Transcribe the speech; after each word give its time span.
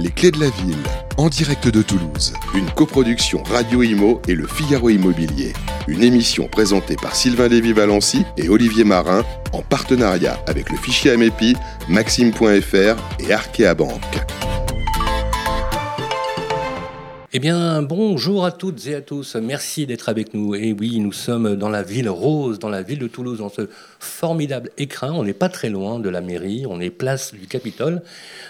Les 0.00 0.10
clés 0.10 0.30
de 0.30 0.38
la 0.38 0.50
ville, 0.50 0.76
en 1.16 1.28
direct 1.28 1.66
de 1.66 1.82
Toulouse. 1.82 2.32
Une 2.54 2.70
coproduction 2.70 3.42
Radio 3.42 3.82
Imo 3.82 4.22
et 4.28 4.36
le 4.36 4.46
Figaro 4.46 4.90
Immobilier. 4.90 5.52
Une 5.88 6.04
émission 6.04 6.46
présentée 6.46 6.94
par 6.94 7.16
Sylvain 7.16 7.48
Lévy-Valency 7.48 8.24
et 8.36 8.48
Olivier 8.48 8.84
Marin 8.84 9.24
en 9.52 9.62
partenariat 9.62 10.38
avec 10.46 10.70
le 10.70 10.76
fichier 10.76 11.10
Amepi, 11.10 11.56
Maxime.fr 11.88 12.96
et 13.18 13.32
Arkea 13.32 13.74
Banque. 13.74 14.22
Eh 17.34 17.40
bien, 17.40 17.82
bonjour 17.82 18.46
à 18.46 18.52
toutes 18.52 18.86
et 18.86 18.94
à 18.94 19.02
tous. 19.02 19.36
Merci 19.36 19.84
d'être 19.84 20.08
avec 20.08 20.32
nous. 20.32 20.54
Et 20.54 20.72
oui, 20.72 20.98
nous 20.98 21.12
sommes 21.12 21.56
dans 21.56 21.68
la 21.68 21.82
ville 21.82 22.08
rose, 22.08 22.58
dans 22.58 22.70
la 22.70 22.80
ville 22.80 23.00
de 23.00 23.06
Toulouse, 23.06 23.40
dans 23.40 23.50
ce 23.50 23.68
formidable 24.00 24.70
écrin. 24.78 25.12
On 25.12 25.24
n'est 25.24 25.34
pas 25.34 25.50
très 25.50 25.68
loin 25.68 25.98
de 25.98 26.08
la 26.08 26.22
mairie. 26.22 26.64
On 26.66 26.80
est 26.80 26.88
place 26.88 27.34
du 27.34 27.46
Capitole, 27.46 28.00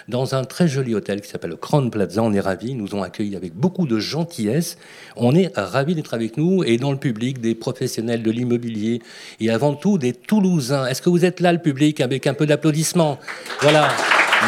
dans 0.07 0.33
un 0.33 0.45
très 0.45 0.69
joli 0.69 0.95
hôtel 0.95 1.19
qui 1.19 1.27
s'appelle 1.27 1.49
le 1.49 1.57
Crown 1.57 1.91
Plaza. 1.91 2.23
On 2.23 2.31
est 2.31 2.39
ravis. 2.39 2.73
Nous 2.73 2.95
ont 2.95 3.03
accueillis 3.03 3.35
avec 3.35 3.53
beaucoup 3.53 3.85
de 3.85 3.99
gentillesse. 3.99 4.77
On 5.17 5.35
est 5.35 5.51
ravis 5.57 5.93
d'être 5.93 6.13
avec 6.13 6.37
nous 6.37 6.63
et 6.63 6.77
dans 6.77 6.93
le 6.93 6.97
public 6.97 7.41
des 7.41 7.55
professionnels 7.55 8.23
de 8.23 8.31
l'immobilier 8.31 9.01
et 9.41 9.49
avant 9.49 9.73
tout 9.73 9.97
des 9.97 10.13
Toulousains. 10.13 10.85
Est-ce 10.85 11.01
que 11.01 11.09
vous 11.09 11.25
êtes 11.25 11.41
là, 11.41 11.51
le 11.51 11.59
public, 11.59 11.99
avec 11.99 12.27
un 12.27 12.33
peu 12.33 12.45
d'applaudissements? 12.45 13.19
Voilà. 13.59 13.89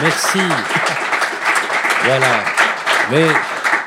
Merci. 0.01 0.39
Voilà. 2.05 2.45
Mais 3.11 3.27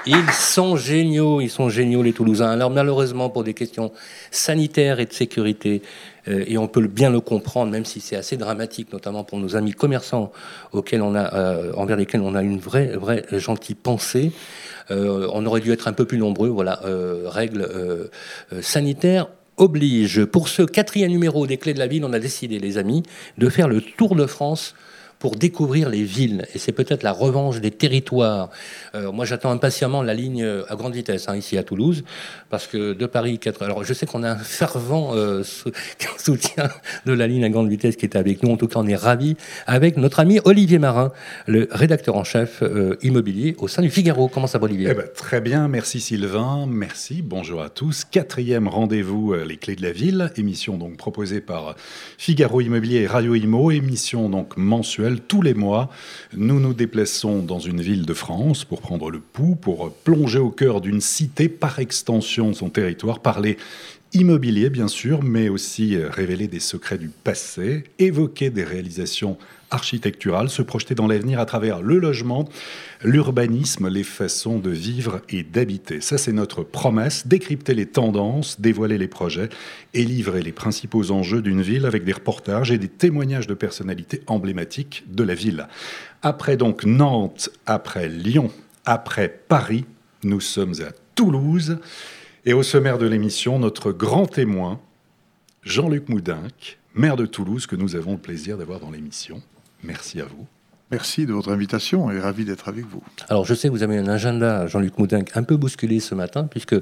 ils 0.07 0.31
sont 0.33 0.77
géniaux, 0.77 1.41
ils 1.41 1.51
sont 1.51 1.69
géniaux 1.69 2.03
les 2.03 2.13
Toulousains. 2.13 2.51
Alors 2.51 2.71
malheureusement 2.71 3.31
pour 3.31 3.45
des 3.45 3.55
questions 3.55 3.93
sanitaires 4.31 5.01
et 5.01 5.07
de 5.07 5.13
sécurité, 5.13 5.83
euh, 6.29 6.45
et 6.47 6.59
on 6.59 6.69
peut 6.69 6.87
bien 6.87 7.11
le 7.11 7.21
comprendre, 7.21 7.71
même 7.71 7.85
si 7.85 8.01
c'est 8.01 8.17
assez 8.17 8.37
dramatique, 8.37 8.93
notamment 8.93 9.25
pour 9.25 9.39
nos 9.39 9.57
amis 9.57 9.73
commerçants 9.73 10.33
auxquels 10.73 11.03
on 11.03 11.15
a, 11.15 11.35
euh, 11.35 11.73
envers 11.75 11.97
lesquels 11.97 12.21
on 12.21 12.35
a 12.35 12.43
une 12.43 12.59
vraie, 12.59 12.97
vraie 12.97 13.25
gentille 13.33 13.75
pensée. 13.75 14.33
Euh, 14.91 15.29
on 15.33 15.47
aurait 15.47 15.61
dû 15.61 15.73
être 15.73 15.89
un 15.89 15.93
peu 15.93 16.05
plus 16.05 16.19
nombreux. 16.19 16.49
Voilà, 16.49 16.81
règles 17.27 17.69
sanitaires 18.61 19.29
oblige. 19.57 20.25
Pour 20.25 20.49
ce 20.49 20.63
quatrième 20.63 21.11
numéro 21.11 21.47
des 21.47 21.57
Clés 21.57 21.75
de 21.75 21.79
la 21.79 21.87
Ville, 21.87 22.05
on 22.05 22.13
a 22.13 22.19
décidé, 22.19 22.59
les 22.59 22.79
amis, 22.79 23.03
de 23.39 23.49
faire 23.49 23.69
le 23.69 23.81
tour 23.81 24.17
de 24.17 24.27
France 24.27 24.75
pour 25.25 25.37
découvrir 25.37 25.89
les 25.89 26.03
villes. 26.03 26.47
Et 26.55 26.59
c'est 26.59 26.73
peut-être 26.73 27.03
la 27.03 27.13
revanche 27.13 27.63
des 27.63 27.71
territoires. 27.71 28.51
Euh, 28.95 29.11
moi, 29.11 29.25
j'attends 29.25 29.53
impatiemment 29.53 30.03
la 30.03 30.13
ligne 30.13 30.43
euh, 30.43 30.71
à 30.71 30.77
grande 30.77 30.93
vitesse, 30.93 31.31
hein, 31.31 31.35
ici 31.35 31.57
à 31.57 31.63
Toulouse, 31.63 32.05
parce 32.51 32.67
que 32.67 32.93
de 32.93 33.07
Paris, 33.07 33.39
4... 33.39 33.63
alors 33.63 33.85
je 33.85 33.95
sais 33.95 34.05
qu'on 34.05 34.23
a 34.23 34.33
un 34.33 34.37
fervent 34.37 35.13
euh, 35.15 35.43
soutien 36.19 36.69
de 37.07 37.15
la 37.15 37.27
ligne 37.27 37.43
à 37.43 37.49
grande 37.49 37.71
vitesse 37.71 37.97
qui 37.97 38.05
est 38.05 38.17
avec 38.17 38.43
nous. 38.43 38.51
En 38.51 38.59
tout 38.59 38.69
cas, 38.69 38.81
on 38.81 38.87
est 38.87 38.97
ravis 38.97 39.35
avec 39.67 39.97
notre 39.97 40.21
ami 40.21 40.41
Olivier 40.45 40.79
Marin, 40.79 41.11
le 41.47 41.69
rédacteur 41.71 42.17
en 42.17 42.25
chef 42.25 42.63
immobilier 43.01 43.57
au 43.57 43.67
sein 43.67 43.81
du 43.81 43.89
Figaro. 43.89 44.29
Comment 44.29 44.47
ça 44.47 44.59
va, 44.59 44.67
Olivier? 44.67 44.89
Eh 44.91 44.95
ben, 44.95 45.07
Très 45.15 45.41
bien, 45.41 45.69
merci 45.69 46.01
Sylvain, 46.01 46.67
merci, 46.69 47.23
bonjour 47.23 47.63
à 47.63 47.71
tous. 47.71 48.05
Quatrième 48.05 48.69
rendez-vous, 48.69 49.33
les 49.33 49.57
clés 49.57 49.77
de 49.77 49.83
la 49.83 49.93
ville, 49.93 50.31
émission 50.37 50.77
donc 50.77 50.99
proposée 50.99 51.41
par 51.41 51.77
Figaro 52.19 52.61
Immobilier 52.61 52.99
et 52.99 53.07
Radio 53.07 53.35
Imo, 53.35 53.71
émission 53.71 54.29
donc 54.29 54.59
mensuelle 54.59 55.14
tous 55.21 55.43
les 55.43 55.55
mois, 55.55 55.91
nous 56.37 56.61
nous 56.61 56.75
déplaçons 56.75 57.43
dans 57.43 57.59
une 57.59 57.81
ville 57.81 58.07
de 58.07 58.15
France 58.15 58.65
pour 58.65 58.81
prendre 58.81 59.11
le 59.11 59.21
pouls, 59.21 59.57
pour 59.57 59.93
plonger 59.93 60.39
au 60.39 60.51
cœur 60.51 60.81
d'une 60.81 61.01
cité, 61.01 61.49
par 61.49 61.79
extension 61.79 62.53
son 62.55 62.71
territoire, 62.71 63.21
parler 63.21 63.57
immobilier 64.13 64.71
bien 64.71 64.89
sûr, 64.89 65.23
mais 65.23 65.49
aussi 65.49 65.97
révéler 65.97 66.47
des 66.47 66.61
secrets 66.61 66.99
du 66.99 67.09
passé, 67.09 67.85
évoquer 67.99 68.51
des 68.51 68.65
réalisations 68.65 69.37
architecturales, 69.75 70.49
se 70.49 70.63
projeter 70.63 70.95
dans 70.95 71.07
l'avenir 71.07 71.41
à 71.41 71.47
travers 71.47 71.83
le 71.83 71.99
logement, 71.99 72.49
l'urbanisme, 73.03 73.89
les 73.89 74.05
façons 74.05 74.59
de 74.59 74.71
vivre 74.71 75.21
et 75.29 75.43
d'habiter. 75.43 76.01
Ça, 76.01 76.17
c'est 76.17 76.33
notre 76.33 76.63
promesse, 76.63 77.27
décrypter 77.27 77.75
les 77.75 77.87
tendances, 77.87 78.61
dévoiler 78.61 78.99
les 78.99 79.09
projets 79.09 79.49
et 79.93 80.05
livrer 80.05 80.43
les 80.43 80.53
principaux 80.53 81.11
enjeux 81.11 81.43
d'une 81.43 81.61
ville 81.61 81.87
avec 81.87 82.05
des 82.05 82.13
reportages 82.13 82.71
et 82.71 82.79
des 82.79 82.89
témoignages 82.89 83.47
de 83.47 83.55
personnalités 83.55 84.23
emblématiques 84.29 85.05
de 85.09 85.25
la 85.25 85.35
ville. 85.35 85.67
Après 86.23 86.57
donc 86.57 86.85
Nantes, 86.85 87.51
après 87.67 88.09
Lyon, 88.09 88.51
après 88.85 89.29
Paris, 89.29 89.85
nous 90.23 90.41
sommes 90.41 90.75
à 90.81 90.93
Toulouse. 91.15 91.79
Et 92.47 92.53
au 92.53 92.63
sommaire 92.63 92.99
de 92.99 93.07
l'émission, 93.07 93.59
notre 93.59 93.93
grand 93.93 94.27
témoin, 94.27 94.81
Jean-Luc 95.63 96.09
Moudinque, 96.09 96.79
maire 96.95 97.17
de 97.17 97.27
Toulouse, 97.27 97.67
que 97.67 97.77
nous 97.77 97.97
avons 97.97 98.13
le 98.13 98.19
plaisir 98.19 98.59
d'avoir 98.59 98.81
dans 98.81 98.91
l'émission. 98.91 99.43
Merci 99.85 100.21
à 100.21 100.25
vous. 100.25 100.47
Merci 100.91 101.25
de 101.25 101.33
votre 101.33 101.51
invitation 101.51 102.11
et 102.11 102.21
ravi 102.21 102.45
d'être 102.45 102.69
avec 102.69 102.85
vous. 102.87 103.03
Alors, 103.31 103.47
je 103.47 103.55
sais 103.55 103.69
que 103.69 103.73
vous 103.73 103.83
avez 103.83 103.97
un 103.97 104.07
agenda, 104.07 104.67
Jean-Luc 104.67 104.99
Moudin, 104.99 105.23
un 105.35 105.43
peu 105.43 105.57
bousculé 105.57 105.99
ce 105.99 106.15
matin, 106.15 106.47
puisque. 106.49 106.75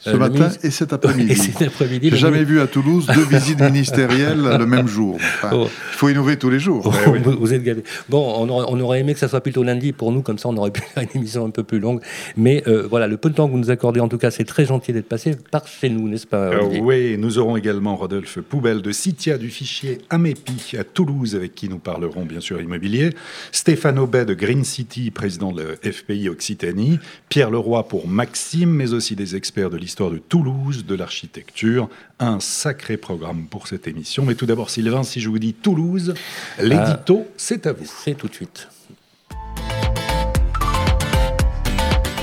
Ce 0.00 0.10
euh, 0.10 0.18
matin 0.18 0.50
et 0.62 0.70
cet 0.70 0.92
après-midi. 0.92 1.32
et 1.32 1.34
cet 1.34 1.62
après-midi. 1.62 2.10
J'ai 2.10 2.18
jamais 2.18 2.44
vu 2.44 2.60
à 2.60 2.66
Toulouse 2.66 3.06
deux 3.14 3.24
visites 3.24 3.60
ministérielles 3.60 4.42
le 4.58 4.66
même 4.66 4.86
jour. 4.86 5.18
Oh. 5.50 5.68
Il 5.68 5.96
faut 5.96 6.10
innover 6.10 6.36
tous 6.36 6.50
les 6.50 6.58
jours. 6.58 6.94
Oh, 7.06 7.14
vous, 7.40 7.54
êtes 7.54 7.62
gavé. 7.62 7.82
Bon, 8.10 8.46
on 8.46 8.80
aurait, 8.80 9.00
aimé 9.00 9.14
que 9.14 9.20
ça 9.20 9.28
soit 9.28 9.40
plutôt 9.40 9.62
lundi 9.62 9.92
pour 9.92 10.12
nous, 10.12 10.20
comme 10.20 10.38
ça 10.38 10.50
on 10.50 10.56
aurait 10.58 10.70
pu 10.70 10.82
faire 10.94 11.02
une 11.02 11.20
émission 11.20 11.46
un 11.46 11.50
peu 11.50 11.62
plus 11.62 11.78
longue. 11.78 12.02
Mais 12.36 12.62
euh, 12.66 12.86
voilà, 12.88 13.06
le 13.06 13.16
peu 13.16 13.30
de 13.30 13.34
temps 13.34 13.46
que 13.46 13.52
vous 13.52 13.58
nous 13.58 13.70
accordez, 13.70 14.00
en 14.00 14.08
tout 14.08 14.18
cas, 14.18 14.30
c'est 14.30 14.44
très 14.44 14.66
gentil 14.66 14.92
d'être 14.92 15.08
passé 15.08 15.34
par 15.50 15.66
chez 15.66 15.88
nous, 15.88 16.10
n'est-ce 16.10 16.26
pas 16.26 16.52
euh, 16.52 16.78
Oui, 16.82 17.16
nous 17.18 17.38
aurons 17.38 17.56
également 17.56 17.96
Rodolphe 17.96 18.38
Poubelle 18.40 18.82
de 18.82 18.92
Citia 18.92 19.38
du 19.38 19.48
fichier 19.48 19.98
Amépi 20.10 20.76
à 20.78 20.84
Toulouse, 20.84 21.34
avec 21.34 21.54
qui 21.54 21.70
nous 21.70 21.78
parlerons 21.78 22.26
bien 22.26 22.40
sûr 22.40 22.60
immobilier. 22.60 23.14
Stéphane 23.52 23.98
Aubet 23.98 24.24
de 24.24 24.34
Green 24.34 24.64
City, 24.64 25.10
président 25.10 25.52
de 25.52 25.62
la 25.62 25.92
FPI 25.92 26.28
Occitanie, 26.28 26.98
Pierre 27.28 27.50
Leroy 27.50 27.86
pour 27.88 28.08
Maxime, 28.08 28.70
mais 28.70 28.92
aussi 28.92 29.16
des 29.16 29.36
experts 29.36 29.70
de 29.70 29.76
l'histoire 29.76 30.10
de 30.10 30.18
Toulouse, 30.18 30.84
de 30.86 30.94
l'architecture. 30.94 31.88
Un 32.18 32.40
sacré 32.40 32.96
programme 32.96 33.46
pour 33.46 33.66
cette 33.66 33.86
émission. 33.86 34.24
Mais 34.24 34.34
tout 34.34 34.46
d'abord, 34.46 34.70
Sylvain, 34.70 35.02
si 35.02 35.20
je 35.20 35.28
vous 35.28 35.38
dis 35.38 35.54
Toulouse, 35.54 36.14
l'édito, 36.60 37.24
ah, 37.26 37.32
c'est 37.36 37.66
à 37.66 37.72
vous. 37.72 37.90
C'est 38.04 38.14
tout 38.14 38.28
de 38.28 38.34
suite. 38.34 38.68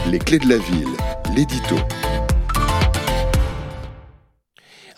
Les 0.09 0.19
clés 0.19 0.39
de 0.39 0.49
la 0.49 0.57
ville, 0.57 0.89
l'édito. 1.35 1.77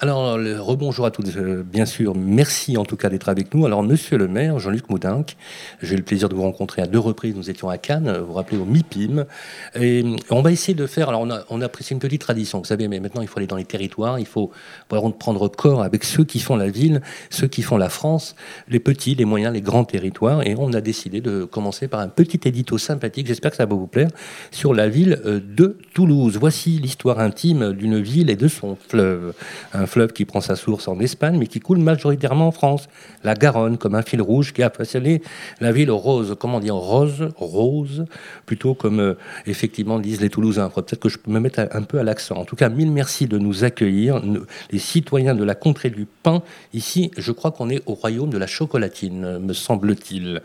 Alors, 0.02 0.38
le 0.38 0.60
rebonjour 0.60 1.06
à 1.06 1.12
tous, 1.12 1.24
euh, 1.38 1.64
bien 1.64 1.86
sûr. 1.86 2.16
Merci 2.16 2.76
en 2.76 2.84
tout 2.84 2.98
cas 2.98 3.08
d'être 3.08 3.30
avec 3.30 3.54
nous. 3.54 3.66
Alors, 3.66 3.82
monsieur 3.82 4.18
le 4.18 4.28
maire, 4.28 4.60
Jean-Luc 4.60 4.90
Moudinque, 4.90 5.38
j'ai 5.82 5.94
eu 5.94 5.98
le 5.98 6.04
plaisir 6.04 6.28
de 6.28 6.36
vous 6.36 6.42
rencontrer 6.42 6.82
à 6.82 6.86
deux 6.86 7.00
reprises. 7.00 7.34
Nous 7.34 7.50
étions 7.50 7.70
à 7.70 7.78
Cannes, 7.78 8.14
vous 8.20 8.26
vous 8.26 8.34
rappelez, 8.34 8.58
au 8.58 8.66
MIPIM. 8.66 9.26
Et 9.80 10.04
on 10.30 10.42
va 10.42 10.52
essayer 10.52 10.74
de 10.74 10.86
faire. 10.86 11.08
Alors, 11.08 11.22
on 11.22 11.32
a, 11.32 11.46
on 11.50 11.62
a 11.62 11.70
une 11.92 12.00
petite 12.00 12.20
tradition, 12.20 12.60
vous 12.60 12.66
savez, 12.66 12.90
mais 12.90 13.00
maintenant, 13.00 13.22
il 13.22 13.30
faut 13.30 13.38
aller 13.40 13.48
dans 13.48 13.56
les 13.56 13.64
territoires. 13.64 14.20
Il 14.20 14.26
faut 14.26 14.52
prendre 14.90 15.48
corps 15.48 15.82
avec 15.82 16.04
ceux 16.04 16.26
qui 16.26 16.42
font 16.42 16.58
la 16.58 16.68
ville, 16.68 17.02
ceux 17.30 17.48
qui 17.48 17.62
font 17.62 17.78
la 17.78 17.90
France, 17.90 18.36
les 18.68 18.80
petits, 18.80 19.16
les 19.16 19.26
moyens, 19.26 19.54
les 19.54 19.62
grands 19.62 19.86
territoires. 19.86 20.46
Et 20.46 20.56
on 20.58 20.74
a 20.74 20.82
décidé 20.82 21.22
de 21.22 21.46
commencer 21.46 21.88
par 21.88 22.02
un 22.02 22.10
petit 22.10 22.42
édito 22.44 22.78
sympathique. 22.78 23.28
J'espère 23.28 23.52
que 23.52 23.58
ça 23.58 23.66
va 23.66 23.76
vous 23.76 23.88
plaire 23.88 24.10
sur 24.52 24.74
la 24.74 24.90
ville 24.90 25.22
euh, 25.26 25.40
de 25.40 25.78
Toulouse. 25.94 26.38
Voici 26.38 26.80
l'histoire 26.80 27.20
intime 27.20 27.72
d'une 27.72 28.02
ville 28.02 28.30
et 28.30 28.36
de 28.36 28.50
son 28.50 28.76
fleuve 28.76 29.34
fleuve 29.88 30.14
qui 30.14 30.26
prend 30.26 30.42
sa 30.42 30.56
source 30.56 30.88
en 30.88 31.00
Espagne, 31.00 31.38
mais 31.38 31.48
qui 31.48 31.60
coule 31.60 31.80
majoritairement 31.80 32.48
en 32.48 32.52
France. 32.52 32.88
La 33.24 33.34
Garonne, 33.34 33.78
comme 33.78 33.96
un 33.96 34.02
fil 34.02 34.22
rouge 34.22 34.54
qui 34.54 34.64
a 34.64 34.70
façonné 34.70 35.22
la 35.62 35.72
ville 35.72 35.92
rose. 35.92 36.36
Comment 36.40 36.60
dire 36.60 36.76
rose 36.76 37.30
Rose, 37.38 38.06
plutôt 38.46 38.74
comme 38.74 39.00
euh, 39.00 39.14
effectivement 39.46 40.00
disent 40.00 40.22
les 40.22 40.30
Toulousains. 40.30 40.70
Peut-être 40.70 41.00
que 41.00 41.10
je 41.10 41.18
peux 41.18 41.32
me 41.32 41.40
mettre 41.40 41.68
un 41.72 41.82
peu 41.82 42.00
à 42.00 42.04
l'accent. 42.04 42.36
En 42.36 42.46
tout 42.46 42.56
cas, 42.56 42.70
mille 42.70 42.92
merci 42.92 43.28
de 43.28 43.38
nous 43.38 43.64
accueillir, 43.64 44.22
les 44.72 44.80
citoyens 44.80 45.36
de 45.36 45.44
la 45.44 45.56
contrée 45.56 45.90
du 45.90 46.06
pain. 46.06 46.42
Ici, 46.74 47.12
je 47.18 47.32
crois 47.32 47.52
qu'on 47.52 47.70
est 47.70 47.82
au 47.86 47.94
royaume 47.94 48.30
de 48.30 48.38
la 48.38 48.48
chocolatine, 48.48 49.40
me 49.40 49.54
semble-t-il. 49.54 50.42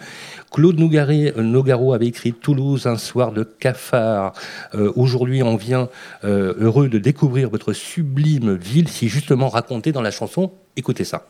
Claude 0.50 0.78
Nougaré, 0.78 1.32
euh, 1.36 1.42
Nogaro 1.42 1.92
avait 1.92 2.06
écrit 2.06 2.32
Toulouse, 2.32 2.86
un 2.86 2.96
soir 2.96 3.32
de 3.32 3.44
cafard. 3.44 4.32
Euh, 4.74 4.92
aujourd'hui, 4.96 5.42
on 5.42 5.56
vient 5.56 5.88
heureux 6.22 6.88
de 6.88 6.98
découvrir 6.98 7.50
votre 7.50 7.72
sublime 7.72 8.54
ville 8.54 8.88
si 8.88 9.08
juste 9.08 9.29
raconté 9.48 9.92
dans 9.92 10.02
la 10.02 10.10
chanson. 10.10 10.52
Écoutez 10.76 11.04
ça. 11.04 11.26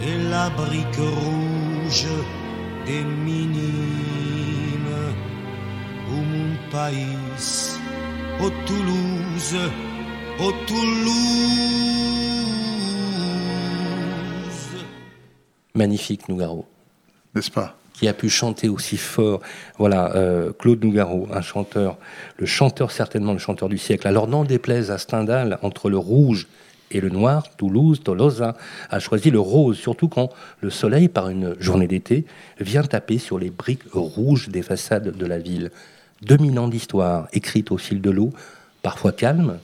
Et 0.00 0.16
la 0.30 0.48
brique 0.50 0.96
rouge 0.96 2.06
des 2.86 3.02
minimes, 3.02 3.62
au 6.08 6.16
mon 6.16 6.54
pays, 6.70 7.18
au 8.40 8.50
Toulouse, 8.66 9.56
au 10.38 10.52
Toulouse. 10.66 11.48
Magnifique, 15.74 16.28
Nougaro. 16.28 16.64
N'est-ce 17.34 17.50
pas? 17.50 17.76
Qui 17.98 18.06
a 18.06 18.12
pu 18.12 18.28
chanter 18.28 18.68
aussi 18.68 18.96
fort. 18.96 19.40
Voilà, 19.76 20.14
euh, 20.14 20.52
Claude 20.56 20.84
Nougaro, 20.84 21.26
un 21.32 21.40
chanteur, 21.40 21.96
le 22.36 22.46
chanteur 22.46 22.92
certainement 22.92 23.32
le 23.32 23.40
chanteur 23.40 23.68
du 23.68 23.78
siècle. 23.78 24.06
Alors 24.06 24.28
n'en 24.28 24.44
déplaise 24.44 24.92
à 24.92 24.98
Stendhal, 24.98 25.58
entre 25.62 25.90
le 25.90 25.98
rouge 25.98 26.46
et 26.90 27.00
le 27.00 27.10
noir, 27.10 27.44
Toulouse, 27.56 28.00
Tolosa, 28.02 28.56
a 28.88 28.98
choisi 29.00 29.30
le 29.30 29.40
rose, 29.40 29.76
surtout 29.76 30.08
quand 30.08 30.30
le 30.60 30.70
soleil, 30.70 31.08
par 31.08 31.28
une 31.28 31.56
journée 31.58 31.88
d'été, 31.88 32.24
vient 32.60 32.82
taper 32.82 33.18
sur 33.18 33.38
les 33.38 33.50
briques 33.50 33.82
rouges 33.92 34.48
des 34.48 34.62
façades 34.62 35.16
de 35.16 35.26
la 35.26 35.38
ville. 35.38 35.70
2000 36.22 36.58
ans 36.58 36.68
d'histoire, 36.68 37.28
écrite 37.32 37.72
au 37.72 37.78
fil 37.78 38.00
de 38.00 38.10
l'eau, 38.10 38.32
parfois 38.82 39.12
calme, 39.12 39.58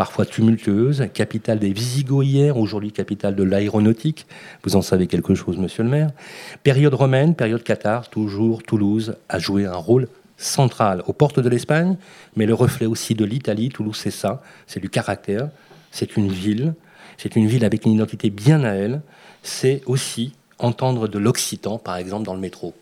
parfois 0.00 0.24
tumultueuse, 0.24 1.08
capitale 1.12 1.58
des 1.58 1.74
Visigoths 1.74 2.56
aujourd'hui 2.56 2.90
capitale 2.90 3.36
de 3.36 3.42
l'aéronautique. 3.42 4.26
Vous 4.64 4.74
en 4.74 4.80
savez 4.80 5.06
quelque 5.06 5.34
chose, 5.34 5.58
monsieur 5.58 5.82
le 5.82 5.90
maire. 5.90 6.10
Période 6.62 6.94
romaine, 6.94 7.34
période 7.34 7.62
cathare, 7.62 8.08
toujours 8.08 8.62
Toulouse 8.62 9.16
a 9.28 9.38
joué 9.38 9.66
un 9.66 9.76
rôle 9.76 10.08
central 10.38 11.02
aux 11.06 11.12
portes 11.12 11.38
de 11.38 11.50
l'Espagne, 11.50 11.98
mais 12.34 12.46
le 12.46 12.54
reflet 12.54 12.86
aussi 12.86 13.14
de 13.14 13.26
l'Italie. 13.26 13.68
Toulouse, 13.68 13.98
c'est 14.02 14.10
ça, 14.10 14.42
c'est 14.66 14.80
du 14.80 14.88
caractère, 14.88 15.50
c'est 15.90 16.16
une 16.16 16.32
ville, 16.32 16.72
c'est 17.18 17.36
une 17.36 17.46
ville 17.46 17.66
avec 17.66 17.84
une 17.84 17.92
identité 17.92 18.30
bien 18.30 18.64
à 18.64 18.70
elle. 18.70 19.02
C'est 19.42 19.82
aussi 19.84 20.32
entendre 20.58 21.08
de 21.08 21.18
l'occitan, 21.18 21.76
par 21.76 21.98
exemple, 21.98 22.24
dans 22.24 22.32
le 22.32 22.40
métro. 22.40 22.72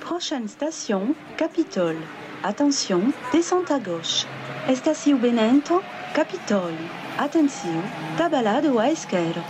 Prochaine 0.00 0.48
station, 0.48 1.14
Capitole. 1.36 1.98
Attention, 2.42 3.00
descente 3.32 3.70
à 3.70 3.78
gauche. 3.78 4.26
Estação 4.70 5.16
Benento, 5.16 5.82
Capitole. 6.12 6.76
Attention, 7.16 7.82
tabalado 8.18 8.78
à 8.78 8.90
esquerda. 8.92 9.42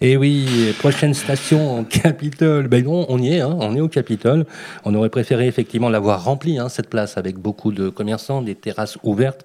Et 0.00 0.16
oui, 0.16 0.72
prochaine 0.78 1.12
station, 1.12 1.82
Capitole. 1.84 2.68
Ben 2.68 2.84
non, 2.84 3.06
on 3.08 3.18
y 3.18 3.34
est, 3.34 3.40
hein, 3.40 3.56
on 3.58 3.74
est 3.74 3.80
au 3.80 3.88
Capitole. 3.88 4.46
On 4.84 4.94
aurait 4.94 5.08
préféré 5.08 5.48
effectivement 5.48 5.88
l'avoir 5.88 6.22
remplie, 6.22 6.56
hein, 6.56 6.68
cette 6.68 6.88
place, 6.88 7.18
avec 7.18 7.36
beaucoup 7.36 7.72
de 7.72 7.88
commerçants, 7.88 8.40
des 8.40 8.54
terrasses 8.54 8.96
ouvertes. 9.02 9.44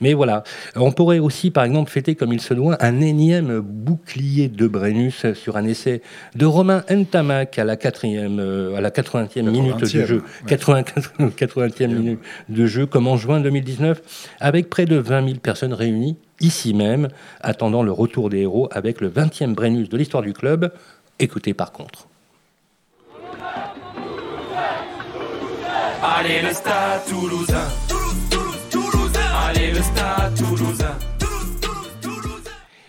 Mais 0.00 0.14
voilà, 0.14 0.44
on 0.76 0.92
pourrait 0.92 1.18
aussi, 1.18 1.50
par 1.50 1.64
exemple, 1.64 1.90
fêter 1.90 2.14
comme 2.14 2.32
il 2.32 2.40
se 2.40 2.54
doit 2.54 2.76
un 2.78 3.00
énième 3.00 3.58
bouclier 3.58 4.46
de 4.46 4.68
Brennus 4.68 5.32
sur 5.34 5.56
un 5.56 5.64
essai 5.64 6.00
de 6.36 6.46
Romain 6.46 6.84
Ntamak 6.88 7.58
à 7.58 7.64
la 7.64 7.74
quatrième, 7.74 8.38
euh, 8.38 8.76
à 8.76 8.80
la 8.80 8.90
80e 8.90 9.50
minute 9.50 9.78
du 9.78 10.06
jeu, 10.06 10.22
80, 10.46 10.82
80e 11.36 11.88
minute 11.88 12.20
de 12.48 12.66
jeu, 12.66 12.86
comme 12.86 13.08
en 13.08 13.16
juin 13.16 13.40
2019, 13.40 14.00
avec 14.38 14.70
près 14.70 14.86
de 14.86 14.94
20 14.94 15.26
000 15.26 15.38
personnes 15.40 15.74
réunies 15.74 16.16
ici 16.40 16.74
même, 16.74 17.08
attendant 17.40 17.82
le 17.82 17.92
retour 17.92 18.30
des 18.30 18.40
héros 18.40 18.68
avec 18.72 19.00
le 19.00 19.08
20e 19.10 19.54
Brennus 19.54 19.88
de 19.88 19.96
l'histoire 19.96 20.22
du 20.22 20.32
club. 20.32 20.72
Écoutez 21.18 21.54
par 21.54 21.72
contre. 21.72 22.06
Allez 26.02 26.42
le 26.42 26.52
stade 26.52 27.04
toulousain. 27.08 27.68
Allez 29.48 29.72
le 29.72 29.82
stade 29.82 30.34
toulousain. 30.36 31.17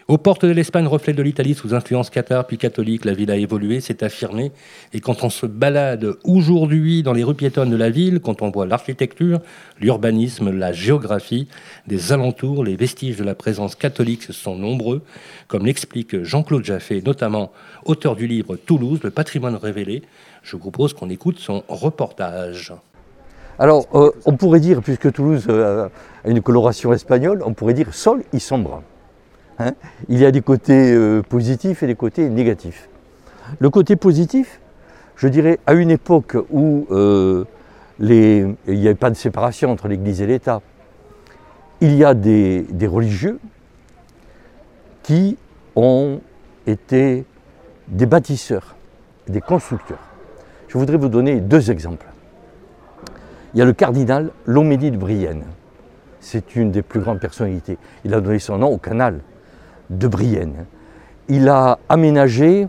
Aux 0.10 0.18
portes 0.18 0.44
de 0.44 0.52
l'Espagne, 0.52 0.88
reflet 0.88 1.14
de 1.14 1.22
l'Italie 1.22 1.54
sous 1.54 1.76
influence 1.76 2.10
cathare 2.10 2.48
puis 2.48 2.58
catholique, 2.58 3.06
la 3.06 3.14
ville 3.14 3.30
a 3.30 3.36
évolué, 3.36 3.80
s'est 3.80 4.04
affirmée. 4.04 4.52
Et 4.92 5.02
quand 5.02 5.24
on 5.24 5.30
se 5.30 5.46
balade 5.46 6.16
aujourd'hui 6.24 7.04
dans 7.04 7.14
les 7.14 7.24
rues 7.24 7.36
piétonnes 7.36 7.70
de 7.70 7.76
la 7.76 7.92
ville, 7.92 8.20
quand 8.20 8.42
on 8.42 8.50
voit 8.50 8.66
l'architecture, 8.66 9.40
l'urbanisme, 9.80 10.50
la 10.50 10.74
géographie 10.74 11.48
des 11.86 12.12
alentours, 12.12 12.64
les 12.64 12.76
vestiges 12.76 13.18
de 13.18 13.24
la 13.24 13.36
présence 13.36 13.76
catholique 13.76 14.24
sont 14.34 14.56
nombreux, 14.56 15.04
comme 15.48 15.68
l'explique 15.68 16.24
Jean-Claude 16.24 16.66
Jaffé, 16.66 17.04
notamment 17.06 17.52
auteur 17.86 18.16
du 18.16 18.26
livre 18.26 18.56
Toulouse, 18.56 19.02
le 19.04 19.12
patrimoine 19.12 19.58
révélé. 19.58 20.02
Je 20.42 20.54
vous 20.54 20.60
propose 20.60 20.96
qu'on 20.96 21.12
écoute 21.12 21.38
son 21.38 21.64
reportage. 21.68 22.74
Alors, 23.60 23.86
euh, 23.94 24.10
on 24.26 24.36
pourrait 24.36 24.60
dire, 24.60 24.82
puisque 24.82 25.12
Toulouse 25.12 25.46
euh, 25.50 25.88
a 26.26 26.30
une 26.30 26.42
coloration 26.42 26.94
espagnole, 26.94 27.44
on 27.46 27.54
pourrait 27.54 27.76
dire 27.76 27.94
sol 27.94 28.24
y 28.34 28.40
sombre. 28.40 28.82
Hein. 29.60 29.74
il 30.08 30.18
y 30.18 30.26
a 30.26 30.32
des 30.32 30.42
côtés 30.42 30.94
euh, 30.94 31.22
positifs 31.22 31.84
et 31.84 31.88
des 31.88 31.96
côtés 31.96 32.30
négatifs. 32.30 32.88
Le 33.60 33.70
côté 33.70 33.96
positif, 33.96 34.62
je 35.16 35.28
dirais, 35.28 35.60
à 35.68 35.74
une 35.74 35.92
époque 35.92 36.38
où 36.50 36.88
euh, 36.92 37.44
il 38.00 38.56
n'y 38.68 38.88
avait 38.88 38.96
pas 38.96 39.10
de 39.10 39.16
séparation 39.16 39.72
entre 39.72 39.88
l'Église 39.88 40.22
et 40.22 40.28
l'État, 40.28 40.62
il 41.82 41.96
y 41.96 42.06
a 42.06 42.14
des, 42.14 42.66
religieux 42.84 43.40
qui 45.04 45.38
ont 45.76 46.22
été 46.68 47.26
des 47.88 48.06
bâtisseurs, 48.06 48.76
des 49.28 49.42
constructeurs. 49.42 50.00
Je 50.68 50.78
voudrais 50.78 50.98
vous 50.98 51.10
donner 51.10 51.42
deux 51.42 51.72
exemples. 51.72 52.06
Il 53.54 53.60
y 53.60 53.62
a 53.62 53.66
le 53.66 53.74
cardinal 53.74 54.32
Loménie 54.46 54.92
de 54.92 54.98
Brienne. 54.98 55.44
C'est 56.20 56.56
une 56.56 56.72
des 56.72 56.82
plus 56.82 57.00
grandes 57.00 57.20
personnalités. 57.20 57.78
Il 58.06 58.14
a 58.14 58.22
donné 58.22 58.40
son 58.40 58.60
nom 58.60 58.68
au 58.68 58.78
canal 58.78 59.22
de 59.90 60.08
Brienne. 60.08 60.66
Il 61.28 61.50
a 61.50 61.80
aménagé 61.90 62.68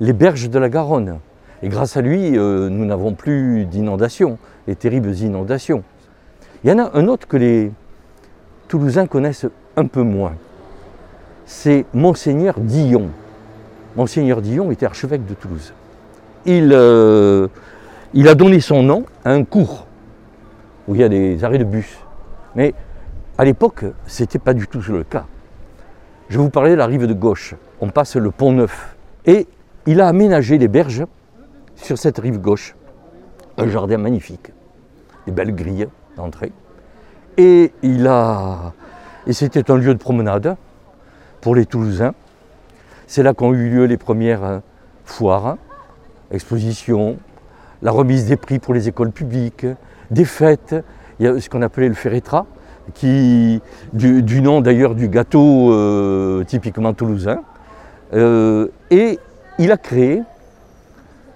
les 0.00 0.12
berges 0.12 0.50
de 0.50 0.58
la 0.58 0.68
Garonne. 0.68 1.18
Et 1.62 1.68
grâce 1.68 1.96
à 1.96 2.00
lui, 2.00 2.36
euh, 2.36 2.68
nous 2.68 2.84
n'avons 2.84 3.14
plus 3.14 3.66
d'inondations, 3.66 4.38
les 4.66 4.74
terribles 4.74 5.14
inondations. 5.14 5.84
Il 6.64 6.70
y 6.70 6.72
en 6.72 6.78
a 6.78 6.90
un 6.94 7.06
autre 7.06 7.28
que 7.28 7.36
les 7.36 7.72
Toulousains 8.68 9.06
connaissent 9.06 9.46
un 9.76 9.86
peu 9.86 10.02
moins. 10.02 10.34
C'est 11.46 11.84
Monseigneur 11.92 12.58
Dillon. 12.58 13.08
Monseigneur 13.96 14.40
Dillon 14.42 14.70
était 14.70 14.86
archevêque 14.86 15.26
de 15.26 15.34
Toulouse. 15.34 15.72
Il, 16.46 16.72
euh, 16.72 17.48
il 18.14 18.28
a 18.28 18.34
donné 18.34 18.60
son 18.60 18.82
nom 18.82 19.04
à 19.24 19.30
un 19.30 19.44
cours 19.44 19.86
où 20.88 20.94
il 20.94 21.00
y 21.00 21.04
a 21.04 21.08
des 21.08 21.44
arrêts 21.44 21.58
de 21.58 21.64
bus. 21.64 21.98
Mais 22.56 22.74
à 23.38 23.44
l'époque, 23.44 23.84
ce 24.06 24.22
n'était 24.22 24.38
pas 24.38 24.54
du 24.54 24.66
tout 24.66 24.80
le 24.88 25.04
cas. 25.04 25.26
Je 26.28 26.38
vous 26.38 26.50
parlais 26.50 26.70
de 26.70 26.76
la 26.76 26.86
rive 26.86 27.06
de 27.06 27.14
gauche. 27.14 27.54
On 27.80 27.90
passe 27.90 28.16
le 28.16 28.30
pont 28.30 28.52
Neuf. 28.52 28.96
Et 29.26 29.46
il 29.86 30.00
a 30.00 30.08
aménagé 30.08 30.58
les 30.58 30.68
berges 30.68 31.04
sur 31.76 31.98
cette 31.98 32.18
rive 32.18 32.38
gauche. 32.38 32.74
Un 33.58 33.68
jardin 33.68 33.98
magnifique. 33.98 34.52
Des 35.26 35.32
belles 35.32 35.54
grilles 35.54 35.88
d'entrée. 36.16 36.52
Et 37.36 37.72
il 37.82 38.06
a. 38.06 38.72
Et 39.26 39.32
c'était 39.32 39.70
un 39.70 39.76
lieu 39.76 39.94
de 39.94 39.98
promenade 39.98 40.56
pour 41.40 41.54
les 41.54 41.66
Toulousains. 41.66 42.14
C'est 43.06 43.22
là 43.22 43.34
qu'ont 43.34 43.52
eu 43.52 43.68
lieu 43.68 43.84
les 43.84 43.96
premières 43.96 44.62
foires, 45.04 45.56
expositions, 46.30 47.18
la 47.82 47.90
remise 47.90 48.26
des 48.26 48.36
prix 48.36 48.58
pour 48.58 48.74
les 48.74 48.88
écoles 48.88 49.10
publiques, 49.10 49.66
des 50.10 50.24
fêtes. 50.24 50.74
Il 51.18 51.26
y 51.26 51.28
a 51.28 51.38
ce 51.38 51.50
qu'on 51.50 51.62
appelait 51.62 51.88
le 51.88 51.94
ferretra, 51.94 52.46
qui, 52.94 53.60
du, 53.92 54.40
nom 54.40 54.60
d'ailleurs 54.60 54.94
du 54.94 55.08
gâteau 55.08 55.72
euh, 55.72 56.44
typiquement 56.44 56.92
toulousain. 56.94 57.42
Euh, 58.12 58.68
et 58.90 59.18
il 59.58 59.72
a 59.72 59.76
créé, 59.76 60.22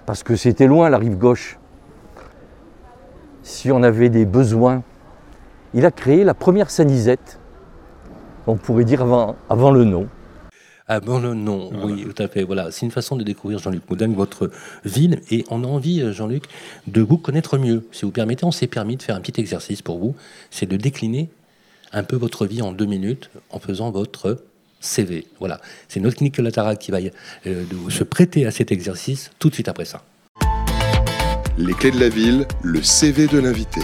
parce 0.04 0.23
que 0.23 0.37
c'était 0.37 0.66
loin 0.66 0.90
la 0.90 0.99
rive 0.99 1.16
gauche, 1.16 1.59
si 3.42 3.70
on 3.70 3.82
avait 3.82 4.09
des 4.09 4.25
besoins, 4.25 4.82
il 5.73 5.87
a 5.87 5.90
créé 5.90 6.25
la 6.25 6.35
première 6.35 6.70
sanisette, 6.70 7.38
on 8.47 8.56
pourrait 8.56 8.85
dire 8.85 9.02
avant, 9.02 9.37
avant 9.49 9.70
le 9.70 9.85
nom. 9.85 10.09
Ah 10.88 11.00
bon, 11.00 11.18
non, 11.18 11.35
non, 11.35 11.70
oui, 11.82 12.04
tout 12.04 12.23
à 12.23 12.28
fait. 12.28 12.44
Voilà, 12.44 12.70
c'est 12.70 12.87
une 12.87 12.92
façon 12.92 13.16
de 13.16 13.25
découvrir 13.25 13.59
Jean-Luc 13.59 13.82
Moudin, 13.90 14.12
votre 14.12 14.52
ville, 14.85 15.20
et 15.32 15.44
on 15.50 15.64
a 15.64 15.66
envie, 15.66 16.00
euh, 16.00 16.12
Jean-Luc, 16.12 16.44
de 16.87 17.00
vous 17.00 17.18
connaître 17.18 17.59
mieux. 17.59 17.85
Si 17.90 18.04
vous 18.04 18.12
permettez, 18.12 18.44
on 18.44 18.52
s'est 18.52 18.68
permis 18.68 18.97
de 18.97 19.02
faire 19.02 19.16
un 19.16 19.20
petit 19.20 19.40
exercice 19.40 19.82
pour 19.82 19.99
vous, 19.99 20.14
c'est 20.52 20.66
de 20.66 20.76
décliner 20.76 21.28
un 21.93 22.02
peu 22.02 22.16
votre 22.16 22.47
vie 22.47 22.62
en 22.62 22.73
deux 22.73 22.87
minutes 22.87 23.31
en 23.50 23.59
faisant 23.59 23.90
votre 23.90 24.45
CV. 24.81 25.26
Voilà, 25.38 25.61
c'est 25.88 26.00
notre 26.00 26.16
clinique 26.16 26.38
latérale 26.38 26.78
qui 26.78 26.90
va 26.90 26.99
euh, 27.47 27.64
se 27.88 28.05
prêter 28.05 28.47
à 28.47 28.50
cet 28.50 28.73
exercice 28.73 29.31
tout 29.38 29.49
de 29.49 29.55
suite 29.55 29.69
après 29.69 29.85
ça. 29.85 30.02
Les 31.59 31.73
clés 31.73 31.90
de 31.90 32.00
la 32.00 32.09
ville, 32.09 32.47
le 32.62 32.83
CV 32.83 33.26
de 33.26 33.38
l'invité. 33.38 33.81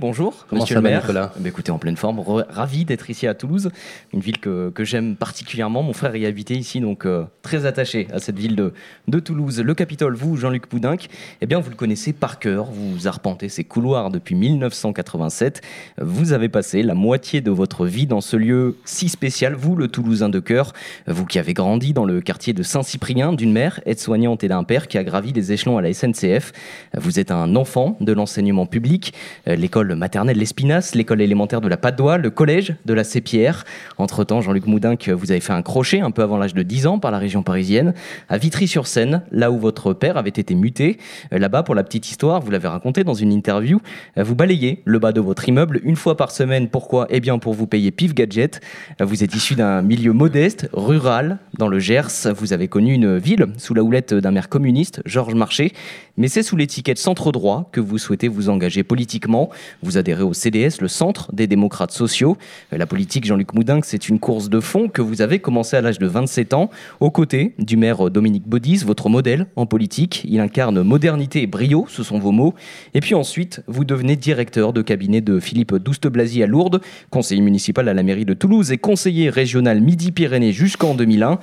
Bonjour, 0.00 0.46
Comment 0.48 0.62
monsieur 0.62 0.76
ça 0.76 0.80
le 0.80 0.84
va, 0.84 0.90
maire. 0.90 1.00
Nicolas 1.00 1.32
Eh 1.44 1.48
écoutez, 1.48 1.72
en 1.72 1.78
pleine 1.80 1.96
forme, 1.96 2.20
ravi 2.20 2.84
d'être 2.84 3.10
ici 3.10 3.26
à 3.26 3.34
Toulouse, 3.34 3.68
une 4.14 4.20
ville 4.20 4.38
que, 4.38 4.70
que 4.70 4.84
j'aime 4.84 5.16
particulièrement. 5.16 5.82
Mon 5.82 5.92
frère 5.92 6.14
y 6.14 6.24
habitait 6.24 6.54
ici, 6.54 6.78
donc 6.78 7.04
euh, 7.04 7.24
très 7.42 7.66
attaché 7.66 8.06
à 8.12 8.20
cette 8.20 8.38
ville 8.38 8.54
de, 8.54 8.72
de 9.08 9.18
Toulouse. 9.18 9.58
Le 9.58 9.74
Capitole, 9.74 10.14
vous, 10.14 10.36
Jean-Luc 10.36 10.68
Poudinck, 10.68 11.08
eh 11.40 11.46
bien, 11.46 11.58
vous 11.58 11.70
le 11.70 11.74
connaissez 11.74 12.12
par 12.12 12.38
cœur. 12.38 12.66
Vous 12.66 13.08
arpentez 13.08 13.48
ses 13.48 13.64
couloirs 13.64 14.10
depuis 14.10 14.36
1987. 14.36 15.62
Vous 16.00 16.32
avez 16.32 16.48
passé 16.48 16.84
la 16.84 16.94
moitié 16.94 17.40
de 17.40 17.50
votre 17.50 17.84
vie 17.84 18.06
dans 18.06 18.20
ce 18.20 18.36
lieu 18.36 18.76
si 18.84 19.08
spécial, 19.08 19.54
vous, 19.54 19.74
le 19.74 19.88
Toulousain 19.88 20.28
de 20.28 20.38
cœur, 20.38 20.74
vous 21.08 21.26
qui 21.26 21.40
avez 21.40 21.54
grandi 21.54 21.92
dans 21.92 22.04
le 22.04 22.20
quartier 22.20 22.52
de 22.52 22.62
Saint-Cyprien, 22.62 23.32
d'une 23.32 23.50
mère 23.50 23.80
aide-soignante 23.84 24.44
et 24.44 24.48
d'un 24.48 24.62
père 24.62 24.86
qui 24.86 24.96
a 24.96 25.02
gravi 25.02 25.32
les 25.32 25.50
échelons 25.50 25.76
à 25.76 25.82
la 25.82 25.92
SNCF. 25.92 26.52
Vous 26.96 27.18
êtes 27.18 27.32
un 27.32 27.56
enfant 27.56 27.96
de 28.00 28.12
l'enseignement 28.12 28.66
public. 28.66 29.12
Euh, 29.48 29.56
L'école 29.88 30.00
maternelle 30.00 30.36
L'Espinasse, 30.36 30.94
l'école 30.94 31.22
élémentaire 31.22 31.62
de 31.62 31.68
la 31.68 31.78
Padoie, 31.78 32.18
le 32.18 32.28
collège 32.28 32.74
de 32.84 32.92
la 32.92 33.04
Sépière. 33.04 33.64
Entre-temps, 33.96 34.42
Jean-Luc 34.42 34.66
Moudinque, 34.66 35.08
vous 35.08 35.30
avez 35.30 35.40
fait 35.40 35.54
un 35.54 35.62
crochet 35.62 36.00
un 36.00 36.10
peu 36.10 36.20
avant 36.20 36.36
l'âge 36.36 36.52
de 36.52 36.62
10 36.62 36.86
ans 36.86 36.98
par 36.98 37.10
la 37.10 37.16
région 37.16 37.42
parisienne, 37.42 37.94
à 38.28 38.36
Vitry-sur-Seine, 38.36 39.22
là 39.32 39.50
où 39.50 39.58
votre 39.58 39.94
père 39.94 40.18
avait 40.18 40.28
été 40.28 40.54
muté. 40.54 40.98
Là-bas, 41.30 41.62
pour 41.62 41.74
la 41.74 41.84
petite 41.84 42.10
histoire, 42.10 42.42
vous 42.42 42.50
l'avez 42.50 42.68
raconté 42.68 43.02
dans 43.02 43.14
une 43.14 43.32
interview, 43.32 43.80
vous 44.16 44.34
balayez 44.34 44.82
le 44.84 44.98
bas 44.98 45.12
de 45.12 45.22
votre 45.22 45.48
immeuble 45.48 45.80
une 45.84 45.96
fois 45.96 46.18
par 46.18 46.32
semaine. 46.32 46.68
Pourquoi? 46.68 47.06
Eh 47.08 47.20
bien, 47.20 47.38
pour 47.38 47.54
vous 47.54 47.66
payer 47.66 47.90
pif 47.90 48.14
gadget. 48.14 48.60
Vous 49.00 49.24
êtes 49.24 49.34
issu 49.34 49.54
d'un 49.54 49.80
milieu 49.80 50.12
modeste, 50.12 50.68
rural, 50.74 51.38
dans 51.56 51.68
le 51.68 51.78
Gers. 51.78 52.28
Vous 52.36 52.52
avez 52.52 52.68
connu 52.68 52.92
une 52.92 53.16
ville 53.16 53.46
sous 53.56 53.72
la 53.72 53.82
houlette 53.82 54.12
d'un 54.12 54.32
maire 54.32 54.50
communiste, 54.50 55.00
Georges 55.06 55.34
Marché. 55.34 55.72
Mais 56.18 56.28
c'est 56.28 56.42
sous 56.42 56.56
l'étiquette 56.56 56.98
centre 56.98 57.32
droit 57.32 57.70
que 57.72 57.80
vous 57.80 57.96
souhaitez 57.96 58.28
vous 58.28 58.50
engager 58.50 58.82
politiquement. 58.82 59.48
Vous 59.82 59.96
adhérez 59.96 60.22
au 60.22 60.32
CDS, 60.32 60.80
le 60.80 60.88
Centre 60.88 61.32
des 61.32 61.46
démocrates 61.46 61.92
sociaux. 61.92 62.36
La 62.72 62.86
politique, 62.86 63.24
Jean-Luc 63.24 63.54
Moudin, 63.54 63.80
c'est 63.84 64.08
une 64.08 64.18
course 64.18 64.48
de 64.48 64.58
fond 64.58 64.88
que 64.88 65.00
vous 65.00 65.22
avez 65.22 65.38
commencé 65.38 65.76
à 65.76 65.80
l'âge 65.80 65.98
de 65.98 66.06
27 66.06 66.52
ans, 66.54 66.70
aux 66.98 67.10
côtés 67.10 67.54
du 67.58 67.76
maire 67.76 68.10
Dominique 68.10 68.48
Baudis, 68.48 68.78
votre 68.78 69.08
modèle 69.08 69.46
en 69.54 69.66
politique. 69.66 70.24
Il 70.28 70.40
incarne 70.40 70.82
modernité 70.82 71.42
et 71.42 71.46
brio, 71.46 71.86
ce 71.88 72.02
sont 72.02 72.18
vos 72.18 72.32
mots. 72.32 72.54
Et 72.94 73.00
puis 73.00 73.14
ensuite, 73.14 73.62
vous 73.68 73.84
devenez 73.84 74.16
directeur 74.16 74.72
de 74.72 74.82
cabinet 74.82 75.20
de 75.20 75.38
Philippe 75.38 75.76
Douste-Blazy 75.76 76.42
à 76.42 76.46
Lourdes, 76.46 76.80
conseiller 77.10 77.42
municipal 77.42 77.88
à 77.88 77.94
la 77.94 78.02
mairie 78.02 78.24
de 78.24 78.34
Toulouse 78.34 78.72
et 78.72 78.78
conseiller 78.78 79.30
régional 79.30 79.80
Midi-Pyrénées 79.80 80.52
jusqu'en 80.52 80.94
2001. 80.94 81.38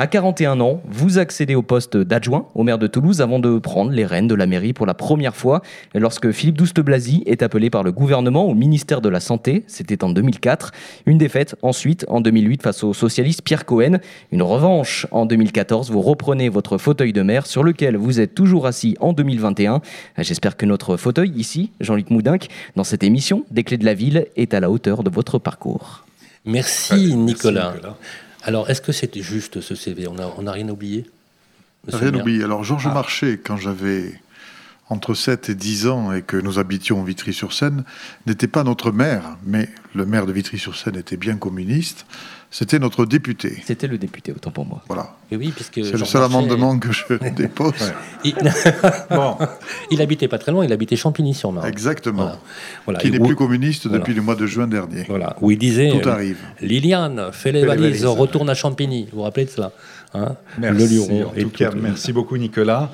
À 0.00 0.06
41 0.06 0.60
ans, 0.60 0.80
vous 0.88 1.18
accédez 1.18 1.56
au 1.56 1.62
poste 1.62 1.96
d'adjoint 1.96 2.46
au 2.54 2.62
maire 2.62 2.78
de 2.78 2.86
Toulouse 2.86 3.20
avant 3.20 3.40
de 3.40 3.58
prendre 3.58 3.90
les 3.90 4.06
rênes 4.06 4.28
de 4.28 4.34
la 4.36 4.46
mairie 4.46 4.72
pour 4.72 4.86
la 4.86 4.94
première 4.94 5.34
fois 5.34 5.60
lorsque 5.92 6.30
Philippe 6.30 6.56
Douste-Blazy 6.56 7.24
est 7.26 7.42
appelé 7.42 7.68
par 7.68 7.82
le 7.82 7.90
gouvernement 7.90 8.46
au 8.46 8.54
ministère 8.54 9.00
de 9.00 9.08
la 9.08 9.18
Santé. 9.18 9.64
C'était 9.66 10.04
en 10.04 10.10
2004. 10.10 10.70
Une 11.06 11.18
défaite 11.18 11.56
ensuite 11.62 12.04
en 12.06 12.20
2008 12.20 12.62
face 12.62 12.84
au 12.84 12.94
socialiste 12.94 13.42
Pierre 13.42 13.64
Cohen. 13.64 13.98
Une 14.30 14.42
revanche 14.42 15.08
en 15.10 15.26
2014. 15.26 15.90
Vous 15.90 16.00
reprenez 16.00 16.48
votre 16.48 16.78
fauteuil 16.78 17.12
de 17.12 17.22
maire 17.22 17.46
sur 17.46 17.64
lequel 17.64 17.96
vous 17.96 18.20
êtes 18.20 18.36
toujours 18.36 18.66
assis 18.66 18.96
en 19.00 19.12
2021. 19.12 19.80
J'espère 20.18 20.56
que 20.56 20.64
notre 20.64 20.96
fauteuil 20.96 21.30
ici, 21.30 21.72
Jean-Luc 21.80 22.10
Moudinque, 22.10 22.46
dans 22.76 22.84
cette 22.84 23.02
émission 23.02 23.44
des 23.50 23.64
clés 23.64 23.78
de 23.78 23.84
la 23.84 23.94
ville, 23.94 24.28
est 24.36 24.54
à 24.54 24.60
la 24.60 24.70
hauteur 24.70 25.02
de 25.02 25.10
votre 25.10 25.40
parcours. 25.40 26.04
Merci, 26.44 27.16
Nicolas. 27.16 27.74
Alors, 28.42 28.70
est-ce 28.70 28.80
que 28.80 28.92
c'était 28.92 29.22
juste 29.22 29.60
ce 29.60 29.74
CV 29.74 30.06
On 30.08 30.14
n'a 30.14 30.28
on 30.36 30.46
a 30.46 30.52
rien 30.52 30.68
oublié? 30.68 31.06
Rien 31.86 32.14
oublié. 32.14 32.44
Alors, 32.44 32.64
Georges 32.64 32.88
ah. 32.90 32.94
Marché, 32.94 33.38
quand 33.38 33.56
j'avais 33.56 34.20
entre 34.90 35.14
7 35.14 35.50
et 35.50 35.54
10 35.54 35.86
ans 35.86 36.12
et 36.12 36.22
que 36.22 36.36
nous 36.36 36.58
habitions 36.58 37.02
Vitry-sur-Seine, 37.02 37.84
n'était 38.26 38.48
pas 38.48 38.64
notre 38.64 38.90
maire, 38.90 39.36
mais 39.44 39.68
le 39.94 40.06
maire 40.06 40.26
de 40.26 40.32
Vitry-sur-Seine 40.32 40.96
était 40.96 41.16
bien 41.16 41.36
communiste. 41.36 42.06
C'était 42.50 42.78
notre 42.78 43.04
député. 43.04 43.62
C'était 43.66 43.86
le 43.86 43.98
député, 43.98 44.32
autant 44.32 44.50
pour 44.50 44.64
moi. 44.64 44.82
Voilà. 44.88 45.16
Et 45.30 45.36
oui, 45.36 45.52
puisque 45.54 45.84
c'est 45.84 45.98
le 45.98 46.04
seul 46.06 46.22
amendement 46.22 46.78
que 46.78 46.90
je 46.92 47.04
dépose. 47.36 47.92
il... 48.24 48.34
bon. 49.10 49.36
il 49.90 50.00
habitait 50.00 50.28
pas 50.28 50.38
très 50.38 50.50
loin, 50.50 50.64
il 50.64 50.72
habitait 50.72 50.96
Champigny-sur-Marne. 50.96 51.68
Exactement. 51.68 52.32
Voilà. 52.86 53.00
Qui 53.00 53.10
n'est 53.10 53.20
plus 53.20 53.36
communiste 53.36 53.86
depuis 53.88 54.14
le 54.14 54.22
mois 54.22 54.34
de 54.34 54.46
juin 54.46 54.66
dernier. 54.66 55.04
Voilà. 55.08 55.36
Où 55.42 55.50
il 55.50 55.58
disait 55.58 55.90
Tout 55.90 56.08
arrive. 56.08 56.38
Liliane, 56.62 57.28
fais 57.32 57.52
les, 57.52 57.66
valises, 57.66 58.06
retourne 58.06 58.48
à 58.48 58.54
Champigny. 58.54 59.08
Vous 59.12 59.18
vous 59.18 59.24
rappelez 59.24 59.44
de 59.44 59.50
cela 59.50 59.72
hein? 60.14 60.36
Merci. 60.58 61.06
Le 61.06 61.26
En 61.26 61.30
tout 61.30 61.50
cas, 61.50 61.70
merci 61.76 62.14
beaucoup, 62.14 62.38
Nicolas. 62.38 62.90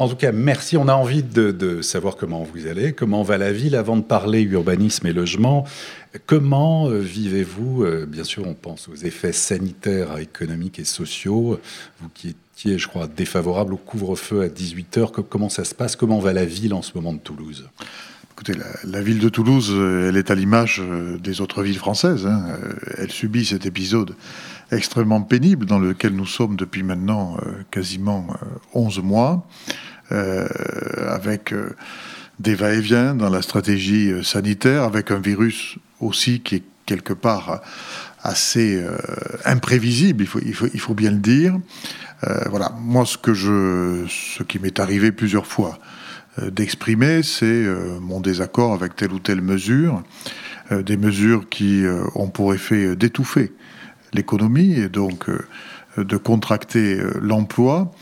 En 0.00 0.08
tout 0.08 0.16
cas, 0.16 0.32
merci. 0.32 0.78
On 0.78 0.88
a 0.88 0.94
envie 0.94 1.22
de, 1.22 1.82
savoir 1.82 2.16
comment 2.16 2.42
vous 2.42 2.66
allez, 2.66 2.94
comment 2.94 3.22
va 3.22 3.36
la 3.36 3.52
ville. 3.52 3.76
Avant 3.76 3.98
de 3.98 4.02
parler 4.02 4.40
urbanisme 4.40 5.06
et 5.06 5.12
logement, 5.12 5.66
comment 6.26 6.88
euh, 6.88 6.98
vivez-vous 6.98 7.84
euh, 7.84 8.06
Bien 8.06 8.24
sûr, 8.24 8.46
on 8.46 8.54
pense 8.54 8.88
aux 8.88 8.94
effets 8.94 9.32
sanitaires, 9.32 10.18
économiques 10.18 10.78
et 10.78 10.84
sociaux. 10.84 11.60
Vous 12.00 12.08
qui 12.12 12.30
étiez, 12.54 12.78
je 12.78 12.88
crois, 12.88 13.06
défavorable 13.06 13.74
au 13.74 13.76
couvre-feu 13.76 14.42
à 14.42 14.48
18h, 14.48 15.24
comment 15.28 15.48
ça 15.48 15.64
se 15.64 15.74
passe? 15.74 15.96
Comment 15.96 16.18
va 16.18 16.32
la 16.32 16.44
ville 16.44 16.74
en 16.74 16.82
ce 16.82 16.92
moment 16.94 17.12
de 17.12 17.18
Toulouse? 17.18 17.68
Écoutez, 18.32 18.54
la, 18.84 19.02
ville 19.02 19.18
de 19.18 19.28
Toulouse, 19.28 19.70
euh, 19.72 20.08
elle 20.08 20.16
est 20.16 20.30
à 20.30 20.34
l'image 20.34 20.82
des 21.20 21.40
autres 21.40 21.62
villes 21.62 21.78
françaises. 21.78 22.26
Hein. 22.26 22.58
Elle 22.96 23.10
subit 23.10 23.44
cet 23.44 23.66
épisode 23.66 24.14
extrêmement 24.72 25.20
pénible 25.20 25.66
dans 25.66 25.78
lequel 25.78 26.14
nous 26.14 26.26
sommes 26.26 26.56
depuis 26.56 26.82
maintenant 26.82 27.36
quasiment 27.70 28.28
11 28.72 29.00
mois. 29.00 29.46
Avec 30.10 31.52
des 32.40 32.54
va-et-vient 32.54 33.14
dans 33.14 33.28
la 33.28 33.42
stratégie 33.42 34.10
euh, 34.10 34.22
sanitaire, 34.22 34.82
avec 34.84 35.10
un 35.10 35.20
virus 35.20 35.76
aussi 36.00 36.40
qui 36.40 36.56
est 36.56 36.62
quelque 36.86 37.12
part 37.12 37.60
assez 38.22 38.84
imprévisible, 39.44 40.24
il 40.24 40.26
faut, 40.26 40.40
il, 40.44 40.54
faut, 40.54 40.66
il 40.74 40.80
faut, 40.80 40.94
bien 40.94 41.12
le 41.12 41.18
dire. 41.18 41.56
voilà, 42.50 42.74
moi 42.80 43.06
ce 43.06 43.16
que 43.16 43.32
je, 43.32 44.06
ce 44.08 44.42
qui 44.42 44.58
m'est 44.58 44.80
arrivé 44.80 45.12
plusieurs 45.12 45.46
fois 45.46 45.78
d'exprimer, 46.42 47.22
c'est 47.22 47.64
mon 48.00 48.18
désaccord 48.18 48.74
avec 48.74 48.96
telle 48.96 49.12
ou 49.12 49.20
telle 49.20 49.40
mesure, 49.40 50.02
des 50.72 50.96
mesures 50.96 51.48
qui 51.48 51.84
ont 52.16 52.28
pour 52.28 52.54
effet 52.54 52.96
d'étouffer 52.96 53.52
l'économie 54.12 54.72
et 54.72 54.88
donc 54.88 55.30
de 55.96 56.16
contracter 56.16 57.00
l'emploi 57.22 57.92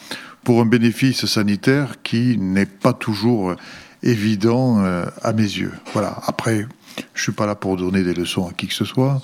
pour 0.44 0.62
un 0.62 0.66
bénéfice 0.66 1.26
sanitaire 1.26 1.96
qui 2.02 2.38
n'est 2.38 2.64
pas 2.64 2.94
toujours 2.94 3.54
évident 4.02 4.78
euh, 4.80 5.06
à 5.22 5.32
mes 5.32 5.42
yeux. 5.42 5.72
Voilà. 5.92 6.20
Après, 6.26 6.66
je 7.14 7.22
suis 7.22 7.32
pas 7.32 7.46
là 7.46 7.54
pour 7.54 7.76
donner 7.76 8.02
des 8.02 8.14
leçons 8.14 8.48
à 8.48 8.52
qui 8.52 8.66
que 8.66 8.74
ce 8.74 8.84
soit. 8.84 9.20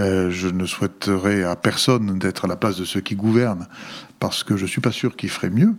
Euh, 0.00 0.30
je 0.30 0.48
ne 0.48 0.64
souhaiterais 0.64 1.44
à 1.44 1.56
personne 1.56 2.18
d'être 2.18 2.46
à 2.46 2.48
la 2.48 2.56
place 2.56 2.76
de 2.76 2.84
ceux 2.84 3.00
qui 3.00 3.14
gouvernent, 3.14 3.66
parce 4.20 4.42
que 4.42 4.56
je 4.56 4.64
suis 4.66 4.80
pas 4.80 4.92
sûr 4.92 5.16
qu'ils 5.16 5.30
feraient 5.30 5.50
mieux. 5.50 5.74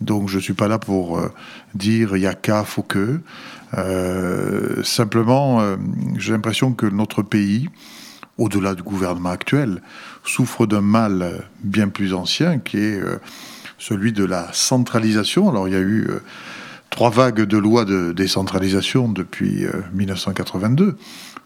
Donc 0.00 0.28
je 0.28 0.38
suis 0.38 0.52
pas 0.52 0.68
là 0.68 0.78
pour 0.78 1.18
euh, 1.18 1.32
dire 1.74 2.16
il 2.16 2.22
y 2.22 2.26
a 2.26 2.34
qu'à, 2.34 2.64
faut 2.64 2.82
que. 2.82 3.20
simplement, 4.82 5.60
j'ai 6.16 6.32
l'impression 6.32 6.72
que 6.72 6.86
notre 6.86 7.22
pays, 7.22 7.68
au-delà 8.38 8.74
du 8.74 8.82
gouvernement 8.82 9.30
actuel, 9.30 9.82
souffre 10.24 10.66
d'un 10.66 10.80
mal 10.80 11.44
bien 11.62 11.88
plus 11.88 12.14
ancien 12.14 12.58
qui 12.58 12.78
est 12.78 13.00
celui 13.78 14.12
de 14.12 14.24
la 14.24 14.48
centralisation. 14.52 15.50
Alors 15.50 15.68
il 15.68 15.74
y 15.74 15.76
a 15.76 15.80
eu 15.80 16.08
trois 16.96 17.10
vagues 17.10 17.42
de 17.42 17.58
lois 17.58 17.84
de 17.84 18.12
décentralisation 18.12 19.08
depuis 19.08 19.66
1982. 19.92 20.84
Euh, 20.84 20.96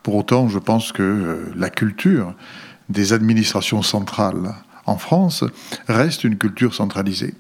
Pour 0.04 0.14
autant, 0.14 0.48
je 0.48 0.60
pense 0.60 0.92
que 0.92 1.02
euh, 1.02 1.52
la 1.56 1.70
culture 1.70 2.34
des 2.88 3.12
administrations 3.12 3.82
centrales 3.82 4.54
en 4.86 4.96
France 4.96 5.42
reste 5.88 6.22
une 6.22 6.38
culture 6.38 6.72
centralisée. 6.72 7.34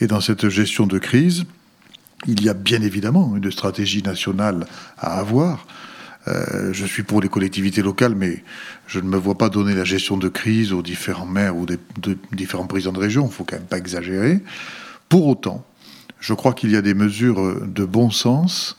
Et 0.00 0.06
dans 0.06 0.20
cette 0.20 0.50
gestion 0.50 0.86
de 0.86 0.98
crise, 0.98 1.44
il 2.26 2.44
y 2.44 2.50
a 2.50 2.54
bien 2.54 2.82
évidemment 2.82 3.34
une 3.34 3.50
stratégie 3.50 4.02
nationale 4.02 4.66
à 4.98 5.18
avoir. 5.18 5.66
je 6.26 6.84
suis 6.84 7.04
pour 7.04 7.20
les 7.20 7.28
collectivités 7.28 7.82
locales, 7.82 8.14
mais 8.16 8.42
je 8.86 9.00
ne 9.00 9.08
me 9.08 9.16
vois 9.16 9.38
pas 9.38 9.48
donner 9.48 9.74
la 9.74 9.84
gestion 9.84 10.16
de 10.16 10.28
crise 10.28 10.72
aux 10.72 10.82
différents 10.82 11.26
maires 11.26 11.56
ou 11.56 11.66
des, 11.66 11.78
de 12.02 12.18
différents 12.32 12.66
présidents 12.66 12.92
de 12.92 12.98
région. 12.98 13.26
Il 13.26 13.32
faut 13.32 13.44
quand 13.44 13.56
même 13.56 13.66
pas 13.66 13.78
exagérer. 13.78 14.40
Pour 15.08 15.26
autant, 15.26 15.64
je 16.26 16.34
crois 16.34 16.54
qu'il 16.54 16.72
y 16.72 16.76
a 16.76 16.82
des 16.82 16.94
mesures 16.94 17.60
de 17.64 17.84
bon 17.84 18.10
sens 18.10 18.76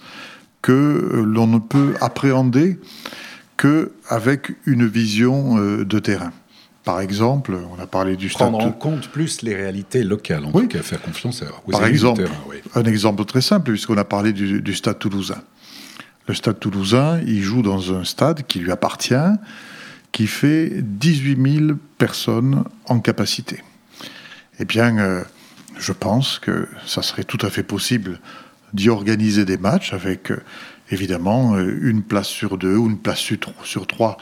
que 0.61 1.23
l'on 1.25 1.47
ne 1.47 1.59
peut 1.59 1.93
appréhender 2.01 2.77
qu'avec 3.55 4.51
une 4.65 4.85
vision 4.85 5.57
euh, 5.57 5.85
de 5.85 5.99
terrain. 5.99 6.33
Par 6.83 6.99
exemple, 6.99 7.57
on 7.71 7.81
a 7.81 7.87
parlé 7.87 8.17
du 8.17 8.27
Prendre 8.27 8.59
en 8.59 8.71
compte 8.71 9.07
plus 9.07 9.43
les 9.43 9.55
réalités 9.55 10.03
locales, 10.03 10.43
en 10.43 10.51
tout 10.51 10.67
cas, 10.67 10.81
faire 10.81 11.01
confiance 11.01 11.41
aux 11.65 11.71
Par 11.71 11.85
exemple, 11.85 12.25
un 12.75 12.83
exemple 12.83 13.23
très 13.23 13.41
simple, 13.41 13.71
puisqu'on 13.71 13.97
a 13.97 14.03
parlé 14.03 14.33
du, 14.33 14.61
du 14.61 14.73
stade 14.73 14.99
toulousain. 14.99 15.41
Le 16.27 16.33
stade 16.33 16.59
toulousain, 16.59 17.21
il 17.25 17.41
joue 17.41 17.61
dans 17.61 17.93
un 17.93 18.03
stade 18.03 18.43
qui 18.45 18.59
lui 18.59 18.71
appartient, 18.71 19.15
qui 20.11 20.27
fait 20.27 20.81
18 20.81 21.59
000 21.59 21.77
personnes 21.97 22.65
en 22.87 22.99
capacité. 22.99 23.63
Eh 24.59 24.65
bien, 24.65 24.97
euh, 24.97 25.23
je 25.79 25.91
pense 25.91 26.39
que 26.39 26.67
ça 26.85 27.01
serait 27.01 27.23
tout 27.23 27.39
à 27.41 27.49
fait 27.49 27.63
possible 27.63 28.19
d'y 28.73 28.89
organiser 28.89 29.45
des 29.45 29.57
matchs 29.57 29.93
avec 29.93 30.31
euh, 30.31 30.41
évidemment 30.91 31.55
euh, 31.55 31.79
une 31.81 32.03
place 32.03 32.27
sur 32.27 32.57
deux 32.57 32.75
ou 32.75 32.87
une 32.87 32.99
place 32.99 33.19
sur 33.63 33.87
trois 33.87 34.17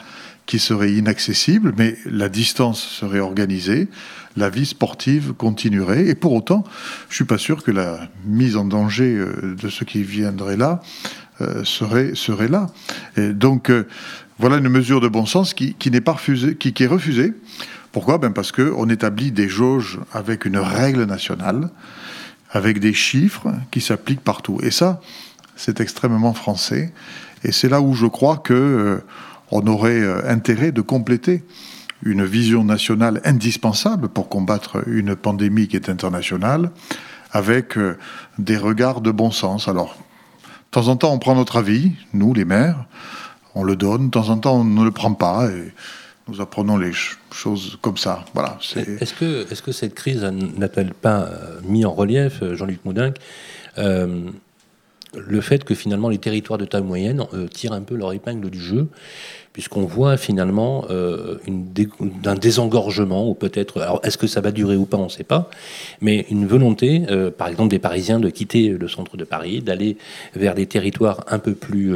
qui 0.46 0.60
serait 0.60 0.92
inaccessible, 0.92 1.74
mais 1.76 1.96
la 2.06 2.28
distance 2.28 2.80
serait 2.80 3.18
organisée, 3.18 3.88
la 4.36 4.48
vie 4.48 4.66
sportive 4.66 5.32
continuerait, 5.32 6.06
et 6.06 6.14
pour 6.14 6.32
autant, 6.34 6.62
je 7.08 7.16
suis 7.16 7.24
pas 7.24 7.38
sûr 7.38 7.64
que 7.64 7.72
la 7.72 8.08
mise 8.24 8.56
en 8.56 8.64
danger 8.64 9.18
de 9.42 9.68
ceux 9.68 9.84
qui 9.84 10.04
viendraient 10.04 10.56
là 10.56 10.82
serait, 11.64 12.14
serait 12.14 12.46
là. 12.46 12.68
Donc, 13.16 13.72
voilà 14.38 14.58
une 14.58 14.68
mesure 14.68 15.00
de 15.00 15.08
bon 15.08 15.24
sens 15.24 15.54
qui, 15.54 15.90
n'est 15.90 16.00
pas 16.00 16.12
refusée, 16.12 16.56
qui, 16.56 16.82
est 16.82 16.86
refusée. 16.86 17.32
Pourquoi? 17.92 18.18
Ben 18.18 18.32
Parce 18.32 18.52
qu'on 18.52 18.88
établit 18.90 19.32
des 19.32 19.48
jauges 19.48 19.98
avec 20.12 20.44
une 20.44 20.58
règle 20.58 21.04
nationale, 21.04 21.70
avec 22.50 22.78
des 22.78 22.92
chiffres 22.92 23.48
qui 23.70 23.80
s'appliquent 23.80 24.22
partout. 24.22 24.58
Et 24.62 24.70
ça, 24.70 25.00
c'est 25.56 25.80
extrêmement 25.80 26.34
français. 26.34 26.92
Et 27.44 27.52
c'est 27.52 27.68
là 27.68 27.80
où 27.80 27.94
je 27.94 28.06
crois 28.06 28.36
que 28.36 28.52
euh, 28.52 29.00
aurait 29.50 30.00
euh, 30.00 30.30
intérêt 30.30 30.72
de 30.72 30.82
compléter 30.82 31.42
une 32.02 32.24
vision 32.24 32.62
nationale 32.62 33.22
indispensable 33.24 34.08
pour 34.08 34.28
combattre 34.28 34.86
une 34.86 35.16
pandémie 35.16 35.66
qui 35.66 35.76
est 35.76 35.88
internationale 35.88 36.70
avec 37.32 37.78
euh, 37.78 37.96
des 38.38 38.58
regards 38.58 39.00
de 39.00 39.10
bon 39.10 39.30
sens. 39.30 39.68
Alors, 39.68 39.96
de 39.96 40.70
temps 40.70 40.88
en 40.88 40.96
temps, 40.96 41.12
on 41.12 41.18
prend 41.18 41.34
notre 41.34 41.56
avis, 41.56 41.92
nous, 42.12 42.34
les 42.34 42.44
maires, 42.44 42.84
on 43.56 43.64
le 43.64 43.74
donne, 43.74 44.06
de 44.06 44.10
temps 44.10 44.28
en 44.28 44.38
temps, 44.38 44.60
on 44.60 44.64
ne 44.64 44.84
le 44.84 44.90
prend 44.92 45.12
pas, 45.14 45.48
et 45.50 45.72
nous 46.28 46.40
apprenons 46.40 46.76
les 46.76 46.92
ch- 46.92 47.16
choses 47.32 47.78
comme 47.80 47.96
ça. 47.96 48.24
Voilà. 48.34 48.58
Est-ce 49.00 49.14
que, 49.14 49.46
est 49.50 49.62
que 49.62 49.72
cette 49.72 49.94
crise 49.94 50.22
n'a-t-elle 50.22 50.92
pas 50.92 51.20
euh, 51.22 51.60
mis 51.64 51.84
en 51.84 51.92
relief, 51.92 52.42
euh, 52.42 52.54
Jean-Luc 52.54 52.84
Moudinque, 52.84 53.16
euh, 53.78 54.28
le 55.26 55.40
fait 55.40 55.64
que 55.64 55.74
finalement 55.74 56.08
les 56.08 56.18
territoires 56.18 56.58
de 56.58 56.64
taille 56.64 56.82
moyenne 56.82 57.24
euh, 57.34 57.46
tirent 57.48 57.72
un 57.72 57.82
peu 57.82 57.94
leur 57.94 58.12
épingle 58.12 58.50
du 58.50 58.60
jeu, 58.60 58.88
puisqu'on 59.52 59.84
voit 59.84 60.16
finalement 60.16 60.84
euh, 60.90 61.38
un 62.24 62.34
désengorgement, 62.34 63.28
ou 63.28 63.34
peut-être, 63.34 64.00
est-ce 64.02 64.18
que 64.18 64.26
ça 64.26 64.40
va 64.40 64.50
durer 64.52 64.76
ou 64.76 64.84
pas, 64.84 64.98
on 64.98 65.04
ne 65.04 65.10
sait 65.10 65.24
pas, 65.24 65.48
mais 66.00 66.26
une 66.30 66.46
volonté, 66.46 67.02
euh, 67.10 67.30
par 67.30 67.48
exemple 67.48 67.70
des 67.70 67.78
Parisiens, 67.78 68.20
de 68.20 68.28
quitter 68.28 68.68
le 68.68 68.88
centre 68.88 69.16
de 69.16 69.24
Paris, 69.24 69.62
d'aller 69.62 69.96
vers 70.34 70.54
des 70.54 70.66
territoires 70.66 71.24
un 71.28 71.38
peu 71.38 71.54
plus 71.54 71.94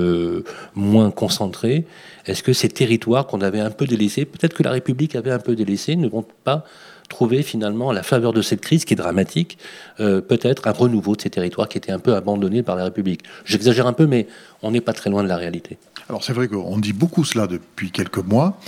moins 0.74 1.10
concentrés. 1.10 1.84
Est-ce 2.26 2.42
que 2.42 2.52
ces 2.52 2.68
territoires 2.68 3.26
qu'on 3.26 3.40
avait 3.40 3.60
un 3.60 3.70
peu 3.70 3.86
délaissés, 3.86 4.24
peut-être 4.24 4.54
que 4.54 4.62
la 4.62 4.70
République 4.70 5.16
avait 5.16 5.30
un 5.30 5.38
peu 5.38 5.54
délaissés, 5.54 5.96
ne 5.96 6.08
vont 6.08 6.24
pas 6.44 6.64
trouver 7.10 7.42
finalement, 7.42 7.90
à 7.90 7.92
la 7.92 8.02
faveur 8.02 8.32
de 8.32 8.40
cette 8.40 8.62
crise 8.62 8.86
qui 8.86 8.94
est 8.94 8.96
dramatique, 8.96 9.58
euh, 10.00 10.22
peut-être 10.22 10.66
un 10.68 10.72
renouveau 10.72 11.14
de 11.16 11.20
ces 11.20 11.28
territoires 11.28 11.68
qui 11.68 11.76
étaient 11.76 11.92
un 11.92 11.98
peu 11.98 12.14
abandonnés 12.14 12.62
par 12.62 12.76
la 12.76 12.84
République. 12.84 13.22
J'exagère 13.44 13.86
un 13.86 13.92
peu, 13.92 14.06
mais 14.06 14.26
on 14.62 14.70
n'est 14.70 14.80
pas 14.80 14.94
très 14.94 15.10
loin 15.10 15.22
de 15.22 15.28
la 15.28 15.36
réalité. 15.36 15.76
Alors 16.08 16.24
c'est 16.24 16.32
vrai 16.32 16.48
qu'on 16.48 16.78
dit 16.78 16.94
beaucoup 16.94 17.24
cela 17.24 17.46
depuis 17.46 17.90
quelques 17.90 18.18
mois. 18.24 18.58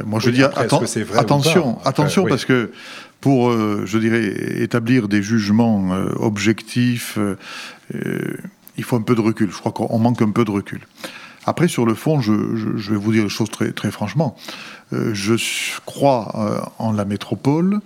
Euh, 0.00 0.04
Moi 0.06 0.20
je 0.20 0.28
Oui, 0.28 0.32
dis 0.32 0.42
après, 0.42 0.64
est-ce 0.64 0.74
atten- 0.74 0.80
que 0.80 0.86
c'est 0.86 1.02
vrai 1.02 1.18
ou 1.18 1.20
attention, 1.20 1.76
Après, 1.78 1.88
attention 1.90 2.22
oui. 2.24 2.30
parce 2.30 2.46
que 2.46 2.70
pour, 3.20 3.50
euh, 3.50 3.82
je 3.84 3.98
dirais, 3.98 4.24
établir 4.62 5.06
des 5.08 5.22
jugements 5.22 5.92
euh, 5.92 6.08
objectifs, 6.18 7.18
il 8.78 8.84
faut 8.84 8.96
un 8.96 9.02
peu 9.02 9.14
de 9.14 9.20
recul. 9.20 9.50
Je 9.50 9.58
crois 9.58 9.72
qu'on 9.72 9.98
manque 9.98 10.22
un 10.22 10.30
peu 10.30 10.44
de 10.44 10.50
recul. 10.50 10.80
Après, 11.46 11.68
sur 11.68 11.86
le 11.86 11.94
fond, 11.94 12.20
je, 12.20 12.32
vais 12.32 12.96
vous 12.96 13.12
dire 13.12 13.24
les 13.24 13.28
choses 13.28 13.50
très, 13.50 13.72
très 13.72 13.90
franchement. 13.90 14.36
Euh, 14.92 15.14
je 15.14 15.34
crois 15.86 16.34
euh, 16.34 16.60
en 16.78 16.92
la 16.92 17.04
métropole. 17.04 17.80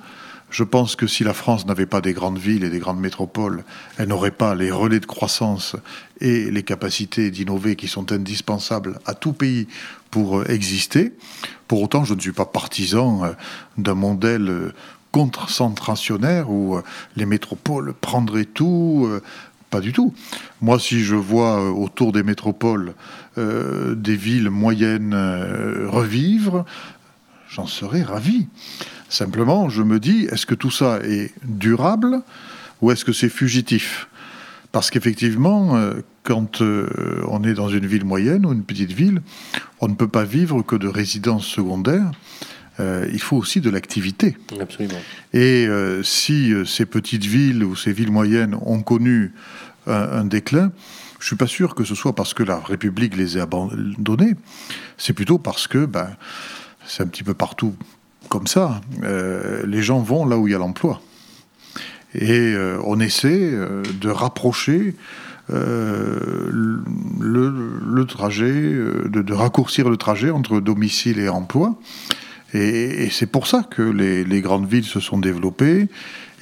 Je 0.51 0.65
pense 0.65 0.95
que 0.95 1.07
si 1.07 1.25
la 1.25 1.35
France 1.35 1.67
n'avait 1.67 1.87
pas 1.87 2.01
des 2.01 2.13
grandes 2.13 2.39
villes 2.39 2.65
et 2.65 2.71
des 2.71 2.79
grandes 2.79 3.01
métropoles, 3.01 3.65
elle 3.99 4.09
n'aurait 4.09 4.31
pas 4.31 4.55
les 4.55 4.71
relais 4.71 5.01
de 5.01 5.07
croissance 5.07 5.75
et 6.21 6.51
les 6.51 6.63
capacités 6.63 7.31
d'innover 7.31 7.75
qui 7.75 7.89
sont 7.89 8.13
indispensables 8.13 9.01
à 9.05 9.15
tout 9.15 9.33
pays 9.33 9.67
pour 10.11 10.39
euh, 10.39 10.45
exister. 10.49 11.13
Pour 11.67 11.83
autant, 11.83 12.05
je 12.05 12.15
ne 12.15 12.21
suis 12.21 12.33
pas 12.33 12.45
partisan 12.45 13.23
d'un 13.79 13.95
modèle 13.95 14.73
contre-centrationnaire 15.13 16.51
où 16.51 16.79
les 17.17 17.25
métropoles 17.25 17.95
prendraient 17.95 18.45
tout. 18.45 19.09
Pas 19.75 19.81
du 19.81 19.93
tout. 19.93 20.15
Moi, 20.61 20.79
si 20.79 21.01
je 21.01 21.17
vois 21.17 21.61
euh, 21.61 21.69
autour 21.69 22.13
des 22.13 22.23
métropoles 22.23 22.95
euh, 23.39 23.97
des 23.97 24.15
villes 24.15 24.49
moyennes 24.49 25.15
euh, 25.15 25.89
revivre, 25.89 26.65
j'en 27.49 27.67
serais 27.67 28.03
ravi. 28.03 28.47
Simplement, 29.09 29.69
je 29.69 29.83
me 29.83 29.99
dis, 29.99 30.29
est-ce 30.31 30.47
que 30.47 30.55
tout 30.55 30.71
ça 30.71 31.01
est 31.03 31.33
durable 31.43 32.23
ou 32.81 32.93
est-ce 32.93 33.05
que 33.05 33.13
c'est 33.13 33.29
fugitif? 33.29 34.07
Parce 34.71 34.91
qu'effectivement, 34.93 35.75
euh, 35.75 35.95
quand 36.23 36.63
on 36.63 37.43
est 37.43 37.55
dans 37.55 37.69
une 37.69 37.87
ville 37.87 38.05
moyenne 38.05 38.47
ou 38.47 38.53
une 38.53 38.63
petite 38.63 38.93
ville, 38.93 39.23
on 39.81 39.89
ne 39.89 39.95
peut 39.95 40.07
pas 40.07 40.25
vivre 40.25 40.63
que 40.63 40.77
de 40.77 40.87
résidences 40.87 41.47
secondaires. 41.47 42.13
Euh, 42.81 43.09
il 43.13 43.21
faut 43.21 43.37
aussi 43.37 43.61
de 43.61 43.71
l'activité. 43.71 44.37
Absolument. 44.61 45.01
Et 45.33 45.67
euh, 45.69 46.03
si 46.03 46.53
ces 46.67 46.87
petites 46.87 47.25
villes 47.25 47.63
ou 47.63 47.77
ces 47.77 47.93
villes 47.93 48.11
moyennes 48.11 48.57
ont 48.63 48.83
connu 48.83 49.33
un, 49.87 50.25
déclin, 50.25 50.73
je 51.21 51.27
suis 51.27 51.37
pas 51.37 51.47
sûr 51.47 51.75
que 51.75 51.85
ce 51.85 51.95
soit 51.95 52.15
parce 52.15 52.35
que 52.35 52.43
la 52.43 52.59
République 52.59 53.17
les 53.17 53.39
ait 53.39 53.41
abandonnés. 53.41 54.35
C'est 54.99 55.13
plutôt 55.13 55.39
parce 55.39 55.67
que 55.67 55.87
ben, 55.87 56.17
c'est 56.87 57.03
un 57.03 57.07
petit 57.07 57.23
peu 57.23 57.35
partout 57.35 57.75
comme 58.29 58.47
ça. 58.47 58.81
Euh, 59.03 59.65
les 59.67 59.83
gens 59.83 60.01
vont 60.01 60.27
là 60.27 60.37
où 60.39 60.49
il 60.49 60.53
y 60.53 60.55
a 60.55 60.59
l'emploi. 60.59 61.01
Et 62.15 62.31
euh, 62.31 62.79
on 62.85 63.01
essaie 63.01 63.41
euh, 63.41 63.83
de 64.01 64.09
rapprocher 64.09 64.95
le, 65.49 66.83
trajet, 68.07 68.51
de, 68.51 69.33
raccourcir 69.35 69.91
le 69.91 69.99
trajet 69.99 70.31
entre 70.31 70.59
domicile 70.61 71.19
et 71.19 71.29
emploi. 71.29 71.79
Et, 72.55 73.11
c'est 73.11 73.27
pour 73.27 73.47
ça 73.47 73.63
que 73.63 73.83
les 73.83 74.41
grandes 74.41 74.67
villes 74.67 74.85
se 74.85 75.01
sont 75.01 75.19
développées 75.19 75.89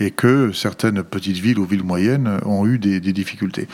et 0.03 0.11
que 0.11 0.53
certaines 0.53 1.03
petites 1.03 1.37
villes 1.39 1.59
ou 1.59 1.65
villes 1.65 1.85
moyennes 1.85 2.41
ont 2.45 2.67
eu 2.67 2.79
des, 2.79 3.01
des 3.01 3.13
difficultés. 3.13 3.69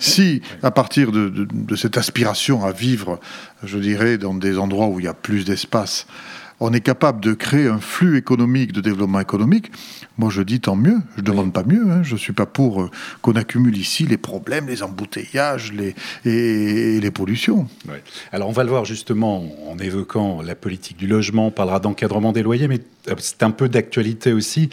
Si, 0.00 0.40
à 0.62 0.70
partir 0.70 1.12
de, 1.12 1.28
de- 1.28 1.46
de 1.50 1.76
cette 1.76 1.98
aspiration 1.98 2.64
à 2.64 2.72
vivre, 2.72 3.20
je 3.62 3.78
dirais, 3.78 4.18
dans 4.18 4.34
des 4.34 4.58
endroits 4.58 4.88
où 4.88 4.98
il 5.00 5.04
y 5.04 5.08
a 5.08 5.14
plus 5.14 5.44
d'espace, 5.44 6.06
on 6.60 6.72
est 6.72 6.80
capable 6.80 7.20
de 7.20 7.34
créer 7.34 7.66
un 7.66 7.80
flux 7.80 8.16
économique, 8.16 8.70
de 8.72 8.80
développement 8.80 9.18
économique, 9.18 9.72
moi 10.18 10.30
je 10.30 10.40
dis 10.40 10.60
tant 10.60 10.76
mieux, 10.76 10.98
je 11.16 11.20
ne 11.20 11.26
demande 11.26 11.52
pas 11.52 11.64
mieux, 11.64 11.84
hein. 11.90 12.02
je 12.04 12.14
ne 12.14 12.18
suis 12.18 12.32
pas 12.32 12.46
pour 12.46 12.82
euh, 12.82 12.90
qu'on 13.22 13.32
accumule 13.32 13.76
ici 13.76 14.06
les 14.06 14.16
problèmes, 14.16 14.68
les 14.68 14.84
embouteillages 14.84 15.72
les, 15.72 15.96
et, 16.24 16.96
et 16.96 17.00
les 17.00 17.10
pollutions. 17.10 17.66
Alors 18.30 18.48
on 18.48 18.52
va 18.52 18.62
le 18.62 18.70
voir 18.70 18.84
justement 18.84 19.44
en 19.68 19.76
évoquant 19.78 20.42
la 20.42 20.54
politique 20.54 20.96
du 20.96 21.08
logement, 21.08 21.48
on 21.48 21.50
parlera 21.50 21.80
d'encadrement 21.80 22.30
des 22.32 22.44
loyers, 22.44 22.68
mais 22.68 22.80
euh, 23.08 23.14
c'est 23.18 23.42
un 23.42 23.50
peu 23.50 23.68
d'actualité 23.68 24.32
aussi. 24.32 24.70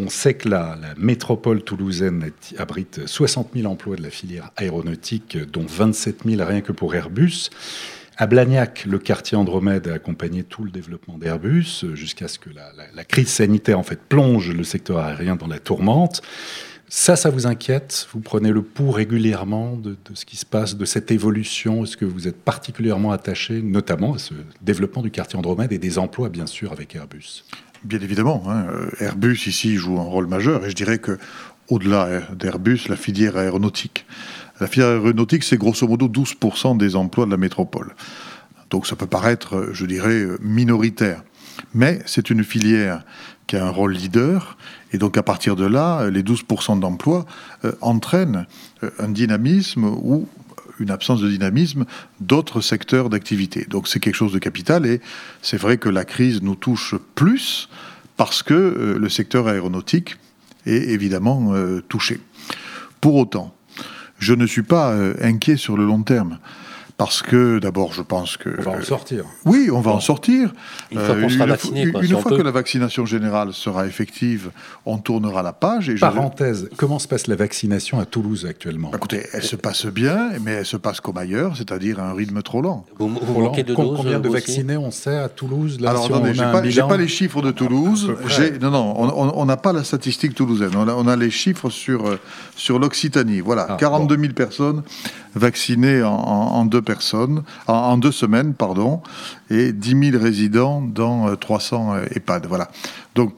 On 0.00 0.08
sait 0.08 0.32
que 0.32 0.48
la, 0.48 0.78
métropole 0.96 1.62
toulousaine 1.62 2.30
abrite 2.56 3.06
60 3.06 3.50
000 3.54 3.70
emplois 3.70 3.96
de 3.96 4.02
la 4.02 4.08
filière 4.08 4.50
aéronautique, 4.56 5.36
dont 5.36 5.66
27 5.68 6.22
000 6.24 6.42
rien 6.42 6.62
que 6.62 6.72
pour 6.72 6.94
Airbus. 6.94 7.50
À 8.16 8.26
Blagnac, 8.26 8.86
le 8.86 8.98
quartier 8.98 9.36
Andromède 9.36 9.88
a 9.88 9.94
accompagné 9.94 10.42
tout 10.42 10.64
le 10.64 10.70
développement 10.70 11.18
d'Airbus 11.18 11.84
jusqu'à 11.92 12.28
ce 12.28 12.38
que 12.38 12.48
la 12.50 13.04
crise 13.04 13.28
sanitaire 13.28 13.78
en 13.78 13.82
fait 13.82 14.00
plonge 14.00 14.52
le 14.52 14.64
secteur 14.64 14.98
aérien 14.98 15.36
dans 15.36 15.46
la 15.46 15.58
tourmente. 15.58 16.22
Ça, 16.88 17.14
ça 17.14 17.30
vous 17.30 17.46
inquiète? 17.46 18.08
Vous 18.12 18.20
prenez 18.20 18.50
le 18.50 18.62
pouls 18.62 18.90
régulièrement 18.90 19.76
de, 19.76 19.90
de 19.90 20.14
ce 20.14 20.24
qui 20.24 20.36
se 20.36 20.46
passe, 20.46 20.76
de 20.76 20.84
cette 20.84 21.10
évolution? 21.10 21.84
Est-ce 21.84 21.96
que 21.96 22.04
vous 22.04 22.26
êtes 22.26 22.42
particulièrement 22.42 23.12
attaché, 23.12 23.62
notamment 23.62 24.14
à 24.14 24.18
ce 24.18 24.34
développement 24.60 25.02
du 25.02 25.10
quartier 25.10 25.38
Andromède 25.38 25.72
et 25.72 25.78
des 25.78 25.98
emplois, 25.98 26.30
bien 26.30 26.46
sûr, 26.46 26.72
avec 26.72 26.96
Airbus? 26.96 27.44
Bien 27.82 28.00
évidemment, 28.00 28.42
hein, 28.46 28.66
euh, 28.70 28.90
Airbus 29.00 29.46
ici 29.46 29.76
joue 29.76 29.98
un 29.98 30.04
rôle 30.04 30.26
majeur, 30.26 30.66
et 30.66 30.70
je 30.70 30.74
dirais 30.74 30.98
que 30.98 31.18
au-delà 31.68 32.04
euh, 32.06 32.20
d'Airbus, 32.34 32.88
la 32.90 32.96
filière 32.96 33.38
aéronautique. 33.38 34.04
La 34.60 34.66
filière 34.66 34.90
aéronautique, 34.90 35.44
c'est 35.44 35.56
grosso 35.56 35.88
modo 35.88 36.06
12% 36.06 36.76
des 36.76 36.94
emplois 36.94 37.24
de 37.24 37.30
la 37.30 37.38
métropole. 37.38 37.94
Donc 38.68 38.86
ça 38.86 38.96
peut 38.96 39.06
paraître, 39.06 39.56
euh, 39.56 39.70
je 39.72 39.86
dirais, 39.86 40.26
minoritaire. 40.42 41.22
Mais 41.72 42.00
c'est 42.04 42.28
une 42.28 42.44
filière 42.44 43.02
qui 43.46 43.56
a 43.56 43.64
un 43.66 43.70
rôle 43.70 43.94
leader, 43.94 44.58
et 44.92 44.98
donc 44.98 45.16
à 45.16 45.22
partir 45.22 45.56
de 45.56 45.64
là, 45.64 46.10
les 46.10 46.22
12% 46.22 46.78
d'emplois 46.78 47.26
entraînent 47.80 48.46
un 48.98 49.08
dynamisme 49.08 49.84
ou 49.84 50.28
une 50.80 50.90
absence 50.90 51.20
de 51.20 51.28
dynamisme 51.28 51.84
d'autres 52.20 52.60
secteurs 52.60 53.10
d'activité. 53.10 53.66
Donc 53.68 53.86
c'est 53.86 54.00
quelque 54.00 54.16
chose 54.16 54.32
de 54.32 54.38
capital 54.38 54.86
et 54.86 55.00
c'est 55.42 55.56
vrai 55.58 55.78
que 55.78 55.88
la 55.88 56.04
crise 56.04 56.42
nous 56.42 56.56
touche 56.56 56.94
plus 57.14 57.68
parce 58.16 58.42
que 58.42 58.54
euh, 58.54 58.98
le 58.98 59.08
secteur 59.08 59.46
aéronautique 59.46 60.16
est 60.66 60.90
évidemment 60.90 61.54
euh, 61.54 61.80
touché. 61.88 62.20
Pour 63.00 63.14
autant, 63.14 63.54
je 64.18 64.34
ne 64.34 64.46
suis 64.46 64.62
pas 64.62 64.92
euh, 64.92 65.14
inquiet 65.22 65.56
sur 65.56 65.76
le 65.76 65.86
long 65.86 66.02
terme. 66.02 66.38
Parce 67.00 67.22
que 67.22 67.58
d'abord, 67.60 67.94
je 67.94 68.02
pense 68.02 68.36
que 68.36 68.50
On 68.58 68.62
va 68.62 68.70
en 68.72 68.74
euh, 68.74 68.82
sortir. 68.82 69.24
oui, 69.46 69.70
on 69.72 69.80
va 69.80 69.92
en 69.92 70.00
sortir. 70.00 70.52
Une 70.92 70.98
fois 70.98 71.14
qu'on 71.14 71.22
Euh, 71.22 71.28
sera 71.30 71.44
une 71.44 71.50
vacciné, 71.50 71.82
fois- 71.84 71.92
quoi, 71.92 72.04
une 72.04 72.18
fois 72.20 72.36
que 72.36 72.42
la 72.42 72.50
vaccination 72.50 73.06
générale 73.06 73.54
sera 73.54 73.86
effective, 73.86 74.50
on 74.84 74.98
tournera 74.98 75.42
la 75.42 75.54
page. 75.54 75.88
Et 75.88 75.96
je- 75.96 76.00
Parenthèse, 76.02 76.68
comment 76.76 76.98
se 76.98 77.08
passe 77.08 77.26
la 77.26 77.36
vaccination 77.36 77.98
à 78.00 78.04
Toulouse 78.04 78.44
actuellement? 78.44 78.90
Bah, 78.90 78.98
Écoutez, 78.98 79.22
elle 79.32 79.42
se 79.42 79.56
passe 79.56 79.86
bien, 79.86 80.28
mais 80.44 80.50
elle 80.52 80.66
se 80.66 80.76
passe 80.76 81.00
comme 81.00 81.16
ailleurs, 81.16 81.56
c'est-à-dire 81.56 82.00
à 82.00 82.10
un 82.10 82.12
rythme 82.12 82.42
trop 82.42 82.60
lent. 82.60 82.84
Vous, 82.98 83.08
vous 83.08 83.50
de 83.56 83.62
doses 83.62 83.76
Combien 83.96 84.20
de 84.20 84.28
vaccinés 84.28 84.76
on 84.76 84.90
sait 84.90 85.16
à 85.16 85.30
Toulouse 85.30 85.80
là, 85.80 85.90
Alors 85.90 86.04
si 86.04 86.12
attendez, 86.12 86.30
a 86.30 86.32
j'ai 86.34 86.42
un 86.82 86.88
pas, 86.88 86.96
les 86.98 87.08
chiffres 87.08 87.40
de 87.40 87.50
Toulouse. 87.50 88.12
Près. 88.24 88.34
J'ai- 88.52 88.58
Non, 88.58 88.70
non, 88.70 88.94
on- 89.38 89.44
n'a 89.46 89.56
pas 89.56 89.72
la 89.72 89.84
statistique 89.84 90.34
toulousaine. 90.34 90.72
On 90.76 90.86
a, 90.86 90.92
on 90.92 91.08
a 91.08 91.16
les 91.16 91.30
chiffres 91.30 91.70
sur, 91.70 92.06
euh, 92.06 92.18
sur 92.56 92.78
l'Occitanie. 92.78 93.40
Voilà, 93.40 93.66
Ah, 93.70 93.76
42 93.80 94.18
000 94.18 94.34
personnes 94.34 94.82
vaccinées 95.34 96.02
en, 96.02 96.12
en- 96.12 96.54
en 96.56 96.64
deux 96.64 96.82
personnes 96.82 96.89
en, 97.66 97.72
en 97.74 97.96
deux 97.98 98.12
semaines, 98.12 98.54
pardon, 98.54 99.00
et 99.50 99.72
10 99.72 100.10
000 100.12 100.22
résidents 100.22 100.80
dans 100.82 101.28
euh, 101.28 101.34
300 101.36 101.94
euh, 101.94 102.04
EHPAD. 102.14 102.46
Voilà. 102.46 102.68
Donc, 103.14 103.34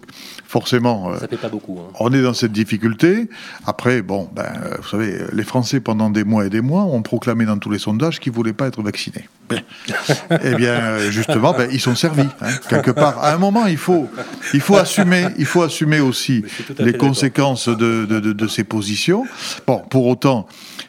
forcément, 0.46 1.10
euh, 1.12 1.18
Ça 1.18 1.28
fait 1.28 1.36
pas 1.38 1.48
beaucoup. 1.48 1.78
hein. 1.80 1.90
on 1.98 2.12
est 2.12 2.20
dans 2.22 2.34
cette 2.34 2.52
difficulté. 2.52 3.28
Après, 3.66 4.02
bon, 4.02 4.28
ben, 4.34 4.42
euh, 4.64 4.76
vous 4.82 4.88
savez, 4.88 5.18
les 5.32 5.44
Français, 5.44 5.80
pendant 5.80 6.10
des 6.10 6.24
mois 6.24 6.44
et 6.46 6.50
des 6.50 6.60
mois, 6.60 6.82
ont 6.82 7.00
proclamé 7.02 7.46
dans 7.46 7.56
tous 7.56 7.70
les 7.70 7.78
sondages 7.78 8.20
qu'ils 8.20 8.32
ne 8.32 8.36
voulaient 8.36 8.52
pas 8.52 8.66
être 8.66 8.82
vaccinés. 8.82 9.28
Bien. 9.48 9.62
eh 10.44 10.54
bien, 10.54 10.72
euh, 10.74 11.10
justement, 11.10 11.52
ben, 11.52 11.68
ils 11.72 11.80
sont 11.80 11.94
servis, 11.94 12.28
hein, 12.42 12.50
quelque 12.68 12.90
part. 12.90 13.18
À 13.24 13.32
un 13.32 13.38
moment, 13.38 13.66
il 13.66 13.78
faut, 13.78 14.08
il 14.52 14.60
faut, 14.60 14.76
assumer, 14.76 15.26
il 15.38 15.46
faut 15.46 15.62
assumer 15.62 16.00
aussi 16.00 16.44
les 16.78 16.92
conséquences 16.92 17.68
de, 17.68 18.04
de, 18.06 18.20
de- 18.20 18.32
de 18.34 18.46
ces 18.46 18.64
positions. 18.64 19.24
Bon, 19.66 19.78
pour 19.88 20.06
autant... 20.06 20.46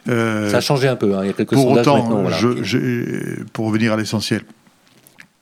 euh, 0.08 0.50
Ça 0.50 0.58
a 0.58 0.60
changé 0.60 0.88
un 0.88 0.96
peu. 0.96 1.14
hein. 1.16 1.20
Il 1.22 1.26
y 1.28 1.30
a 1.30 1.32
quelques 1.32 1.54
pour 1.54 1.62
sondages 1.68 1.86
autant, 1.86 1.98
maintenant. 2.02 2.22
voilà, 2.22 2.36
je- 2.36 2.62
j'ai- 2.62 3.44
pour 3.52 3.66
revenir 3.66 3.92
à 3.92 3.96
l'essentiel, 3.96 4.42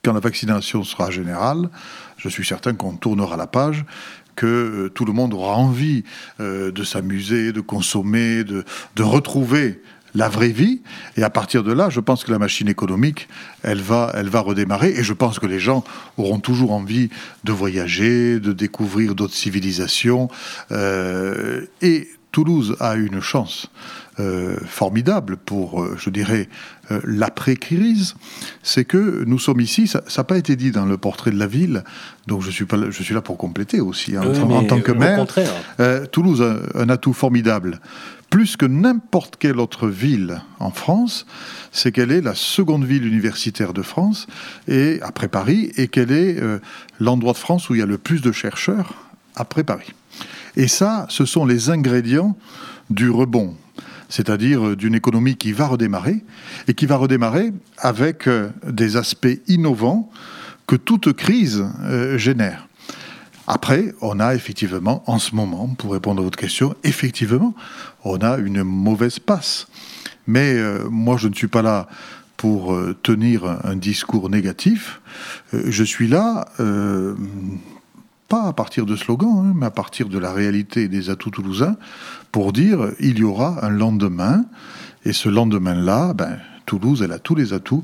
quand 0.03 0.13
la 0.13 0.19
vaccination 0.19 0.83
sera 0.83 1.11
générale, 1.11 1.69
je 2.17 2.29
suis 2.29 2.45
certain 2.45 2.73
qu'on 2.73 2.93
tournera 2.95 3.37
la 3.37 3.47
page, 3.47 3.85
que 4.35 4.45
euh, 4.45 4.89
tout 4.89 5.05
le 5.05 5.13
monde 5.13 5.33
aura 5.33 5.55
envie 5.55 6.03
euh, 6.39 6.71
de 6.71 6.83
s'amuser, 6.83 7.51
de 7.51 7.61
consommer, 7.61 8.43
de, 8.43 8.63
de 8.95 9.03
retrouver 9.03 9.81
la 10.15 10.29
vraie 10.29 10.49
vie. 10.49 10.81
Et 11.17 11.23
à 11.23 11.29
partir 11.29 11.63
de 11.63 11.71
là, 11.71 11.89
je 11.89 11.99
pense 11.99 12.23
que 12.23 12.31
la 12.31 12.37
machine 12.39 12.67
économique, 12.67 13.27
elle 13.63 13.81
va, 13.81 14.11
elle 14.15 14.29
va 14.29 14.41
redémarrer. 14.41 14.89
Et 14.91 15.03
je 15.03 15.13
pense 15.13 15.39
que 15.39 15.45
les 15.47 15.59
gens 15.59 15.83
auront 16.17 16.39
toujours 16.39 16.71
envie 16.71 17.09
de 17.43 17.51
voyager, 17.51 18.39
de 18.39 18.53
découvrir 18.53 19.15
d'autres 19.15 19.33
civilisations. 19.33 20.29
Euh, 20.71 21.65
et 21.81 22.07
Toulouse 22.33 22.75
a 22.79 22.95
une 22.95 23.21
chance 23.21 23.67
euh, 24.19 24.57
formidable 24.65 25.37
pour, 25.37 25.81
euh, 25.83 25.95
je 25.97 26.09
dirais, 26.09 26.49
euh, 26.91 26.99
l'après-crise, 27.03 28.15
c'est 28.63 28.85
que 28.85 29.23
nous 29.25 29.37
sommes 29.39 29.61
ici, 29.61 29.87
ça 29.87 30.01
n'a 30.17 30.23
pas 30.23 30.37
été 30.37 30.55
dit 30.55 30.71
dans 30.71 30.85
le 30.85 30.97
portrait 30.97 31.29
de 31.31 31.37
la 31.37 31.47
ville, 31.47 31.83
donc 32.27 32.41
je 32.41 32.49
suis, 32.49 32.65
pas 32.65 32.75
là, 32.75 32.87
je 32.89 33.03
suis 33.03 33.13
là 33.13 33.21
pour 33.21 33.37
compléter 33.37 33.79
aussi, 33.81 34.15
hein, 34.17 34.23
en, 34.23 34.27
Oui, 34.29 34.33
tant- 34.39 34.47
mais 34.47 34.55
en 34.55 34.63
tant 34.65 34.81
que 34.81 34.91
maire. 34.91 35.25
Euh, 35.79 36.05
Toulouse 36.07 36.41
a 36.41 36.57
un 36.79 36.89
atout 36.89 37.13
formidable. 37.13 37.79
Plus 38.31 38.57
que 38.57 38.65
n'importe 38.65 39.37
quelle 39.37 39.59
autre 39.59 39.87
ville 39.87 40.41
en 40.59 40.71
France, 40.71 41.27
c'est 41.71 41.91
qu'elle 41.91 42.11
est 42.11 42.21
la 42.21 42.33
seconde 42.33 42.83
ville 42.83 43.05
universitaire 43.05 43.73
de 43.73 43.83
France, 43.83 44.25
et 44.67 44.99
après 45.03 45.27
Paris, 45.27 45.71
et 45.77 45.87
qu'elle 45.87 46.11
est 46.11 46.37
l'endroit 46.99 47.33
de 47.33 47.37
France 47.37 47.69
où 47.69 47.75
il 47.75 47.79
y 47.79 47.83
a 47.83 47.85
le 47.85 47.99
plus 47.99 48.21
de 48.21 48.31
chercheurs 48.31 48.95
après 49.35 49.63
Paris. 49.63 49.93
Et 50.55 50.67
ça, 50.67 51.05
ce 51.09 51.25
sont 51.25 51.45
les 51.45 51.69
ingrédients 51.69 52.37
du 52.89 53.09
rebond, 53.09 53.55
c'est-à-dire 54.09 54.67
euh, 54.67 54.75
d'une 54.75 54.95
économie 54.95 55.35
qui 55.35 55.51
va 55.51 55.67
redémarrer, 55.67 56.23
et 56.67 56.73
qui 56.73 56.85
va 56.85 56.97
redémarrer 56.97 57.53
avec 57.77 58.27
euh, 58.27 58.49
des 58.67 58.97
aspects 58.97 59.39
innovants 59.47 60.09
que 60.67 60.75
toute 60.75 61.13
crise 61.13 61.65
euh, 61.83 62.17
génère. 62.17 62.67
Après, 63.47 63.93
on 64.01 64.19
a 64.19 64.35
effectivement, 64.35 65.03
en 65.07 65.19
ce 65.19 65.35
moment, 65.35 65.67
pour 65.77 65.91
répondre 65.91 66.21
à 66.21 66.23
votre 66.23 66.37
question, 66.37 66.75
effectivement, 66.83 67.53
on 68.05 68.17
a 68.17 68.37
une 68.37 68.63
mauvaise 68.63 69.19
passe. 69.19 69.67
Mais 70.27 70.55
moi, 70.89 71.17
je 71.17 71.27
ne 71.27 71.33
suis 71.33 71.49
pas 71.49 71.61
là 71.61 71.89
pour 72.37 72.73
tenir 73.03 73.43
un, 73.65 73.75
discours 73.75 74.29
négatif. 74.29 75.01
Je 75.51 75.83
suis 75.83 76.07
là, 76.07 76.45
pas 78.33 78.47
à 78.47 78.53
partir 78.53 78.87
de 78.87 78.95
slogans, 78.95 79.45
hein, 79.45 79.53
mais 79.55 79.67
à 79.67 79.69
partir 79.69 80.09
de 80.09 80.17
la 80.17 80.33
réalité 80.33 80.87
des 80.87 81.11
atouts 81.11 81.29
toulousains, 81.29 81.75
pour 82.31 82.51
dire 82.51 82.89
il 82.99 83.19
y 83.19 83.23
aura 83.23 83.63
un 83.63 83.69
lendemain. 83.69 84.45
Et 85.05 85.13
ce 85.13 85.29
lendemain-là, 85.29 86.13
ben, 86.15 86.39
Toulouse, 86.65 87.03
elle 87.03 87.11
a 87.11 87.19
tous 87.19 87.35
les 87.35 87.53
atouts 87.53 87.83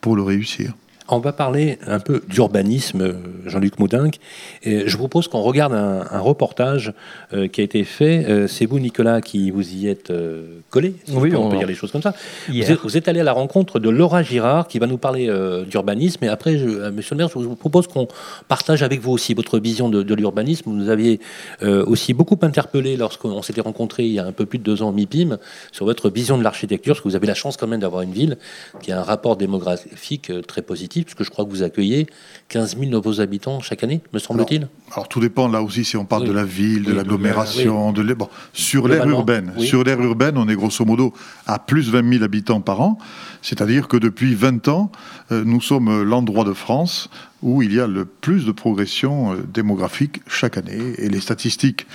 pour 0.00 0.14
le 0.14 0.22
réussir. 0.22 0.72
On 1.10 1.20
va 1.20 1.32
parler 1.32 1.78
un 1.86 2.00
peu 2.00 2.22
d'urbanisme, 2.28 3.14
Jean-Luc 3.46 3.78
Moudinque. 3.78 4.18
Et 4.62 4.86
je 4.86 4.92
vous 4.92 4.98
propose 5.08 5.26
qu'on 5.26 5.40
regarde 5.40 5.72
un, 5.72 6.04
un 6.10 6.20
reportage 6.20 6.92
euh, 7.32 7.48
qui 7.48 7.62
a 7.62 7.64
été 7.64 7.82
fait. 7.84 8.26
Euh, 8.28 8.46
c'est 8.46 8.66
vous, 8.66 8.78
Nicolas, 8.78 9.22
qui 9.22 9.50
vous 9.50 9.66
y 9.74 9.88
êtes 9.88 10.10
euh, 10.10 10.58
collé, 10.68 10.94
si 11.06 11.16
Oui, 11.16 11.34
on, 11.34 11.46
on- 11.46 11.48
peut 11.50 11.56
dire 11.56 11.66
les 11.66 11.74
choses 11.74 11.92
comme 11.92 12.02
ça. 12.02 12.12
Vous 12.48 12.70
êtes, 12.70 12.80
vous 12.80 12.96
êtes 12.98 13.08
allé 13.08 13.20
à 13.20 13.24
la 13.24 13.32
rencontre 13.32 13.78
de 13.78 13.88
Laura 13.88 14.22
Girard, 14.22 14.68
qui 14.68 14.78
va 14.78 14.86
nous 14.86 14.98
parler 14.98 15.32
d'urbanisme. 15.66 16.24
Et 16.24 16.28
après, 16.28 16.58
je, 16.58 16.66
monsieur 16.90 17.14
le 17.14 17.18
maire, 17.18 17.28
je 17.28 17.38
vous 17.38 17.56
propose 17.56 17.86
qu'on 17.86 18.06
partage 18.48 18.82
avec 18.82 19.00
vous 19.00 19.12
aussi 19.12 19.32
votre 19.32 19.58
vision 19.58 19.88
de, 19.88 20.02
de 20.02 20.14
l'urbanisme. 20.14 20.64
Vous 20.70 20.76
nous 20.76 20.90
aviez 20.90 21.20
aussi 21.62 22.12
beaucoup 22.12 22.38
interpellé 22.42 22.96
lorsqu'on 22.98 23.40
s'était 23.42 23.60
rencontrés 23.62 24.04
il 24.04 24.12
y 24.12 24.18
a 24.18 24.26
un 24.26 24.32
peu 24.32 24.44
plus 24.46 24.58
de 24.58 24.64
deux 24.64 24.82
ans 24.82 24.90
au 24.90 24.92
MIPIM 24.92 25.38
sur 25.72 25.86
votre 25.86 26.10
vision 26.10 26.36
de 26.36 26.42
l'architecture, 26.44 26.94
parce 26.94 27.02
que 27.02 27.08
vous 27.08 27.16
avez 27.16 27.26
la 27.26 27.34
chance 27.34 27.56
quand 27.56 27.66
même 27.66 27.80
d'avoir 27.80 28.02
une 28.02 28.12
ville 28.12 28.36
qui 28.82 28.92
a 28.92 29.00
un 29.00 29.02
rapport 29.02 29.36
démographique 29.36 30.30
très 30.46 30.62
positif, 30.62 30.97
puisque 31.04 31.24
je 31.24 31.30
crois 31.30 31.44
que 31.44 31.50
vous 31.50 31.62
accueillez 31.62 32.06
15 32.48 32.78
000 32.78 32.90
nouveaux 32.90 33.20
habitants 33.20 33.60
chaque 33.60 33.84
année, 33.84 34.00
me 34.12 34.18
semble-t-il. 34.18 34.68
Alors 34.92 35.08
tout 35.08 35.20
dépend 35.20 35.48
là 35.48 35.62
aussi 35.62 35.84
si 35.84 35.96
on 35.96 36.04
parle 36.04 36.22
Oui. 36.22 36.28
de 36.28 36.34
la 36.34 36.44
ville, 36.44 36.84
de 36.84 36.90
Oui, 36.90 36.96
l'agglomération, 36.96 37.92
de 37.92 38.14
bon, 38.14 38.28
sur 38.52 38.88
l'aire 38.88 39.08
urbaine. 39.08 39.52
Sur 39.58 39.84
l'aire 39.84 40.00
urbaine, 40.00 40.36
on 40.38 40.48
est 40.48 40.54
grosso 40.54 40.84
modo 40.84 41.12
à 41.46 41.58
plus 41.58 41.90
20 41.90 42.10
000 42.12 42.24
habitants 42.24 42.60
par 42.60 42.80
an, 42.80 42.98
c'est-à-dire 43.42 43.88
que 43.88 43.96
depuis 43.96 44.34
20 44.34 44.68
ans, 44.68 44.90
euh, 45.32 45.42
nous 45.44 45.60
sommes 45.60 46.02
l'endroit 46.02 46.44
de 46.44 46.52
France 46.52 47.10
où 47.42 47.62
il 47.62 47.72
y 47.72 47.80
a 47.80 47.86
le 47.86 48.04
plus 48.04 48.44
de 48.44 48.52
progression 48.52 49.32
euh, 49.32 49.36
démographique 49.52 50.22
chaque 50.26 50.56
année. 50.56 50.94
Et 50.98 51.08
les 51.08 51.20
statistiques 51.20 51.86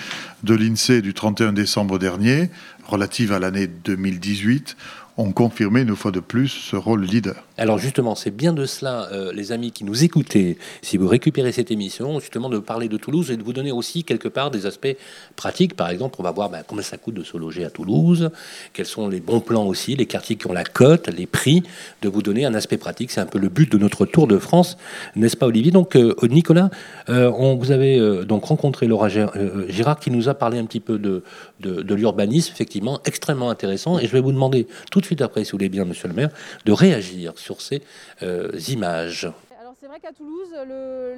de 0.42 0.54
l'INSEE 0.54 1.02
du 1.02 1.12
31 1.14 1.52
décembre 1.52 1.98
dernier, 1.98 2.50
relatives 2.86 3.32
à 3.32 3.38
l'année 3.38 3.66
2018, 3.66 4.76
ont 5.16 5.32
confirmé 5.32 5.82
une 5.82 5.94
fois 5.94 6.10
de 6.10 6.20
plus 6.20 6.48
ce 6.48 6.76
rôle 6.76 7.04
leader. 7.04 7.36
Alors 7.56 7.78
justement, 7.78 8.16
c'est 8.16 8.32
bien 8.32 8.52
de 8.52 8.66
cela, 8.66 9.08
euh, 9.12 9.32
les 9.32 9.52
amis 9.52 9.70
qui 9.70 9.84
nous 9.84 10.02
écoutez, 10.02 10.58
si 10.82 10.96
vous 10.96 11.06
récupérez 11.06 11.52
cette 11.52 11.70
émission, 11.70 12.18
justement 12.18 12.48
de 12.48 12.58
parler 12.58 12.88
de 12.88 12.96
Toulouse 12.96 13.30
et 13.30 13.36
de 13.36 13.44
vous 13.44 13.52
donner 13.52 13.70
aussi 13.70 14.02
quelque 14.02 14.26
part 14.26 14.50
des 14.50 14.66
aspects 14.66 14.96
pratiques. 15.36 15.76
Par 15.76 15.88
exemple, 15.88 16.16
on 16.18 16.24
va 16.24 16.32
voir 16.32 16.50
ben, 16.50 16.64
combien 16.66 16.82
ça 16.82 16.96
coûte 16.96 17.14
de 17.14 17.22
se 17.22 17.36
loger 17.36 17.64
à 17.64 17.70
Toulouse, 17.70 18.30
quels 18.72 18.86
sont 18.86 19.06
les 19.06 19.20
bons 19.20 19.38
plans 19.38 19.66
aussi, 19.66 19.94
les 19.94 20.06
quartiers 20.06 20.34
qui 20.34 20.48
ont 20.48 20.52
la 20.52 20.64
cote, 20.64 21.06
les 21.06 21.26
prix, 21.26 21.62
de 22.02 22.08
vous 22.08 22.22
donner 22.22 22.44
un 22.44 22.54
aspect 22.54 22.76
pratique. 22.76 23.12
C'est 23.12 23.20
un 23.20 23.26
peu 23.26 23.38
le 23.38 23.48
but 23.48 23.70
de 23.70 23.78
notre 23.78 24.04
tour 24.04 24.26
de 24.26 24.38
France, 24.38 24.76
n'est-ce 25.14 25.36
pas 25.36 25.46
Olivier? 25.46 25.70
Donc 25.70 25.94
euh, 25.94 26.12
Nicolas, 26.24 26.70
euh, 27.08 27.30
on, 27.38 27.54
vous 27.54 27.70
avez 27.70 28.24
donc 28.24 28.46
rencontré 28.46 28.88
Laura 28.88 29.08
Girard 29.08 30.00
qui 30.00 30.10
nous 30.10 30.28
a 30.28 30.34
parlé 30.34 30.58
un 30.58 30.64
petit 30.64 30.80
peu 30.80 30.98
de 30.98 31.94
l'urbanisme, 31.94 32.50
effectivement, 32.52 33.00
extrêmement 33.04 33.48
intéressant. 33.48 34.00
Et 34.00 34.08
je 34.08 34.12
vais 34.12 34.20
vous 34.20 34.32
demander 34.32 34.66
tout 34.90 35.00
de 35.00 35.06
suite 35.06 35.22
après, 35.22 35.44
si 35.44 35.52
vous 35.52 35.58
voulez 35.58 35.68
bien, 35.68 35.84
monsieur 35.84 36.08
le 36.08 36.14
maire, 36.14 36.30
de 36.64 36.72
réagir 36.72 37.32
sur 37.44 37.60
ces 37.60 37.82
euh, 38.22 38.50
images. 38.68 39.30
Alors 39.60 39.74
c'est 39.78 39.86
vrai 39.86 40.00
qu'à 40.00 40.12
Toulouse, 40.12 40.48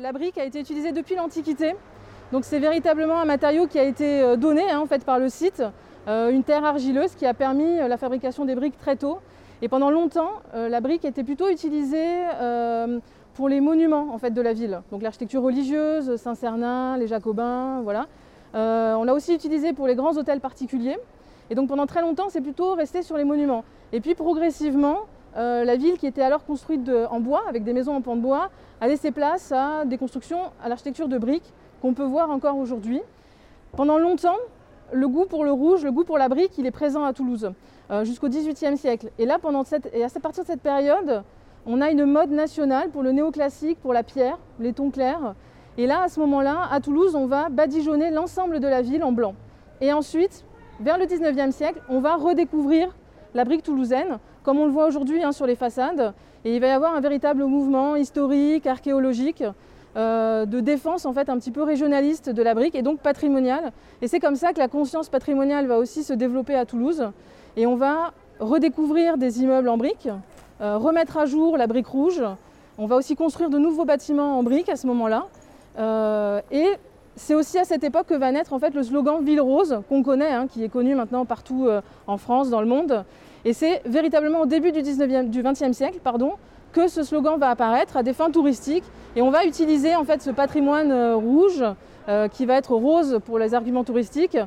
la 0.01 0.13
brique 0.13 0.37
a 0.39 0.45
été 0.45 0.59
utilisée 0.59 0.93
depuis 0.93 1.15
l'Antiquité. 1.15 1.75
Donc 2.33 2.45
c'est 2.45 2.59
véritablement 2.59 3.21
un 3.21 3.25
matériau 3.25 3.69
qui 3.69 3.79
a 3.79 3.85
été 3.85 4.21
euh, 4.21 4.37
donné 4.37 4.69
hein, 4.69 4.81
en 4.81 4.87
fait, 4.87 5.05
par 5.05 5.21
le 5.21 5.29
site, 5.29 5.63
euh, 6.09 6.31
une 6.31 6.43
terre 6.43 6.65
argileuse 6.65 7.15
qui 7.15 7.25
a 7.27 7.35
permis 7.35 7.77
la 7.77 7.97
fabrication 7.97 8.45
des 8.45 8.57
briques 8.57 8.77
très 8.79 8.97
tôt. 8.97 9.21
Et 9.63 9.69
pendant 9.69 9.91
longtemps, 9.91 10.33
la 10.53 10.83
brique 10.83 11.07
était 11.07 11.25
plutôt 11.25 11.49
utilisée 11.49 12.25
pour 13.33 13.49
les 13.49 13.63
monuments 13.63 14.13
en 14.13 14.19
fait, 14.19 14.31
de 14.31 14.43
la 14.43 14.53
ville. 14.53 14.83
Donc 14.91 15.01
l'architecture 15.01 15.41
religieuse, 15.41 16.17
Saint-Cernin, 16.17 16.99
les 16.99 17.07
Jacobins, 17.07 17.81
voilà. 17.81 18.07
On 18.53 19.03
l'a 19.03 19.15
aussi 19.15 19.33
utilisé 19.33 19.73
pour 19.73 19.87
les 19.87 19.95
grands 19.95 20.15
hôtels 20.19 20.41
particuliers. 20.41 20.99
Et 21.49 21.55
donc 21.55 21.71
pendant 21.71 21.87
très 21.87 22.03
longtemps, 22.03 22.29
c'est 22.29 22.43
plutôt 22.43 22.75
resté 22.75 23.01
sur 23.01 23.17
les 23.17 23.25
monuments. 23.25 23.65
Et 23.95 24.01
puis 24.03 24.15
progressivement, 24.15 25.07
euh, 25.37 25.65
la 25.65 25.77
ville 25.77 25.99
qui 25.99 26.07
était 26.07 26.23
alors 26.23 26.45
construite 26.45 26.91
en 27.11 27.21
bois, 27.21 27.43
avec 27.49 27.65
des 27.65 27.73
maisons 27.73 27.95
en 27.95 28.01
pan 28.01 28.17
de 28.17 28.23
bois, 28.23 28.51
a 28.81 28.89
laissé 28.89 29.11
place 29.11 29.53
à 29.53 29.85
des 29.85 29.99
constructions 29.99 30.51
à 30.63 30.69
l'architecture 30.69 31.09
de 31.09 31.19
briques 31.19 31.53
qu'on 31.83 31.95
peut 31.95 32.05
voir 32.05 32.31
encore 32.31 32.57
aujourd'hui. 32.57 33.01
Pendant 33.73 33.99
longtemps, 33.99 34.37
le 34.93 35.09
goût 35.09 35.27
pour 35.27 35.45
le 35.45 35.53
rouge, 35.53 35.85
le 35.85 35.93
goût 35.93 36.05
pour 36.05 36.19
la 36.19 36.29
brique, 36.29 36.57
il 36.59 36.67
est 36.67 36.71
présent 36.71 37.05
à 37.05 37.13
Toulouse, 37.13 37.53
euh, 37.91 38.05
jusqu'au 38.05 38.29
XVIIIe 38.29 38.77
siècle. 38.77 39.11
Et 39.19 39.27
là, 39.27 39.39
et 39.93 40.05
à 40.05 40.09
partir 40.21 40.45
de 40.45 40.49
cette 40.49 40.63
période, 40.63 41.23
on 41.67 41.81
a 41.81 41.91
une 41.91 42.05
mode 42.05 42.31
nationale 42.31 42.91
pour 42.91 43.03
le 43.03 43.13
néoclassique, 43.13 43.81
pour 43.81 43.93
la 43.93 44.03
pierre, 44.03 44.39
les 44.61 44.73
tons 44.73 44.91
clairs. 44.91 45.35
Et 45.79 45.87
là, 45.87 46.03
à 46.05 46.09
ce 46.09 46.21
moment-là, 46.21 46.69
à 46.71 46.81
Toulouse, 46.81 47.15
on 47.15 47.27
va 47.27 47.49
badigeonner 47.49 48.11
l'ensemble 48.11 48.61
de 48.61 48.69
la 48.69 48.83
ville 48.83 49.05
en 49.05 49.13
blanc. 49.13 49.35
Et 49.81 49.93
ensuite, 49.93 50.45
vers 50.81 50.97
le 50.97 51.05
19e 51.05 51.51
siècle, 51.51 51.81
on 51.89 52.01
va 52.01 52.17
redécouvrir 52.17 52.95
la 53.35 53.45
brique 53.45 53.63
toulousaine, 53.63 54.19
comme 54.47 54.61
on 54.61 54.67
le 54.67 54.71
voit 54.71 54.87
aujourd'hui 54.87 55.25
hein, 55.25 55.33
sur 55.33 55.45
les 55.45 55.57
façades. 55.57 56.15
Et 56.45 56.55
il 56.55 56.61
va 56.61 56.69
y 56.69 56.71
avoir 56.71 56.95
un 56.95 57.01
véritable 57.01 57.45
mouvement 57.45 57.97
historique, 57.97 58.69
archéologique, 58.69 59.43
euh, 59.97 60.47
de 60.47 60.61
défense 60.61 61.05
en 61.05 61.13
fait 61.13 61.29
un 61.29 61.37
petit 61.39 61.51
peu 61.51 61.65
régionaliste 61.65 62.31
de 62.31 62.43
la 62.45 62.55
brique 62.55 62.77
et 62.77 62.83
donc 62.83 63.01
patrimoniale. 63.01 63.73
Et 64.03 64.07
c'est 64.07 64.21
comme 64.21 64.37
ça 64.37 64.53
que 64.53 64.61
la 64.61 64.69
conscience 64.69 65.09
patrimoniale 65.09 65.67
va 65.67 65.79
aussi 65.79 66.05
se 66.05 66.13
développer 66.13 66.55
à 66.55 66.65
Toulouse. 66.65 67.11
Et 67.57 67.67
on 67.67 67.75
va 67.75 68.13
redécouvrir 68.39 69.19
des 69.19 69.43
immeubles 69.43 69.69
en 69.69 69.79
briques, 69.79 70.09
euh, 70.61 70.79
remettre 70.79 71.17
à 71.17 71.27
jour 71.27 71.57
la 71.57 71.67
brique 71.67 71.89
rouge. 71.89 72.23
On 72.79 72.87
va 72.87 72.95
aussi 72.95 73.17
construire 73.17 73.51
de 73.51 73.59
nouveaux 73.59 73.85
bâtiments 73.85 74.39
en 74.39 74.45
briques 74.45 74.69
à 74.69 74.77
ce 74.77 74.87
moment-là. 74.87 75.27
Euh, 75.77 76.41
et 76.53 76.69
c'est 77.17 77.35
aussi 77.35 77.59
à 77.59 77.65
cette 77.65 77.83
époque 77.83 78.07
que 78.07 78.15
va 78.15 78.31
naître 78.31 78.53
en 78.53 78.61
fait 78.61 78.75
le 78.75 78.85
slogan 78.85 79.25
Ville 79.25 79.41
Rose 79.41 79.81
qu'on 79.89 80.05
connaît, 80.05 80.31
hein, 80.31 80.47
qui 80.47 80.63
est 80.63 80.69
connu 80.69 80.95
maintenant 80.95 81.25
partout 81.25 81.67
en 82.07 82.17
France, 82.17 82.49
dans 82.49 82.61
le 82.61 82.69
monde. 82.69 83.05
Et 83.47 83.55
c'est 83.55 83.81
véritablement 83.87 84.43
au 84.43 84.47
début 84.47 84.73
du, 84.73 84.83
19e, 84.83 85.31
du 85.31 85.43
20e 85.43 85.73
siècle 85.73 86.01
pardon, 86.03 86.33
que 86.73 86.89
ce 86.89 87.03
slogan 87.03 87.39
va 87.39 87.49
apparaître 87.49 87.97
à 87.97 88.03
des 88.03 88.13
fins 88.13 88.31
touristiques. 88.31 88.85
Et 89.15 89.23
on 89.23 89.31
va 89.31 89.47
utiliser 89.47 89.97
en 89.97 90.05
fait 90.05 90.21
ce 90.21 90.31
patrimoine 90.31 90.91
euh, 90.91 91.17
rouge, 91.17 91.65
euh, 92.09 92.29
qui 92.29 92.45
va 92.45 92.57
être 92.57 92.75
rose 92.75 93.21
pour 93.25 93.39
les 93.39 93.55
arguments 93.55 93.85
touristiques, 93.85 94.39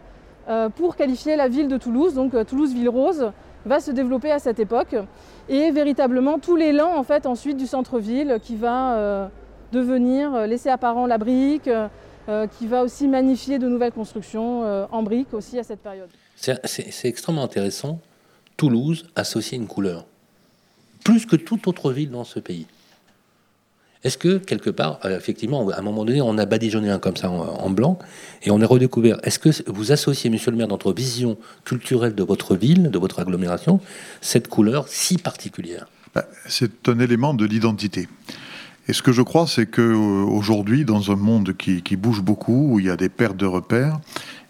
pour 0.78 0.96
qualifier 0.96 1.36
la 1.36 1.48
ville 1.48 1.68
de 1.68 1.78
Toulouse. 1.78 2.16
Donc 2.16 2.34
Toulouse 2.48 2.74
Ville 2.74 2.90
Rose 2.90 3.32
va 3.68 3.80
se 3.80 3.92
développer 3.92 4.32
à 4.32 4.40
cette 4.40 4.60
époque. 4.60 4.96
Et 5.48 5.70
véritablement 5.70 6.40
tout 6.40 6.56
l'élan 6.56 6.96
en 6.96 7.04
fait 7.04 7.28
ensuite 7.28 7.56
du 7.56 7.68
centre-ville 7.68 8.40
qui 8.42 8.56
va 8.56 9.30
devenir 9.72 10.48
laisser 10.48 10.70
apparent 10.70 11.06
la 11.06 11.20
brique, 11.20 11.70
euh, 12.30 12.46
qui 12.46 12.68
va 12.68 12.84
aussi 12.84 13.08
magnifier 13.08 13.58
de 13.58 13.68
nouvelles 13.68 13.92
constructions 13.92 14.64
euh, 14.64 14.86
en 14.92 15.02
briques 15.02 15.34
aussi 15.34 15.58
à 15.58 15.64
cette 15.64 15.80
période. 15.80 16.10
C'est 16.36 17.08
extrêmement 17.08 17.42
intéressant. 17.42 18.00
Toulouse 18.60 19.06
associer 19.16 19.58
une 19.58 19.68
couleur, 19.68 20.06
plus 21.06 21.26
que 21.26 21.38
toute 21.38 21.66
autre 21.70 21.94
ville 21.94 22.12
dans 22.12 22.26
ce 22.26 22.42
pays. 22.42 22.68
Est-ce 24.04 24.18
que 24.18 24.38
quelque 24.38 24.70
part, 24.70 25.00
euh, 25.06 25.18
effectivement, 25.18 25.70
à 25.70 25.80
un 25.80 25.82
moment 25.82 26.04
donné, 26.04 26.22
on 26.22 26.38
a 26.38 26.46
badigeonné 26.46 26.90
un 26.90 27.00
comme 27.00 27.16
ça 27.16 27.30
en, 27.30 27.70
blanc 27.70 28.00
et 28.44 28.52
on 28.52 28.60
est 28.60 28.66
redécouvert 28.66 29.18
Est-ce 29.24 29.40
que 29.40 29.50
vous 29.72 29.94
associez, 29.94 30.30
Monsieur 30.30 30.52
le 30.52 30.58
Maire, 30.58 30.68
dans 30.68 30.76
votre 30.76 30.92
vision 30.92 31.38
culturelle 31.64 32.16
de 32.16 32.24
votre 32.24 32.58
ville, 32.58 32.92
de 32.92 33.00
votre 33.00 33.22
agglomération, 33.22 33.80
cette 34.20 34.50
couleur 34.50 34.90
si 34.90 35.18
particulière? 35.18 35.88
Bah, 36.14 36.26
C'est 36.46 36.90
un 36.90 37.00
élément 37.00 37.34
de 37.34 37.46
l'identité. 37.46 38.10
Et 38.90 38.94
ce 38.94 39.02
que 39.02 39.14
je 39.14 39.22
crois, 39.22 39.48
c'est 39.48 39.68
qu'aujourd'hui, 39.68 40.84
dans 40.84 41.12
un 41.12 41.16
monde 41.16 41.56
qui, 41.56 41.96
bouge 41.96 42.22
beaucoup, 42.22 42.74
où 42.74 42.80
il 42.82 42.88
y 42.88 42.90
a 42.90 42.98
des 42.98 43.08
pertes 43.08 43.38
de 43.38 43.46
repères, 43.46 44.02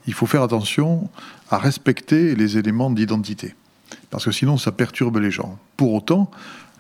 il 0.08 0.14
faut 0.14 0.26
faire 0.26 0.42
attention 0.42 1.10
à 1.52 1.60
respecter 1.60 2.34
les 2.36 2.58
éléments 2.58 2.90
d'identité. 2.90 3.54
Parce 4.10 4.26
que 4.26 4.32
sinon, 4.32 4.58
ça 4.58 4.72
perturbe 4.72 5.18
les 5.18 5.32
gens. 5.32 5.58
Pour 5.78 5.94
autant, 5.94 6.32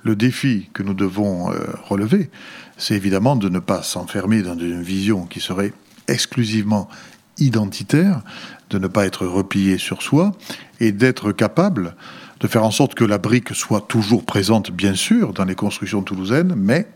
le 0.03 0.15
défi 0.15 0.69
que 0.73 0.83
nous 0.83 0.93
devons 0.93 1.51
euh, 1.51 1.57
relever, 1.87 2.29
c'est 2.77 2.95
évidemment 2.95 3.35
de 3.35 3.49
ne 3.49 3.59
pas 3.59 3.83
s'enfermer 3.83 4.41
dans 4.41 4.57
une 4.57 4.81
vision 4.81 5.25
qui 5.25 5.39
serait 5.39 5.73
exclusivement 6.07 6.89
identitaire, 7.37 8.21
de 8.69 8.79
ne 8.79 8.87
pas 8.87 9.05
être 9.05 9.25
replié 9.25 9.77
sur 9.77 10.01
soi 10.01 10.31
et 10.79 10.91
d'être 10.91 11.31
capable 11.31 11.95
de 12.39 12.47
faire 12.47 12.63
en 12.63 12.71
sorte 12.71 12.95
que 12.95 13.03
la 13.03 13.17
brique 13.17 13.53
soit 13.53 13.81
toujours 13.81 14.25
présente, 14.25 14.71
bien 14.71 14.95
sûr, 14.95 15.33
dans 15.33 15.45
les 15.45 15.55
constructions 15.55 16.01
toulousaines, 16.01 16.53
mais 16.55 16.87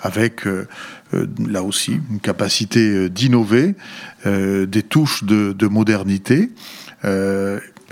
avec 0.00 0.46
euh, 0.46 0.68
euh, 1.14 1.26
là 1.44 1.62
aussi 1.62 2.00
une 2.10 2.20
capacité 2.20 3.08
d'innover, 3.08 3.74
des 4.24 4.82
touches 4.82 5.24
de, 5.24 5.66
modernité 5.66 6.50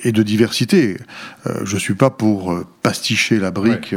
et 0.03 0.13
de 0.13 0.23
diversité. 0.23 0.97
je 1.47 1.75
ne 1.75 1.81
suis 1.81 1.95
pas 1.95 2.11
pour 2.11 2.55
pasticher 2.83 3.39
la 3.39 3.51
brique 3.51 3.95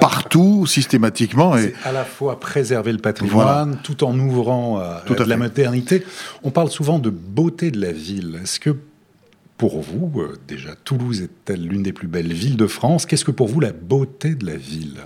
partout, 0.00 0.66
systématiquement. 0.66 1.56
Et... 1.56 1.72
à 1.84 1.92
la 1.92 2.04
fois 2.04 2.40
préserver 2.40 2.92
le 2.92 2.98
patrimoine 2.98 3.78
tout 3.82 4.02
en 4.04 4.18
ouvrant 4.18 4.82
tout 5.06 5.16
à 5.18 5.24
la 5.24 5.36
modernité. 5.36 6.04
On 6.42 6.50
parle 6.50 6.70
souvent 6.70 6.98
de 6.98 7.10
beauté 7.10 7.70
de 7.70 7.80
la 7.80 7.92
ville. 7.92 8.40
Est-ce 8.42 8.58
que 8.58 8.76
pour 9.60 9.82
vous, 9.82 10.22
déjà, 10.48 10.74
Toulouse 10.84 11.20
est-elle 11.20 11.66
l'une 11.66 11.82
des 11.82 11.92
plus 11.92 12.08
belles 12.08 12.32
villes 12.32 12.56
de 12.56 12.66
France? 12.66 13.04
Qu'est-ce 13.04 13.26
que 13.26 13.30
pour 13.30 13.46
vous 13.46 13.60
la 13.60 13.72
beauté 13.72 14.34
de 14.34 14.46
la 14.46 14.56
ville? 14.56 15.02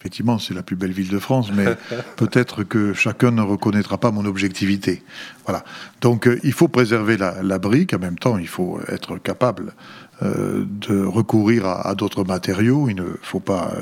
Effectivement, 0.00 0.38
c'est 0.38 0.54
la 0.54 0.62
plus 0.62 0.76
belle 0.76 0.92
ville 0.92 1.10
de 1.10 1.18
France, 1.18 1.50
mais 1.54 1.66
peut-être 2.16 2.64
que 2.64 2.94
chacun 2.94 3.32
ne 3.32 3.42
reconnaîtra 3.42 3.98
pas 3.98 4.10
mon 4.10 4.24
objectivité. 4.24 5.02
Voilà. 5.44 5.62
Donc, 6.00 6.26
euh, 6.26 6.40
il 6.42 6.54
faut 6.54 6.68
préserver 6.68 7.18
la, 7.18 7.58
brique. 7.58 7.92
En 7.92 7.98
même 7.98 8.18
temps, 8.18 8.38
il 8.38 8.48
faut 8.48 8.80
être 8.88 9.18
capable 9.18 9.74
euh, 10.22 10.64
de 10.66 11.04
recourir 11.04 11.66
à, 11.66 11.94
d'autres 11.94 12.24
matériaux. 12.24 12.88
Il 12.88 12.96
ne 12.96 13.08
faut 13.20 13.40
pas 13.40 13.74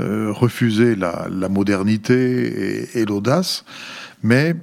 euh, 0.00 0.32
refuser 0.32 0.96
la, 0.96 1.28
modernité 1.50 2.98
et, 2.98 3.04
l'audace, 3.04 3.66
mais 4.22 4.56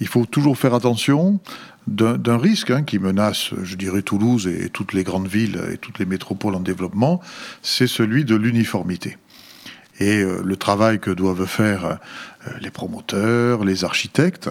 il 0.00 0.06
faut 0.06 0.26
toujours 0.26 0.58
faire 0.58 0.74
attention 0.74 1.40
d'un 1.86 2.36
risque 2.36 2.70
hein, 2.70 2.82
qui 2.82 2.98
menace, 2.98 3.52
je 3.62 3.74
dirais, 3.76 4.02
Toulouse 4.02 4.46
et 4.46 4.68
toutes 4.68 4.92
les 4.92 5.02
grandes 5.02 5.28
villes 5.28 5.58
et 5.72 5.78
toutes 5.78 5.98
les 5.98 6.06
métropoles 6.06 6.54
en 6.54 6.60
développement, 6.60 7.20
c'est 7.62 7.86
celui 7.86 8.26
de 8.26 8.36
l'uniformité 8.36 9.16
et 10.00 10.22
euh, 10.22 10.40
le 10.44 10.56
travail 10.56 10.98
que 10.98 11.10
doivent 11.10 11.46
faire 11.46 11.84
euh, 11.84 12.50
les 12.60 12.70
promoteurs, 12.70 13.64
les 13.64 13.84
architectes, 13.84 14.50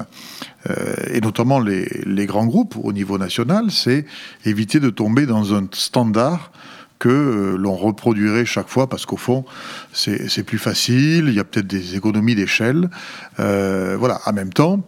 euh, 0.69 0.95
et 1.11 1.21
notamment 1.21 1.59
les, 1.59 2.25
grands 2.25 2.45
groupes 2.45 2.75
au 2.81 2.93
niveau 2.93 3.17
national, 3.17 3.71
c'est 3.71 4.05
éviter 4.45 4.79
de 4.79 4.89
tomber 4.89 5.25
dans 5.25 5.53
un 5.53 5.67
standard 5.71 6.51
que 6.99 7.55
l'on 7.57 7.75
reproduirait 7.75 8.45
chaque 8.45 8.67
fois 8.67 8.87
parce 8.87 9.07
qu'au 9.07 9.17
fond 9.17 9.43
c'est 9.91 10.43
plus 10.43 10.59
facile, 10.59 11.25
il 11.29 11.33
y 11.33 11.39
a 11.39 11.43
peut-être 11.43 11.65
des 11.65 11.95
économies 11.95 12.35
d'échelle. 12.35 12.91
voilà, 13.37 14.21
en 14.27 14.33
même 14.33 14.53
temps, 14.53 14.87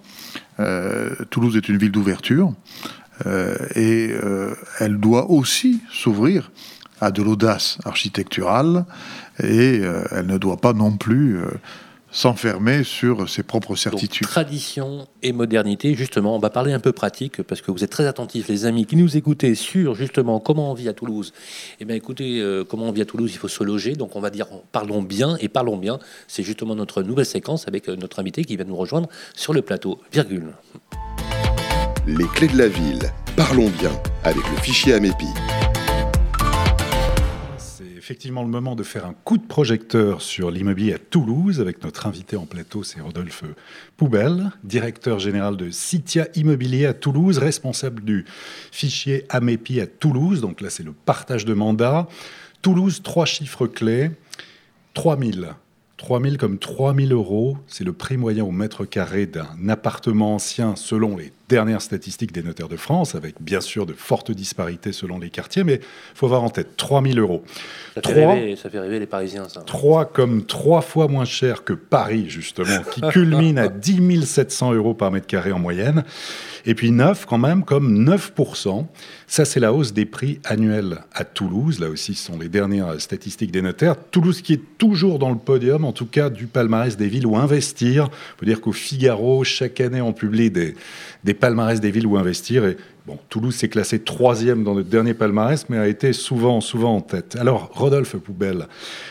Toulouse 1.31 1.57
est 1.57 1.67
une 1.69 1.77
ville 1.77 1.91
d'ouverture 1.91 2.53
et 3.75 4.11
elle 4.79 4.99
doit 4.99 5.31
aussi 5.31 5.81
s'ouvrir 5.91 6.51
à 7.01 7.09
de 7.11 7.23
l'audace 7.23 7.79
architecturale 7.83 8.85
et 9.39 9.79
euh, 9.81 10.03
elle 10.11 10.27
ne 10.27 10.37
doit 10.37 10.57
pas 10.57 10.73
non 10.73 10.95
plus 10.95 11.37
euh, 11.37 11.47
s'enfermer 12.11 12.83
sur 12.83 13.27
ses 13.27 13.43
propres 13.43 13.75
certitudes. 13.75 14.27
tradition 14.27 15.07
et 15.23 15.33
modernité, 15.33 15.95
justement, 15.95 16.35
on 16.35 16.39
va 16.39 16.51
parler 16.51 16.71
un 16.71 16.79
peu 16.79 16.91
pratique 16.91 17.41
parce 17.41 17.61
que 17.61 17.71
vous 17.71 17.83
êtes 17.83 17.89
très 17.89 18.05
attentifs, 18.05 18.47
les 18.47 18.65
amis 18.65 18.85
qui 18.85 18.95
nous 18.95 19.17
écoutez, 19.17 19.55
sur 19.55 19.95
justement 19.95 20.39
comment 20.39 20.71
on 20.71 20.73
vit 20.75 20.89
à 20.89 20.93
Toulouse. 20.93 21.33
Eh 21.79 21.85
bien, 21.85 21.95
écoutez, 21.95 22.39
euh, 22.39 22.63
comment 22.63 22.85
on 22.85 22.91
vit 22.91 23.01
à 23.01 23.05
Toulouse, 23.05 23.31
il 23.33 23.37
faut 23.37 23.47
se 23.47 23.63
loger. 23.63 23.93
Donc, 23.93 24.15
on 24.15 24.21
va 24.21 24.29
dire 24.29 24.47
parlons 24.71 25.01
bien 25.01 25.37
et 25.41 25.49
parlons 25.49 25.77
bien. 25.77 25.97
C'est 26.27 26.43
justement 26.43 26.75
notre 26.75 27.01
nouvelle 27.01 27.25
séquence 27.25 27.67
avec 27.67 27.87
notre 27.87 28.19
invité 28.19 28.45
qui 28.45 28.55
va 28.55 28.63
nous 28.63 28.75
rejoindre 28.75 29.09
sur 29.35 29.53
le 29.53 29.63
plateau. 29.63 29.99
Virgule. 30.11 30.53
Les 32.05 32.27
clés 32.27 32.47
de 32.49 32.57
la 32.57 32.67
ville. 32.67 33.11
Parlons 33.35 33.69
bien 33.79 33.91
avec 34.23 34.43
le 34.51 34.57
fichier 34.57 34.93
Amépi 34.93 35.25
effectivement 38.03 38.43
le 38.43 38.49
moment 38.49 38.75
de 38.75 38.83
faire 38.83 39.05
un 39.05 39.15
coup 39.23 39.37
de 39.37 39.47
projecteur 39.47 40.21
sur 40.21 40.51
l'immobilier 40.51 40.91
à 40.91 40.99
Toulouse 40.99 41.61
avec 41.61 41.81
notre 41.85 42.05
invité 42.05 42.35
en 42.35 42.45
plateau, 42.45 42.83
c'est 42.83 42.99
Rodolphe 42.99 43.45
Poubelle, 43.95 44.51
directeur 44.65 45.19
général 45.19 45.55
de 45.55 45.69
Citia 45.71 46.27
Immobilier 46.35 46.85
à 46.85 46.93
Toulouse, 46.93 47.37
responsable 47.37 48.03
du 48.03 48.25
fichier 48.73 49.23
AMEPI 49.29 49.79
à 49.79 49.87
Toulouse. 49.87 50.41
Donc 50.41 50.59
là, 50.59 50.69
c'est 50.69 50.83
le 50.83 50.91
partage 50.91 51.45
de 51.45 51.53
mandat. 51.53 52.09
Toulouse, 52.61 53.01
trois 53.03 53.25
chiffres 53.25 53.67
clés. 53.67 54.11
3000. 54.95 55.53
3000 55.95 56.37
comme 56.37 56.57
3000 56.57 57.13
euros, 57.13 57.57
c'est 57.67 57.85
le 57.85 57.93
prix 57.93 58.17
moyen 58.17 58.43
au 58.43 58.51
mètre 58.51 58.83
carré 58.83 59.27
d'un 59.27 59.69
appartement 59.69 60.35
ancien 60.35 60.75
selon 60.75 61.15
les 61.15 61.31
dernières 61.49 61.81
statistiques 61.81 62.31
des 62.31 62.43
notaires 62.43 62.69
de 62.69 62.77
France, 62.77 63.15
avec 63.15 63.35
bien 63.41 63.61
sûr 63.61 63.85
de 63.85 63.93
fortes 63.93 64.31
disparités 64.31 64.91
selon 64.91 65.19
les 65.19 65.29
quartiers, 65.29 65.63
mais 65.63 65.75
il 65.75 66.15
faut 66.15 66.25
avoir 66.25 66.43
en 66.43 66.49
tête 66.49 66.77
3000 66.77 67.19
euros. 67.19 67.43
Ça 67.95 68.01
fait, 68.01 68.25
rêver, 68.25 68.55
ça 68.55 68.69
fait 68.69 68.79
rêver 68.79 68.99
les 68.99 69.05
Parisiens, 69.05 69.47
ça. 69.49 69.61
3 69.61 70.05
comme 70.05 70.45
3 70.45 70.81
fois 70.81 71.07
moins 71.07 71.25
cher 71.25 71.63
que 71.63 71.73
Paris, 71.73 72.25
justement, 72.29 72.81
qui 72.91 73.01
culmine 73.11 73.57
à 73.57 73.67
10 73.67 74.25
700 74.25 74.73
euros 74.73 74.93
par 74.93 75.11
mètre 75.11 75.27
carré 75.27 75.51
en 75.51 75.59
moyenne. 75.59 76.03
Et 76.65 76.75
puis 76.75 76.91
9 76.91 77.25
quand 77.25 77.37
même, 77.37 77.63
comme 77.63 78.05
9%. 78.05 78.85
Ça, 79.27 79.45
c'est 79.45 79.59
la 79.59 79.73
hausse 79.73 79.93
des 79.93 80.05
prix 80.05 80.39
annuels 80.43 80.99
à 81.13 81.25
Toulouse. 81.25 81.79
Là 81.79 81.89
aussi, 81.89 82.13
ce 82.13 82.27
sont 82.27 82.39
les 82.39 82.49
dernières 82.49 83.01
statistiques 83.01 83.51
des 83.51 83.61
notaires. 83.61 83.95
Toulouse 84.11 84.41
qui 84.41 84.53
est 84.53 84.61
toujours 84.77 85.19
dans 85.19 85.29
le 85.29 85.37
podium, 85.37 85.85
en 85.85 85.91
tout 85.91 86.05
cas 86.05 86.29
du 86.29 86.45
palmarès 86.45 86.95
des 86.95 87.07
villes 87.07 87.25
où 87.25 87.35
investir. 87.35 88.09
Il 88.11 88.39
faut 88.39 88.45
dire 88.45 88.61
qu'au 88.61 88.71
Figaro, 88.71 89.43
chaque 89.43 89.81
année, 89.81 90.01
on 90.01 90.13
publie 90.13 90.51
des, 90.51 90.75
des 91.23 91.33
palmarès 91.33 91.79
des 91.79 91.91
villes 91.91 92.07
où 92.07 92.17
investir. 92.17 92.65
Et 92.65 92.77
bon, 93.07 93.17
Toulouse 93.29 93.55
s'est 93.55 93.69
classé 93.69 93.99
troisième 93.99 94.63
dans 94.63 94.75
notre 94.75 94.89
dernier 94.89 95.13
palmarès, 95.13 95.67
mais 95.69 95.77
a 95.77 95.87
été 95.87 96.13
souvent, 96.13 96.61
souvent 96.61 96.95
en 96.95 97.01
tête. 97.01 97.35
Alors, 97.35 97.69
Rodolphe 97.73 98.17
Poubelle, 98.17 98.67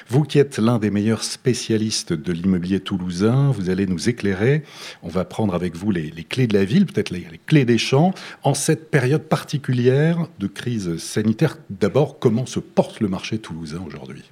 vous 0.09 0.23
qui 0.23 0.39
êtes 0.39 0.59
l'un 0.59 0.79
des 0.79 0.91
meilleurs 0.91 1.25
spécialistes 1.25 2.13
de 2.13 2.33
l'immobilier 2.33 2.81
toulousain, 2.81 3.51
vous 3.51 3.71
allez 3.71 3.87
nous 3.87 4.09
éclairer. 4.09 4.63
On 5.03 5.09
va 5.09 5.25
prendre 5.25 5.55
avec 5.55 5.77
vous 5.77 5.91
les, 5.91 6.11
clés 6.25 6.47
de 6.47 6.55
la 6.55 6.65
ville, 6.65 6.87
peut-être 6.87 7.11
les, 7.11 7.27
les, 7.31 7.41
clés 7.47 7.65
des 7.65 7.79
champs. 7.79 8.13
En 8.43 8.55
cette 8.55 8.91
période 8.91 9.23
particulière 9.23 10.29
de 10.39 10.47
crise 10.47 10.97
sanitaire, 10.99 11.59
d'abord, 11.71 12.19
comment 12.19 12.47
se 12.47 12.61
porte 12.61 13.01
le 13.01 13.09
marché 13.09 13.39
toulousain 13.39 13.83
aujourd'hui? 13.87 14.25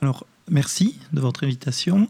Alors, 0.00 0.26
merci 0.50 0.98
de 1.12 1.20
votre 1.20 1.44
invitation. 1.44 2.08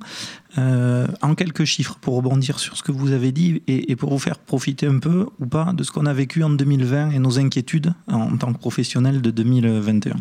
Euh, 0.57 1.07
en 1.23 1.35
quelques 1.35 1.65
chiffres 1.65 1.99
pour 2.01 2.15
rebondir 2.15 2.59
sur 2.59 2.77
ce 2.77 2.83
que 2.83 2.91
vous 2.91 3.13
avez 3.13 3.33
dit 3.33 3.63
et, 3.67 3.95
pour 3.97 4.11
vous 4.11 4.19
faire 4.19 4.39
profiter 4.39 4.87
un 4.87 4.99
peu 4.99 5.27
ou 5.39 5.47
pas 5.47 5.73
de 5.73 5.83
ce 5.83 5.93
qu'on 5.93 6.07
a 6.07 6.13
vécu 6.13 6.43
en 6.43 6.51
2020 6.51 7.11
et 7.11 7.19
nos 7.19 7.39
inquiétudes 7.39 7.93
en, 8.07 8.37
tant 8.37 8.53
que 8.53 8.59
professionnel 8.59 9.21
de 9.21 9.31
2021. 9.31 10.17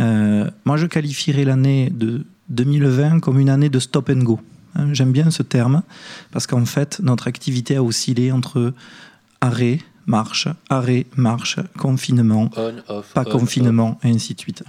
Euh, 0.00 0.50
moi, 0.64 0.76
je 0.76 0.86
qualifierais 0.86 1.44
l'année 1.44 1.90
de 1.90 2.26
2020 2.48 3.20
comme 3.20 3.38
une 3.38 3.50
année 3.50 3.68
de 3.68 3.78
stop 3.78 4.10
and 4.10 4.22
go. 4.22 4.40
Hein, 4.74 4.92
j'aime 4.92 5.12
bien 5.12 5.30
ce 5.30 5.42
terme 5.42 5.82
parce 6.32 6.46
qu'en 6.46 6.64
fait, 6.64 7.00
notre 7.00 7.28
activité 7.28 7.76
a 7.76 7.82
oscillé 7.82 8.32
entre 8.32 8.72
arrêt, 9.40 9.78
marche, 10.06 10.48
arrêt, 10.68 11.06
marche, 11.16 11.58
confinement, 11.78 12.50
On, 12.56 12.74
off, 12.88 13.12
pas 13.14 13.24
on, 13.26 13.38
confinement, 13.38 13.98
et 14.04 14.10
ainsi 14.10 14.34
de 14.34 14.40
suite. 14.40 14.62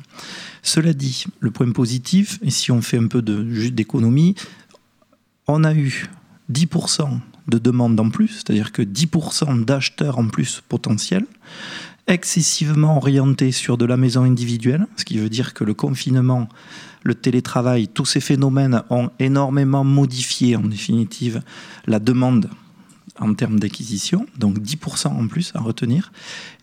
Cela 0.64 0.94
dit, 0.94 1.26
le 1.40 1.52
point 1.52 1.72
positif, 1.72 2.40
et 2.42 2.52
si 2.52 2.72
on 2.72 2.82
fait 2.82 2.98
un 2.98 3.08
peu 3.08 3.22
de- 3.22 3.50
juste 3.52 3.76
d'économie, 3.76 4.36
on 5.48 5.64
a 5.64 5.74
eu 5.74 6.10
10% 6.52 7.20
de 7.48 7.58
demandes 7.60 8.00
en 8.00 8.10
plus, 8.10 8.30
c'est-à-dire 8.30 8.72
que 8.72 8.82
10% 8.82 9.64
d'acheteurs 9.66 10.18
en 10.18 10.28
plus 10.28 10.62
potentiels, 10.68 11.26
excessivement 12.08 12.98
orientés 12.98 13.52
sur 13.52 13.78
de 13.78 13.86
la 13.86 13.98
maison 13.98 14.24
individuelle, 14.24 14.86
ce 14.96 15.06
qui 15.06 15.18
veut 15.18 15.30
dire 15.30 15.54
que 15.54 15.64
le 15.64 15.74
confinement, 15.74 16.48
le 17.04 17.16
télétravail, 17.16 17.88
tous 17.88 18.06
ces 18.06 18.20
phénomènes 18.20 18.84
ont 18.90 19.10
énormément 19.20 19.84
modifié 19.84 20.56
en 20.56 20.62
définitive 20.62 21.42
la 21.88 22.00
demande 22.00 22.50
en 23.20 23.34
termes 23.34 23.60
d'acquisition, 23.60 24.26
donc 24.38 24.60
10% 24.60 25.08
en 25.08 25.28
plus 25.28 25.52
à 25.56 25.60
retenir. 25.60 26.12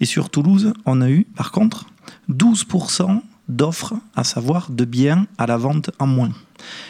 Et 0.01 0.05
sur 0.05 0.31
Toulouse, 0.31 0.73
on 0.87 1.01
a 1.01 1.11
eu 1.11 1.25
par 1.25 1.53
contre 1.53 1.87
12% 2.31 3.21
d'offres, 3.49 3.95
à 4.15 4.25
savoir 4.25 4.71
de 4.71 4.85
biens 4.85 5.27
à 5.39 5.47
la 5.47 5.57
vente 5.57 5.91
en 5.99 6.07
moins. 6.07 6.33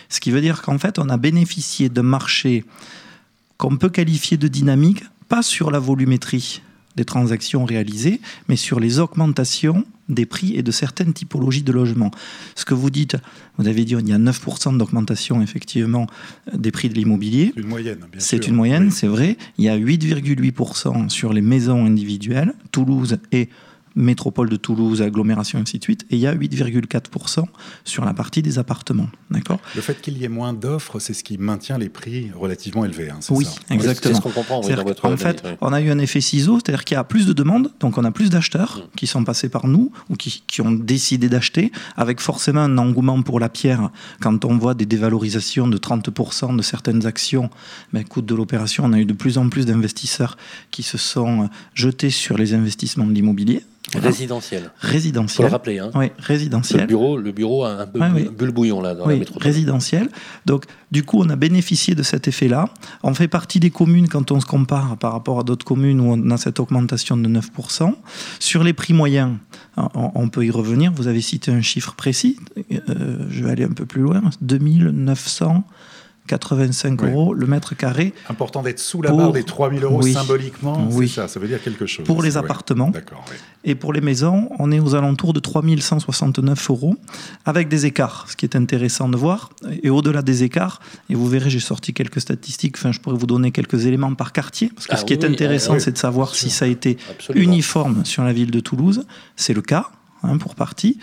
Ce 0.08 0.20
qui 0.20 0.30
veut 0.30 0.40
dire 0.40 0.62
qu'en 0.62 0.78
fait, 0.78 0.98
on 0.98 1.08
a 1.08 1.16
bénéficié 1.16 1.88
d'un 1.88 2.02
marché 2.02 2.64
qu'on 3.56 3.76
peut 3.76 3.88
qualifier 3.88 4.36
de 4.36 4.48
dynamique, 4.48 5.04
pas 5.28 5.42
sur 5.42 5.70
la 5.70 5.78
volumétrie 5.78 6.62
des 6.96 7.04
transactions 7.04 7.64
réalisées, 7.64 8.20
mais 8.48 8.56
sur 8.56 8.80
les 8.80 8.98
augmentations 8.98 9.84
des 10.08 10.26
prix 10.26 10.56
et 10.56 10.62
de 10.62 10.70
certaines 10.70 11.12
typologies 11.14 11.62
de 11.62 11.72
logements. 11.72 12.10
Ce 12.54 12.64
que 12.64 12.74
vous 12.74 12.90
dites, 12.90 13.16
vous 13.56 13.66
avez 13.68 13.84
dit, 13.84 13.94
il 13.98 14.08
y 14.08 14.12
a 14.12 14.18
9% 14.18 14.76
d'augmentation 14.76 15.40
effectivement 15.40 16.06
des 16.52 16.70
prix 16.70 16.88
de 16.90 16.94
l'immobilier. 16.94 17.52
Une 17.56 17.66
moyenne, 17.68 17.98
bien 18.10 18.20
C'est 18.20 18.42
sûr. 18.42 18.50
une 18.50 18.56
moyenne, 18.56 18.84
Oui. 18.86 18.90
c'est 18.92 19.06
vrai. 19.06 19.38
Il 19.58 19.64
y 19.64 19.68
a 19.70 19.76
8,8% 19.78 21.08
sur 21.08 21.32
les 21.32 21.40
maisons 21.40 21.86
individuelles, 21.86 22.52
Toulouse 22.72 23.18
et 23.30 23.48
métropole 23.94 24.48
de 24.48 24.56
Toulouse, 24.56 25.02
agglomération, 25.02 25.58
ainsi 25.58 25.78
de 25.78 25.84
suite. 25.84 26.04
Et 26.10 26.16
il 26.16 26.20
y 26.20 26.26
a 26.26 26.34
8,4% 26.34 27.44
sur 27.84 28.04
la 28.04 28.14
partie 28.14 28.42
des 28.42 28.58
appartements. 28.58 29.08
D'accord? 29.30 29.60
Le 29.74 29.80
fait 29.80 30.00
qu'il 30.00 30.18
y 30.18 30.24
ait 30.24 30.28
moins 30.28 30.52
d'offres, 30.52 30.98
c'est 30.98 31.14
ce 31.14 31.24
qui 31.24 31.38
maintient 31.38 31.78
les 31.78 31.88
prix 31.88 32.30
relativement 32.34 32.84
élevés. 32.84 33.10
hein, 33.10 33.18
Oui, 33.30 33.44
ça 33.44 33.52
exactement. 33.74 34.14
C'est 34.14 34.20
ce 34.20 34.22
qu'on 34.22 34.30
comprend 34.30 34.58
oui, 34.60 34.66
C'est-à-dire 34.66 34.84
dans 34.84 34.90
votre 34.90 35.02
qu'en 35.02 35.08
analyse, 35.12 35.40
fait, 35.40 35.42
oui. 35.44 35.56
on 35.60 35.72
a 35.72 35.80
eu 35.80 35.90
un 35.90 35.98
effet 35.98 36.20
ciseau, 36.20 36.56
c'est-à-dire 36.58 36.84
qu'il 36.84 36.94
y 36.94 36.98
a 36.98 37.04
plus 37.04 37.26
de 37.26 37.32
demandes, 37.32 37.72
donc 37.80 37.98
on 37.98 38.04
a 38.04 38.10
plus 38.10 38.30
d'acheteurs 38.30 38.78
Mm. 38.78 38.96
qui 38.96 39.06
sont 39.06 39.24
passés 39.24 39.48
par 39.48 39.66
nous 39.66 39.92
ou 40.08 40.14
qui, 40.16 40.42
qui 40.46 40.60
ont 40.60 40.70
décidé 40.72 41.28
d'acheter, 41.28 41.72
avec 41.96 42.20
forcément 42.20 42.60
un 42.60 42.78
engouement 42.78 43.20
pour 43.22 43.40
la 43.40 43.48
pierre. 43.48 43.90
Quand 44.20 44.44
on 44.44 44.56
voit 44.58 44.74
des 44.74 44.86
dévalorisations 44.86 45.68
de 45.68 45.78
30% 45.78 46.56
de 46.56 46.62
certaines 46.62 47.06
actions, 47.06 47.50
ben, 47.92 48.04
coût 48.04 48.22
de 48.22 48.34
l'opération, 48.34 48.84
on 48.86 48.92
a 48.92 48.98
eu 48.98 49.04
de 49.04 49.12
plus 49.12 49.38
en 49.38 49.48
plus 49.48 49.66
d'investisseurs 49.66 50.36
qui 50.70 50.82
se 50.82 50.98
sont 50.98 51.48
jetés 51.74 52.10
sur 52.10 52.36
les 52.38 52.54
investissements 52.54 53.06
de 53.06 53.12
l'immobilier. 53.12 53.62
Voilà. 53.92 54.08
Résidentiel. 54.08 54.70
Faut 54.80 54.88
Résidentiel. 54.88 55.46
le 55.46 55.52
rappeler. 55.52 55.78
Hein. 55.78 55.90
Oui, 55.94 56.06
Le 56.06 56.24
résidentiel. 56.24 56.86
bureau, 56.86 57.16
le 57.18 57.32
bureau 57.32 57.64
a 57.64 57.72
un 57.82 57.86
peu 57.86 58.00
Ouais, 58.00 58.08
oui. 58.14 58.30
bulle 58.36 58.50
bouillon 58.50 58.80
là 58.80 58.94
dans 58.94 59.06
la 59.06 59.12
Oui, 59.12 59.18
métropole. 59.20 59.42
résidentiel. 59.42 60.08
Donc, 60.46 60.64
du 60.90 61.02
coup, 61.02 61.20
on 61.20 61.28
a 61.28 61.36
bénéficié 61.36 61.94
de 61.94 62.02
cet 62.02 62.26
effet-là. 62.28 62.68
On 63.02 63.12
fait 63.14 63.28
partie 63.28 63.60
des 63.60 63.70
communes, 63.70 64.08
quand 64.08 64.30
on 64.32 64.40
se 64.40 64.46
compare 64.46 64.96
par 64.96 65.12
rapport 65.12 65.40
à 65.40 65.42
d'autres 65.42 65.64
communes 65.66 66.00
où 66.00 66.04
on 66.12 66.30
a 66.30 66.36
cette 66.36 66.58
augmentation 66.60 67.16
de 67.16 67.28
9%. 67.28 67.94
Sur 68.38 68.64
les 68.64 68.72
prix 68.72 68.94
moyens, 68.94 69.36
on, 69.76 70.10
on 70.14 70.28
peut 70.28 70.44
y 70.44 70.50
revenir. 70.50 70.92
Vous 70.92 71.06
avez 71.06 71.20
cité 71.20 71.50
un 71.52 71.62
chiffre 71.62 71.94
précis. 71.94 72.38
Euh, 72.88 73.26
je 73.28 73.44
vais 73.44 73.50
aller 73.50 73.64
un 73.64 73.72
peu 73.72 73.84
plus 73.86 74.00
loin. 74.02 74.22
2985 76.28 77.02
Oui. 77.02 77.10
euros 77.10 77.34
le 77.34 77.46
mètre 77.46 77.74
carré 77.76 78.12
Important 78.28 78.62
d'être 78.62 78.78
sous 78.78 79.02
la 79.02 79.10
Pour- 79.10 79.18
barre 79.18 79.32
des 79.32 79.42
3000 79.42 79.82
euros 79.82 80.00
Oui. 80.02 80.12
symboliquement. 80.12 80.86
Oui. 80.90 81.08
C'est 81.08 81.16
ça, 81.22 81.28
ça 81.28 81.40
veut 81.40 81.48
dire 81.48 81.62
quelque 81.62 81.86
chose. 81.86 82.06
pour 82.06 82.22
les 82.22 82.36
appartements. 82.36 82.92
Et 83.64 83.74
pour 83.74 83.92
les 83.92 84.00
maisons, 84.00 84.48
on 84.58 84.70
est 84.72 84.80
aux 84.80 84.94
alentours 84.94 85.32
de 85.32 85.40
3169 85.40 86.70
euros, 86.70 86.96
avec 87.44 87.68
des 87.68 87.86
écarts, 87.86 88.26
ce 88.28 88.36
qui 88.36 88.44
est 88.46 88.56
intéressant 88.56 89.08
de 89.08 89.16
voir. 89.16 89.50
Et 89.82 89.90
au-delà 89.90 90.22
des 90.22 90.42
écarts, 90.42 90.80
et 91.10 91.14
vous 91.14 91.28
verrez, 91.28 91.50
j'ai 91.50 91.60
sorti 91.60 91.92
quelques 91.92 92.20
statistiques, 92.20 92.76
enfin, 92.76 92.92
je 92.92 93.00
pourrais 93.00 93.16
vous 93.16 93.26
donner 93.26 93.50
quelques 93.52 93.86
éléments 93.86 94.14
par 94.14 94.32
quartier, 94.32 94.70
parce 94.74 94.86
que 94.86 94.92
Ah 94.94 94.96
ce 94.96 95.04
qui 95.04 95.14
oui, 95.14 95.20
est 95.20 95.24
intéressant, 95.26 95.72
ah 95.72 95.76
oui, 95.76 95.80
c'est 95.80 95.92
de 95.92 95.98
savoir 95.98 96.34
si 96.34 96.50
ça 96.50 96.64
a 96.64 96.68
été 96.68 96.96
Absolument. 97.10 97.44
uniforme 97.44 98.04
sur 98.04 98.24
la 98.24 98.32
ville 98.32 98.50
de 98.50 98.60
Toulouse. 98.60 99.04
C'est 99.36 99.54
le 99.54 99.62
cas, 99.62 99.90
hein, 100.22 100.38
pour 100.38 100.54
partie. 100.54 100.98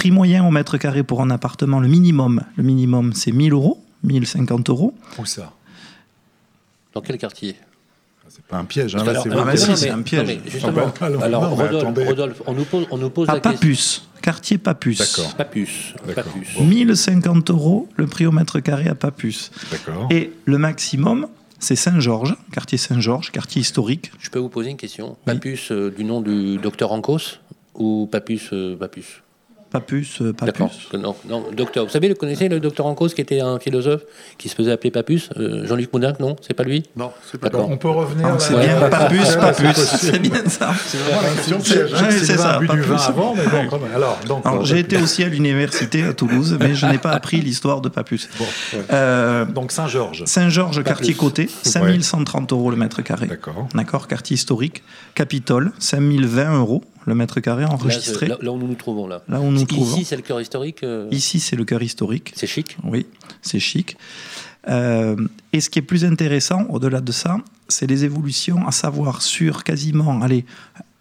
Prix 0.00 0.10
moyen 0.12 0.46
au 0.46 0.50
mètre 0.50 0.78
carré 0.78 1.02
pour 1.02 1.20
un 1.20 1.28
appartement, 1.28 1.78
le 1.78 1.86
minimum, 1.86 2.40
le 2.56 2.62
minimum, 2.62 3.12
c'est 3.12 3.32
1000 3.32 3.52
euros, 3.52 3.84
1050 4.02 4.70
euros. 4.70 4.94
Où 5.18 5.26
ça? 5.26 5.52
Dans 6.94 7.02
quel 7.02 7.18
quartier? 7.18 7.54
C'est 8.30 8.42
pas 8.46 8.56
un 8.56 8.64
piège. 8.64 8.94
Hein, 8.96 9.04
là, 9.04 9.10
Alors, 9.10 9.22
c'est 9.24 9.28
non, 9.28 9.34
Ah, 9.40 9.44
vraiment- 9.44 9.66
bah 9.66 9.76
c'est 9.76 9.86
mais- 9.88 9.92
un 9.92 10.00
piège. 10.00 10.20
non, 10.20 10.26
mais 10.42 10.50
justement, 10.50 10.72
Ah 11.02 11.10
bah, 11.10 11.18
alors, 11.26 11.50
Rodolphe, 11.54 12.42
on 12.46 12.54
nous 12.54 12.64
pose, 12.64 12.86
on 12.90 12.96
nous 12.96 13.10
pose 13.10 13.28
À 13.28 13.34
la 13.34 13.40
question. 13.40 13.58
Papus, 13.60 14.02
quartier 14.22 14.56
Papus. 14.56 14.98
D'accord. 15.00 15.34
Papus. 15.36 15.92
D'accord. 16.06 16.24
Papus. 16.32 16.48
Bon. 16.56 16.64
1050 16.64 17.50
euros 17.50 17.86
le 17.96 18.06
prix 18.06 18.24
au 18.24 18.32
mètre 18.32 18.58
carré 18.60 18.88
à 18.88 18.94
Papus. 18.94 19.50
D'accord. 19.70 20.08
Et 20.10 20.32
le 20.46 20.56
maximum, 20.56 21.26
c'est 21.58 21.76
Saint-Georges, 21.76 22.36
quartier 22.52 22.78
Saint-Georges, 22.78 23.32
quartier 23.32 23.60
historique. 23.60 24.12
Je 24.18 24.30
peux 24.30 24.38
vous 24.38 24.48
poser 24.48 24.70
une 24.70 24.78
question? 24.78 25.18
Papus 25.26 25.70
euh, 25.72 25.90
du 25.94 26.04
nom 26.04 26.22
du 26.22 26.56
docteur 26.56 26.90
Ancos 26.92 27.36
ou 27.74 28.08
Papus 28.10 28.48
euh, 28.54 28.76
Papus? 28.78 29.20
Papus, 29.70 30.20
euh, 30.20 30.32
D'accord. 30.32 30.68
Papus. 30.70 30.88
Non, 31.00 31.14
non, 31.28 31.44
docteur. 31.56 31.84
Vous 31.84 31.90
savez, 31.90 32.08
vous 32.08 32.14
connaissez 32.16 32.48
le 32.48 32.58
docteur 32.60 32.86
Ancos 32.86 33.08
qui 33.10 33.20
était 33.20 33.40
un 33.40 33.58
philosophe 33.60 34.02
qui 34.38 34.48
se 34.48 34.54
faisait 34.54 34.72
appeler 34.72 34.90
Papus 34.90 35.30
Euh, 35.36 35.66
Jean-Luc 35.66 35.92
Moudin, 35.92 36.12
non? 36.18 36.36
C'est 36.40 36.54
pas 36.54 36.64
lui? 36.64 36.82
Non, 36.96 37.12
c'est 37.30 37.38
pas 37.40 37.48
D'accord. 37.48 37.70
On 37.70 37.76
peut 37.76 37.88
revenir 37.88 38.26
Ah, 38.28 38.38
c'est 38.38 38.58
bien, 38.58 38.88
Papus, 38.88 39.20
Ouais, 39.20 39.36
Papus, 39.36 39.76
c'est 39.76 40.18
bien 40.18 40.44
ça. 40.48 40.72
C'est 40.86 40.98
vraiment 40.98 41.22
la 41.22 41.28
question 41.34 41.58
piège. 41.60 41.92
Ouais, 41.92 42.10
c'est 42.10 42.36
ça, 42.36 42.54
a 42.54 42.58
bu 42.58 42.66
pas 42.66 42.74
du 42.74 42.80
vin 42.80 42.96
plus. 42.96 43.04
avant, 43.08 43.34
mais 43.36 43.44
bon, 43.46 43.68
quand 43.70 43.78
même. 43.78 43.94
Alors, 43.94 44.18
donc, 44.26 44.44
Alors, 44.44 44.62
euh, 44.62 44.64
j'ai 44.64 44.80
été 44.80 44.96
aussi 44.96 45.22
à 45.22 45.28
l'université 45.28 46.02
à 46.02 46.14
Toulouse, 46.14 46.56
mais 46.60 46.74
je 46.74 46.86
n'ai 46.86 46.98
pas 46.98 47.10
appris 47.12 47.40
l'histoire 47.40 47.80
de 47.80 47.88
Papus. 47.88 48.28
Bon, 48.38 48.44
ouais. 48.76 48.84
Euh, 48.92 49.44
Donc 49.44 49.70
Saint-Georges. 49.72 50.24
Saint-Georges, 50.26 50.82
quartier 50.82 51.14
côté, 51.14 51.48
5130 51.62 52.52
euros 52.52 52.70
le 52.70 52.76
mètre 52.76 53.02
carré. 53.02 53.26
D'accord. 53.26 53.68
D'accord, 53.74 54.08
quartier 54.08 54.34
historique. 54.34 54.82
Capitole, 55.14 55.72
5020 55.78 56.58
euros 56.58 56.82
le 57.06 57.14
mètre 57.14 57.40
carré 57.40 57.64
enregistré. 57.64 58.26
là, 58.26 58.36
là 58.40 58.52
où 58.52 58.58
nous 58.58 58.66
nous 58.68 58.74
trouvons 58.74 59.06
là. 59.06 59.22
Là 59.28 59.40
où 59.40 59.44
nous 59.44 59.60
nous 59.60 59.64
trouvons. 59.66 59.96
Ici, 59.96 60.04
c'est 60.04 60.16
le 60.16 60.22
cœur 60.22 60.40
historique. 60.40 60.82
euh, 60.82 61.08
Ici, 61.10 61.40
c'est 61.40 61.56
le 61.56 61.64
cœur 61.64 61.82
historique. 61.82 62.32
C'est 62.36 62.46
chic. 62.46 62.76
Oui, 62.84 63.06
c'est 63.42 63.58
chic. 63.60 63.96
Euh, 64.68 65.16
et 65.52 65.60
ce 65.60 65.70
qui 65.70 65.78
est 65.78 65.82
plus 65.82 66.04
intéressant, 66.04 66.64
au-delà 66.68 67.00
de 67.00 67.12
ça, 67.12 67.38
c'est 67.68 67.86
les 67.86 68.04
évolutions, 68.04 68.66
à 68.66 68.72
savoir 68.72 69.22
sur 69.22 69.64
quasiment, 69.64 70.20
allez, 70.20 70.44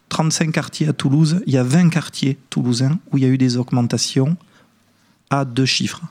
35 0.09 0.51
quartiers 0.51 0.87
à 0.87 0.93
Toulouse, 0.93 1.41
il 1.45 1.53
y 1.53 1.57
a 1.57 1.63
20 1.63 1.89
quartiers 1.89 2.37
toulousains 2.49 2.97
où 3.11 3.17
il 3.17 3.23
y 3.23 3.27
a 3.27 3.29
eu 3.29 3.37
des 3.37 3.57
augmentations 3.57 4.37
à 5.29 5.45
deux 5.45 5.65
chiffres. 5.65 6.01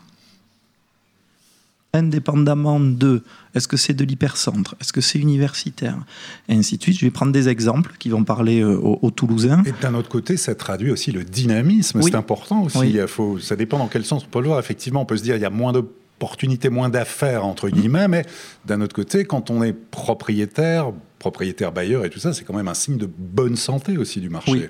Indépendamment 1.94 2.80
de 2.80 3.22
est-ce 3.54 3.66
que 3.66 3.78
c'est 3.78 3.94
de 3.94 4.04
l'hypercentre, 4.04 4.74
est-ce 4.78 4.92
que 4.92 5.00
c'est 5.00 5.18
universitaire, 5.18 5.96
et 6.48 6.54
ainsi 6.54 6.76
de 6.76 6.82
suite. 6.82 6.98
Je 6.98 7.04
vais 7.06 7.10
prendre 7.10 7.32
des 7.32 7.48
exemples 7.48 7.92
qui 7.98 8.10
vont 8.10 8.24
parler 8.24 8.60
euh, 8.60 8.76
aux, 8.76 8.98
aux 9.00 9.10
Toulousains. 9.10 9.62
Et 9.64 9.72
d'un 9.80 9.94
autre 9.94 10.10
côté, 10.10 10.36
ça 10.36 10.54
traduit 10.54 10.90
aussi 10.90 11.12
le 11.12 11.24
dynamisme. 11.24 12.00
Oui. 12.00 12.10
C'est 12.10 12.16
important 12.16 12.62
aussi. 12.62 12.76
Oui. 12.76 12.92
Il 12.94 13.06
faut, 13.08 13.38
ça 13.38 13.56
dépend 13.56 13.78
dans 13.78 13.88
quel 13.88 14.04
sens 14.04 14.24
on 14.24 14.28
peut 14.28 14.40
le 14.40 14.48
voir. 14.48 14.58
Effectivement, 14.58 15.00
on 15.00 15.06
peut 15.06 15.16
se 15.16 15.22
dire 15.22 15.36
il 15.36 15.42
y 15.42 15.46
a 15.46 15.50
moins 15.50 15.72
d'opportunités, 15.72 16.68
moins 16.68 16.90
d'affaires, 16.90 17.46
entre 17.46 17.70
guillemets, 17.70 18.06
mais 18.06 18.26
d'un 18.66 18.82
autre 18.82 18.94
côté, 18.94 19.24
quand 19.24 19.50
on 19.50 19.62
est 19.62 19.72
propriétaire, 19.72 20.92
propriétaire 21.18 21.72
bailleur 21.72 22.04
et 22.04 22.10
tout 22.10 22.20
ça, 22.20 22.34
c'est 22.34 22.44
quand 22.44 22.54
même 22.54 22.68
un 22.68 22.74
signe 22.74 22.98
de 22.98 23.08
bonne 23.18 23.56
santé 23.56 23.96
aussi 23.96 24.20
du 24.20 24.28
marché. 24.28 24.52
Oui. 24.52 24.66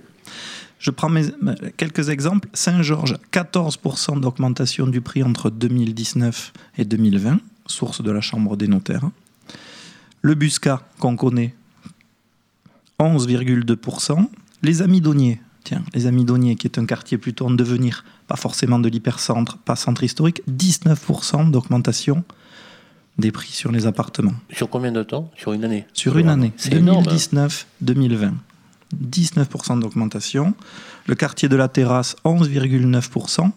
Je 0.78 0.90
prends 0.90 1.08
mes- 1.08 1.32
quelques 1.76 2.08
exemples. 2.08 2.48
Saint-Georges, 2.52 3.16
14% 3.32 4.16
d'augmentation 4.20 4.86
du 4.86 5.00
prix 5.00 5.22
entre 5.22 5.50
2019 5.50 6.52
et 6.78 6.84
2020, 6.84 7.40
source 7.66 8.02
de 8.02 8.10
la 8.10 8.20
Chambre 8.20 8.56
des 8.56 8.68
notaires. 8.68 9.10
Le 10.22 10.34
Busca, 10.34 10.82
qu'on 10.98 11.16
connaît, 11.16 11.54
11,2%. 12.98 14.28
Les 14.62 14.82
Amidonniers, 14.82 15.40
tiens, 15.64 15.82
les 15.94 16.06
Amidonniers, 16.06 16.56
qui 16.56 16.66
est 16.66 16.78
un 16.78 16.86
quartier 16.86 17.18
plutôt 17.18 17.46
en 17.46 17.50
devenir, 17.50 18.04
pas 18.26 18.36
forcément 18.36 18.78
de 18.78 18.88
l'hypercentre, 18.88 19.58
pas 19.58 19.76
centre 19.76 20.02
historique, 20.04 20.42
19% 20.48 21.50
d'augmentation 21.50 22.24
des 23.18 23.32
prix 23.32 23.50
sur 23.52 23.72
les 23.72 23.86
appartements. 23.86 24.34
Sur 24.52 24.70
combien 24.70 24.92
de 24.92 25.02
temps? 25.02 25.30
Sur 25.36 25.52
une 25.52 25.64
année 25.64 25.86
Sur 25.92 26.18
une 26.18 26.28
année, 26.28 26.52
C'est 26.56 26.74
énorme. 26.74 27.04
hein. 27.08 27.12
2019-2020. 27.82 28.32
19% 28.96 29.80
d'augmentation. 29.80 30.54
Le 31.06 31.14
quartier 31.14 31.48
de 31.48 31.56
la 31.56 31.68
Terrasse, 31.68 32.16
11,9%. 32.24 33.50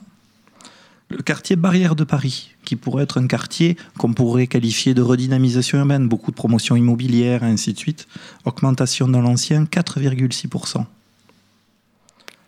Le 1.09 1.21
quartier 1.21 1.57
Barrière 1.57 1.95
de 1.95 2.05
Paris, 2.05 2.55
qui 2.63 2.77
pourrait 2.77 3.03
être 3.03 3.17
un 3.19 3.27
quartier 3.27 3.75
qu'on 3.97 4.13
pourrait 4.13 4.47
qualifier 4.47 4.93
de 4.93 5.01
redynamisation 5.01 5.79
urbaine, 5.79 6.07
beaucoup 6.07 6.31
de 6.31 6.37
promotions 6.37 6.77
immobilières, 6.77 7.43
et 7.43 7.47
ainsi 7.47 7.73
de 7.73 7.77
suite. 7.77 8.07
Augmentation 8.45 9.09
dans 9.09 9.21
l'ancien, 9.21 9.65
4,6%. 9.65 10.85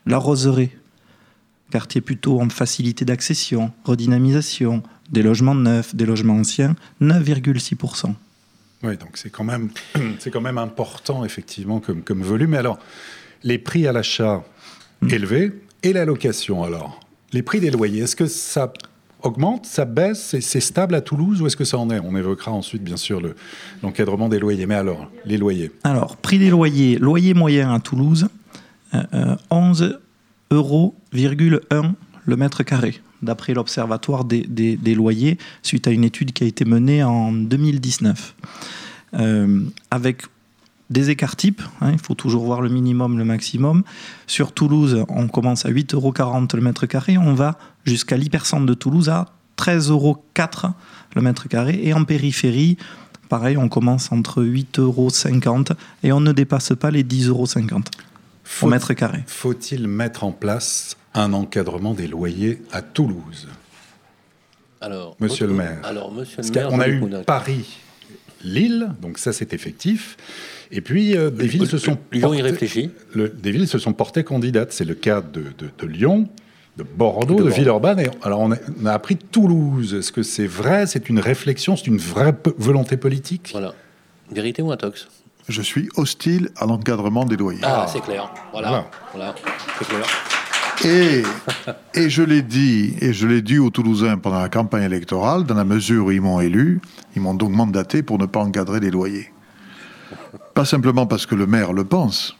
La 0.05 0.17
Roseraie, 0.17 0.71
quartier 1.71 1.99
plutôt 1.99 2.39
en 2.39 2.49
facilité 2.49 3.03
d'accession, 3.03 3.73
redynamisation, 3.83 4.81
des 5.09 5.23
logements 5.23 5.55
neufs, 5.55 5.93
des 5.95 6.05
logements 6.05 6.35
anciens, 6.35 6.75
9,6%. 7.01 8.13
Oui, 8.83 8.97
donc 8.97 9.11
c'est 9.15 9.29
quand 9.29 9.43
même, 9.43 9.69
c'est 10.19 10.31
quand 10.31 10.41
même 10.41 10.57
important 10.57 11.23
effectivement 11.25 11.79
comme, 11.79 12.01
comme 12.03 12.21
volume. 12.21 12.51
Mais 12.51 12.57
alors, 12.57 12.79
les 13.43 13.57
prix 13.57 13.87
à 13.87 13.91
l'achat 13.91 14.43
élevés 15.09 15.51
et 15.83 15.93
la 15.93 16.05
location 16.05 16.63
alors, 16.63 16.99
les 17.31 17.41
prix 17.43 17.59
des 17.59 17.71
loyers, 17.71 18.03
est-ce 18.03 18.15
que 18.15 18.25
ça 18.27 18.71
augmente, 19.21 19.65
ça 19.65 19.85
baisse, 19.85 20.35
c'est 20.39 20.59
stable 20.59 20.95
à 20.95 21.01
Toulouse 21.01 21.41
ou 21.41 21.47
est-ce 21.47 21.55
que 21.55 21.63
ça 21.65 21.77
en 21.77 21.89
est? 21.89 21.99
On 21.99 22.15
évoquera 22.15 22.51
ensuite 22.51 22.83
bien 22.83 22.97
sûr 22.97 23.21
le- 23.21 23.35
l'encadrement 23.81 24.27
des 24.29 24.37
loyers. 24.39 24.65
Mais 24.65 24.75
alors, 24.75 25.09
les 25.25 25.37
loyers 25.37 25.71
Alors, 25.83 26.17
prix 26.17 26.39
des 26.39 26.49
loyers, 26.49 26.97
loyer 26.99 27.33
moyen 27.33 27.73
à 27.73 27.79
Toulouse, 27.79 28.27
euh, 28.93 29.03
euh, 29.13 29.35
11 29.49 29.97
euros, 30.51 30.95
le 31.11 32.35
mètre 32.35 32.63
carré, 32.63 33.01
d'après 33.23 33.53
l'Observatoire 33.53 34.25
des, 34.25 34.41
des- 34.41 34.77
des 34.77 34.95
loyers, 34.95 35.37
suite 35.63 35.87
à 35.87 35.91
une 35.91 36.03
étude 36.03 36.33
qui 36.33 36.43
a 36.43 36.47
été 36.47 36.65
menée 36.65 37.03
en 37.03 37.31
2019. 37.31 38.35
Euh, 39.15 39.61
avec 39.91 40.23
des 40.89 41.09
écarts 41.09 41.35
types, 41.35 41.61
hein, 41.81 41.91
il 41.91 41.99
faut 41.99 42.13
toujours 42.13 42.43
voir 42.45 42.61
le 42.61 42.69
minimum, 42.69 43.17
le 43.17 43.25
maximum. 43.25 43.83
Sur 44.27 44.51
Toulouse, 44.51 45.05
on 45.09 45.27
commence 45.27 45.65
à 45.65 45.69
8,40 45.69 45.95
euros 45.95 46.13
le 46.53 46.61
mètre 46.61 46.85
carré, 46.85 47.17
on 47.17 47.33
va 47.33 47.57
jusqu'à 47.85 48.17
l'hypercentre 48.17 48.65
de 48.65 48.73
Toulouse 48.73 49.09
à 49.09 49.27
13,04 49.57 49.91
euros 49.91 50.23
le 51.15 51.21
mètre 51.21 51.47
carré, 51.47 51.79
et 51.83 51.93
en 51.93 52.03
périphérie, 52.05 52.77
pareil, 53.29 53.55
on 53.57 53.69
commence 53.69 54.11
entre 54.11 54.43
8,50 54.43 54.79
euros 54.81 55.09
et 56.03 56.11
on 56.11 56.19
ne 56.19 56.31
dépasse 56.31 56.73
pas 56.79 56.91
les 56.91 57.03
10,50 57.03 57.27
euros 57.29 57.45
au 58.61 58.67
mètre 58.67 58.93
carré. 58.93 59.23
Faut-il 59.27 59.87
mettre 59.87 60.23
en 60.23 60.31
place 60.31 60.97
un 61.13 61.33
encadrement 61.33 61.93
des 61.93 62.07
loyers 62.07 62.61
à 62.71 62.81
Toulouse 62.81 63.47
Alors, 64.81 65.15
Monsieur 65.19 65.47
le 65.47 65.53
maire. 65.53 65.79
Alors, 65.83 66.11
monsieur 66.11 66.41
le 66.41 66.49
maire, 66.49 66.67
qu'on 66.69 66.79
a 66.79 66.87
eu. 66.87 67.01
Paris, 67.25 67.77
Lille, 68.43 68.89
donc 69.01 69.17
ça 69.17 69.31
c'est 69.33 69.53
effectif. 69.53 70.17
Et 70.71 70.81
puis 70.81 71.15
euh, 71.15 71.29
des 71.29 71.47
villes 71.47 71.67
se 71.67 71.77
sont 71.77 71.97
Lyon 72.11 72.33
y 72.33 72.37
portées- 72.37 72.41
réfléchit. 72.41 72.91
le- 73.13 73.29
des 73.29 73.51
villes 73.51 73.67
se 73.67 73.77
sont 73.77 73.93
portées 73.93 74.23
candidates. 74.23 74.73
C'est 74.73 74.85
le 74.85 74.95
cas 74.95 75.21
de, 75.21 75.43
de- 75.57 75.69
de 75.77 75.87
Lyon, 75.87 76.27
de 76.77 76.83
Bordeaux, 76.83 77.35
De. 77.35 77.49
Villeurbanne. 77.49 77.99
Et 77.99 78.07
alors 78.23 78.39
on 78.41 78.51
a, 78.51 78.57
on 78.81 78.85
a 78.87 78.91
appris 78.91 79.15
Toulouse. 79.15 79.93
Est-ce 79.93 80.11
que 80.11 80.23
c'est 80.23 80.47
vrai? 80.47 80.87
C'est 80.87 81.07
une 81.09 81.19
réflexion? 81.19 81.77
C'est 81.77 81.87
une 81.87 81.99
vraie 81.99 82.35
volonté 82.57 82.97
politique? 82.97 83.49
Voilà. 83.53 83.73
Vérité 84.31 84.61
ou 84.63 84.71
intox? 84.71 85.07
Je 85.47 85.61
suis 85.61 85.89
hostile 85.95 86.49
à 86.57 86.65
l'encadrement 86.65 87.25
des 87.25 87.37
loyers. 87.37 87.59
Ah, 87.63 87.85
c'est 87.91 88.01
clair. 88.01 88.33
Voilà. 88.51 88.67
Voilà. 88.69 88.85
Voilà. 89.13 89.35
C'est 89.77 89.87
clair. 89.87 90.05
Et, 90.85 91.23
je 92.09 92.23
l'ai 92.23 92.41
dit, 92.41 92.95
et 92.99 93.13
je 93.13 93.27
l'ai 93.27 93.41
dit 93.41 93.59
aux 93.59 93.69
Toulousains 93.69 94.17
pendant 94.17 94.41
la 94.41 94.49
campagne 94.49 94.83
électorale, 94.83 95.43
dans 95.45 95.55
la 95.55 95.63
mesure 95.63 96.05
où 96.05 96.11
ils 96.11 96.21
m'ont 96.21 96.41
élu, 96.41 96.81
ils 97.15 97.21
m'ont 97.21 97.33
donc 97.33 97.51
mandaté 97.51 98.03
pour 98.03 98.17
ne 98.17 98.25
pas 98.25 98.41
encadrer 98.41 98.79
les 98.79 98.91
loyers. 98.91 99.31
Pas 100.53 100.65
simplement 100.65 101.05
parce 101.05 101.25
que 101.25 101.35
le 101.35 101.47
maire 101.47 101.73
le 101.73 101.83
pense, 101.83 102.35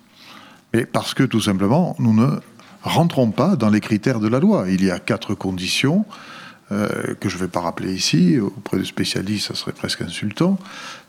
mais 0.73 0.85
parce 0.85 1.13
que 1.13 1.23
tout 1.23 1.41
simplement, 1.41 1.95
nous 1.99 2.13
ne 2.13 2.39
rentrons 2.81 3.31
pas 3.31 3.55
dans 3.55 3.69
les 3.69 3.79
critères 3.79 4.19
de 4.19 4.27
la 4.27 4.39
loi. 4.39 4.65
Il 4.69 4.83
y 4.83 4.91
a 4.91 4.99
quatre 4.99 5.35
conditions 5.35 6.05
euh, 6.71 7.15
que 7.19 7.29
je 7.29 7.35
ne 7.35 7.41
vais 7.41 7.47
pas 7.47 7.61
rappeler 7.61 7.93
ici, 7.93 8.39
auprès 8.39 8.77
de 8.77 8.83
spécialistes, 8.83 9.47
ça 9.47 9.55
serait 9.55 9.73
presque 9.73 10.01
insultant. 10.01 10.57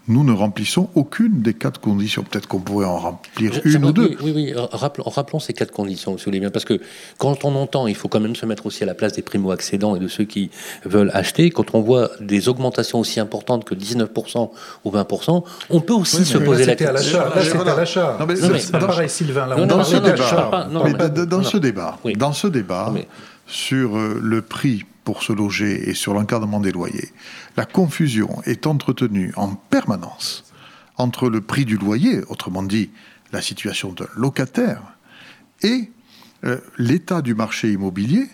Nous 0.06 0.22
ne 0.22 0.32
remplissons 0.32 0.90
aucune 0.94 1.40
des 1.40 1.54
quatre 1.54 1.80
conditions. 1.80 2.22
Peut-être 2.24 2.46
qu'on 2.46 2.60
pourrait 2.60 2.84
en 2.84 2.98
remplir 2.98 3.52
une 3.64 3.86
ou 3.86 3.92
deux. 3.92 4.16
Oui, 4.22 4.32
oui, 4.34 4.52
oui. 4.54 4.54
Rappelons, 4.72 5.08
rappelons 5.08 5.40
ces 5.40 5.54
quatre 5.54 5.70
conditions, 5.72 6.18
si 6.18 6.24
vous 6.24 6.30
voulez 6.30 6.40
bien. 6.40 6.50
Parce 6.50 6.66
que 6.66 6.78
quand 7.16 7.46
on 7.46 7.54
entend, 7.54 7.86
il 7.86 7.94
faut 7.94 8.08
quand 8.08 8.20
même 8.20 8.36
se 8.36 8.44
mettre 8.44 8.66
aussi 8.66 8.82
à 8.82 8.86
la 8.86 8.92
place 8.94 9.14
des 9.14 9.22
primo-accédants 9.22 9.96
et 9.96 9.98
de 10.00 10.08
ceux 10.08 10.24
qui 10.24 10.50
veulent 10.84 11.10
acheter. 11.14 11.48
Quand 11.50 11.74
on 11.74 11.80
voit 11.80 12.10
des 12.20 12.50
augmentations 12.50 13.00
aussi 13.00 13.18
importantes 13.18 13.64
que 13.64 13.74
19% 13.74 14.50
ou 14.84 14.90
20%, 14.90 15.42
on 15.70 15.80
peut 15.80 15.94
aussi 15.94 16.18
Oui, 16.18 16.24
se 16.26 16.36
mais 16.38 16.44
poser 16.44 16.66
là, 16.66 16.66
la 16.66 16.72
c'était 16.72 16.86
à 16.86 16.92
question. 16.92 17.18
l'achat. 17.18 17.34
Là, 17.34 17.42
c'était 17.42 18.76
à 18.76 18.80
l'achat. 18.80 19.08
Sylvain. 19.08 19.46
Là, 19.46 19.56
Non, 19.56 19.62
on 19.62 19.66
non, 19.66 19.76
dans 19.78 19.84
ce 19.84 21.56
débat, 21.56 21.98
Oui. 22.04 22.12
dans 22.14 22.32
ce 22.34 22.46
débat 22.46 22.92
sur 23.46 23.96
euh, 23.96 24.18
le 24.22 24.42
prix 24.42 24.84
pour 25.04 25.22
se 25.22 25.32
loger 25.32 25.88
et 25.88 25.94
sur 25.94 26.14
l'encadrement 26.14 26.60
des 26.60 26.72
loyers, 26.72 27.12
la 27.56 27.66
confusion 27.66 28.42
est 28.44 28.66
entretenue 28.66 29.32
en 29.36 29.54
permanence 29.54 30.44
entre 30.96 31.28
le 31.28 31.40
prix 31.40 31.64
du 31.64 31.76
loyer, 31.76 32.22
autrement 32.28 32.62
dit 32.62 32.90
la 33.32 33.42
situation 33.42 33.92
d'un 33.92 34.06
locataire, 34.16 34.80
et 35.62 35.90
euh, 36.44 36.58
l'état 36.78 37.22
du 37.22 37.34
marché 37.34 37.72
immobilier, 37.72 38.28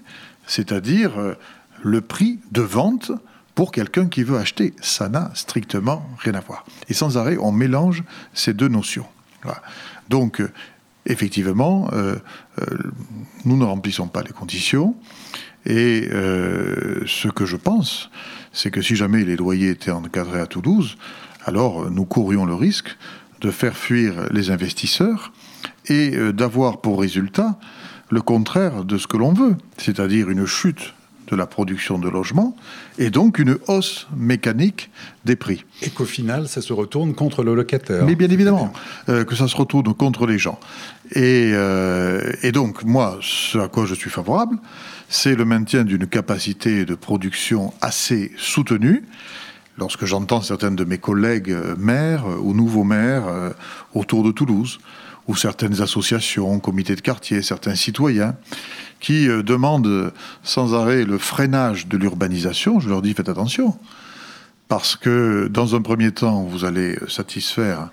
c'est-à-dire 0.47 1.19
euh, 1.19 1.35
le 1.83 2.01
prix 2.01 2.39
de 2.51 2.61
vente 2.61 3.13
pour 3.55 3.73
quelqu'un 3.73 4.09
qui 4.09 4.23
veut 4.23 4.39
acheter. 4.39 4.75
Ça 4.81 5.09
n'a 5.09 5.31
strictement 5.35 6.07
rien 6.19 6.35
à 6.35 6.41
voir. 6.41 6.65
Et 6.89 6.95
sans 6.95 7.19
arrêt, 7.19 7.37
on 7.39 7.53
mélange 7.53 8.03
ces 8.35 8.53
deux 8.53 8.69
notions. 8.69 9.07
Donc, 10.09 10.41
euh, 10.41 10.51
effectivement, 11.07 11.89
euh, 11.93 12.17
euh, 12.61 12.65
nous 13.45 13.57
ne 13.57 13.65
remplissons 13.65 14.09
pas 14.09 14.23
les 14.23 14.33
conditions. 14.33 14.95
Et 15.67 16.09
euh, 16.11 17.03
ce 17.07 17.29
que 17.29 17.45
je 17.45 17.57
pense, 17.57 18.11
c'est 18.53 18.71
que 18.71 18.81
si 18.81 18.97
jamais 18.97 19.25
les 19.25 19.37
loyers 19.37 19.71
étaient 19.71 19.91
encadrés 19.91 20.41
à 20.41 20.47
Toulouse, 20.47 20.97
alors 21.45 21.91
nous 21.91 22.05
courrions 22.05 22.47
le 22.47 22.55
risque 22.55 22.97
de 23.41 23.51
faire 23.51 23.77
fuir 23.77 24.29
les 24.31 24.51
investisseurs 24.51 25.33
et 25.87 26.11
d'avoir 26.33 26.81
pour 26.81 27.01
résultat 27.01 27.59
le 28.11 28.21
contraire 28.21 28.85
de 28.85 28.99
ce 28.99 29.07
que 29.07 29.17
l'on 29.17 29.33
veut, 29.33 29.57
c'est-à-dire 29.79 30.29
une 30.29 30.45
chute 30.45 30.95
de 31.31 31.37
la 31.37 31.47
production 31.47 31.99
de 31.99 32.09
logements 32.09 32.57
et 32.99 33.11
donc 33.11 33.39
une 33.39 33.59
hausse 33.69 34.09
mécanique 34.17 34.91
des 35.25 35.37
prix. 35.37 35.65
Et 35.83 35.91
qu'au 35.91 36.05
final, 36.05 36.49
ça 36.49 36.61
se 36.61 36.73
retourne 36.73 37.15
contre 37.15 37.43
le 37.43 37.55
locataire. 37.55 38.05
Mais 38.05 38.17
bien 38.17 38.31
évidemment, 38.31 38.73
euh, 39.09 39.25
que 39.25 39.35
ça 39.35 39.49
se 39.49 39.57
retourne 39.57 39.95
contre 39.95 40.27
les 40.27 40.39
gens. 40.39 40.59
Et, 41.13 41.53
euh, 41.55 42.33
et 42.43 42.53
donc, 42.53 42.85
moi, 42.85 43.19
ce 43.23 43.59
à 43.59 43.69
quoi 43.69 43.87
je 43.87 43.95
suis 43.95 44.11
favorable, 44.11 44.59
c'est 45.09 45.35
le 45.35 45.45
maintien 45.45 45.85
d'une 45.85 46.07
capacité 46.07 46.85
de 46.85 46.95
production 46.95 47.73
assez 47.81 48.33
soutenue. 48.37 49.05
Lorsque 49.77 50.05
j'entends 50.05 50.43
certains 50.43 50.71
de 50.71 50.85
mes 50.85 50.99
collègues 50.99 51.51
euh, 51.51 51.75
maires 51.77 52.25
ou 52.43 52.55
nouveaux 52.55 52.85
maires 52.85 53.27
euh, 53.29 53.51
autour 53.95 54.23
de 54.23 54.31
Toulouse, 54.31 54.79
ou 55.27 55.37
certaines 55.37 55.81
associations, 55.81 56.59
comités 56.61 56.97
de 56.97 57.01
quartier, 57.01 57.43
certains 57.43 57.75
citoyens, 57.75 58.37
qui 59.01 59.29
euh, 59.29 59.43
demandent 59.43 60.13
sans 60.43 60.75
arrêt 60.75 61.05
le 61.05 61.19
freinage 61.19 61.89
de 61.89 61.97
l'urbanisation, 61.97 62.79
je 62.79 62.89
leur 62.89 63.03
dis 63.03 63.15
faites 63.15 63.29
attention 63.29 63.77
parce 64.69 64.95
que 64.95 65.49
dans 65.49 65.75
un 65.75 65.83
premier 65.83 66.13
temps, 66.13 66.45
vous 66.45 66.65
allez 66.65 66.97
satisfaire 67.09 67.89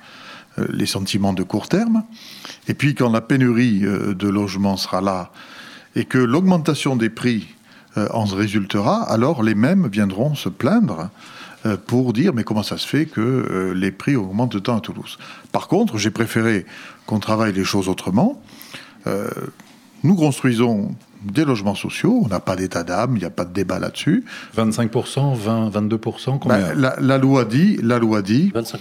euh, 0.60 0.68
les 0.70 0.86
sentiments 0.86 1.34
de 1.34 1.42
court 1.42 1.68
terme, 1.68 2.04
et 2.68 2.76
puis 2.76 2.94
quand 2.94 3.10
la 3.12 3.22
pénurie 3.22 3.84
euh, 3.84 4.14
de 4.14 4.28
logements 4.28 4.78
sera 4.78 5.02
là, 5.02 5.32
et 5.96 6.06
que 6.06 6.20
l'augmentation 6.20 6.96
des 6.96 7.10
prix 7.10 7.48
en 8.14 8.26
résultera, 8.26 9.02
alors 9.10 9.42
les 9.42 9.56
mêmes 9.56 9.88
viendront 9.88 10.36
se 10.36 10.50
plaindre 10.50 11.10
pour 11.88 12.14
dire 12.14 12.32
mais 12.32 12.44
comment 12.44 12.62
ça 12.62 12.78
se 12.78 12.86
fait 12.86 13.08
que 13.08 13.74
les 13.76 13.90
prix 13.90 14.16
augmentent 14.16 14.62
tant 14.62 14.78
à 14.78 14.82
Toulouse? 14.82 15.18
Par 15.52 15.68
contre, 15.68 15.98
j'ai 15.98 16.12
préféré 16.12 16.68
qu'on 17.08 17.18
travaille 17.18 17.54
les 17.54 17.64
choses 17.64 17.90
autrement. 17.90 18.40
Nous 20.04 20.16
construisons 20.16 20.92
des 21.24 21.46
logements 21.46 21.76
sociaux, 21.76 22.22
on 22.24 22.28
n'a 22.28 22.40
pas 22.40 22.56
d'état 22.56 22.84
d'âme, 22.84 23.16
il 23.16 23.20
n'y 23.20 23.26
a 23.26 23.30
pas 23.30 23.46
de 23.46 23.54
débat 23.54 23.80
là-dessus. 23.80 24.24
25%, 24.56 25.36
20, 25.36 25.70
22%, 25.70 26.40
combien 26.40 26.60
Ben, 26.60 26.74
la, 26.80 26.96
la 27.00 27.18
loi 27.18 27.46
dit, 27.46 27.78
la 27.82 28.00
loi 28.00 28.22
dit 28.22 28.52
25%. 28.56 28.78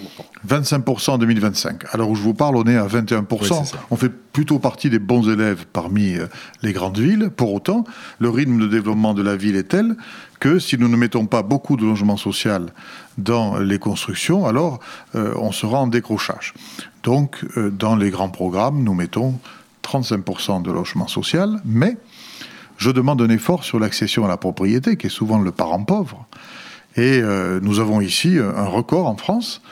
25% 0.49 1.11
en 1.13 1.19
2025. 1.19 1.95
Alors 1.95 2.11
où 2.11 2.15
je 2.15 2.23
vous 2.23 2.35
parle, 2.35 2.57
on 2.57 2.65
est 2.65 2.77
à 2.77 2.87
21%. 2.87 3.25
Oui, 3.31 3.39
c'est 3.41 3.49
ça. 3.49 3.79
on 3.91 3.97
fait 3.97 4.11
plutôt 4.11 4.59
partie 4.59 4.91
des 4.91 4.99
bons 4.99 5.29
élèves 5.29 5.65
parmi 5.73 6.15
euh, 6.15 6.27
les 6.63 6.73
grandes 6.73 6.99
villes. 6.99 7.31
Pour 7.35 7.55
autant, 7.55 7.85
le 8.19 8.29
rythme 8.29 8.59
de 8.59 8.67
développement 8.67 9.15
de 9.15 9.23
la 9.23 9.37
ville 9.37 9.57
est 9.57 9.69
tel 9.69 9.97
que 10.39 10.59
si 10.59 10.77
nous 10.77 10.89
ne 10.89 10.97
mettons 10.97 11.27
pas 11.27 11.43
beaucoup 11.43 11.77
de 11.77 11.85
logements 11.85 12.19
sociaux 12.19 12.67
dans 13.17 13.59
les 13.59 13.79
constructions, 13.79 14.47
alors 14.47 14.81
euh, 15.15 15.33
on 15.37 15.53
sera 15.53 15.79
en 15.79 15.87
décrochage. 15.87 16.53
Donc, 17.03 17.45
euh, 17.57 17.71
dans 17.71 17.97
les 17.97 18.11
grands 18.11 18.29
programmes, 18.29 18.83
nous 18.83 18.93
mettons 18.93 19.39
35% 19.87 20.63
de 20.63 20.71
logements 20.73 21.09
sociaux, 21.09 21.57
mais 21.65 21.97
je 22.77 22.91
demande 22.91 23.23
un 23.23 23.31
effort 23.31 23.65
sur 23.65 23.79
l'accession 23.79 24.25
à 24.25 24.29
la 24.29 24.37
propriété, 24.37 24.97
qui 24.97 25.07
est 25.07 25.11
souvent 25.11 25.39
le 25.39 25.53
parent 25.53 25.83
pauvre. 25.85 26.27
Et 26.97 27.21
euh, 27.23 27.61
nous 27.63 27.81
avons 27.81 28.01
ici 28.01 28.39
un 28.39 28.67
record 28.67 29.07
en 29.07 29.17
France, 29.17 29.63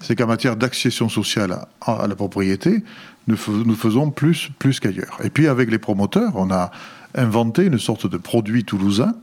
c'est 0.00 0.16
qu'en 0.16 0.26
matière 0.26 0.56
d'accession 0.56 1.08
sociale 1.08 1.66
à, 1.80 2.06
la 2.06 2.14
propriété, 2.14 2.82
nous 3.26 3.36
faisons 3.36 4.10
plus, 4.10 4.48
plus 4.58 4.80
qu'ailleurs. 4.80 5.18
Et 5.22 5.28
puis 5.28 5.48
avec 5.48 5.70
les 5.70 5.78
promoteurs, 5.78 6.32
on 6.36 6.50
a 6.50 6.70
inventé 7.14 7.64
une 7.64 7.78
sorte 7.78 8.06
de 8.06 8.16
produit 8.16 8.64
toulousain 8.64 9.14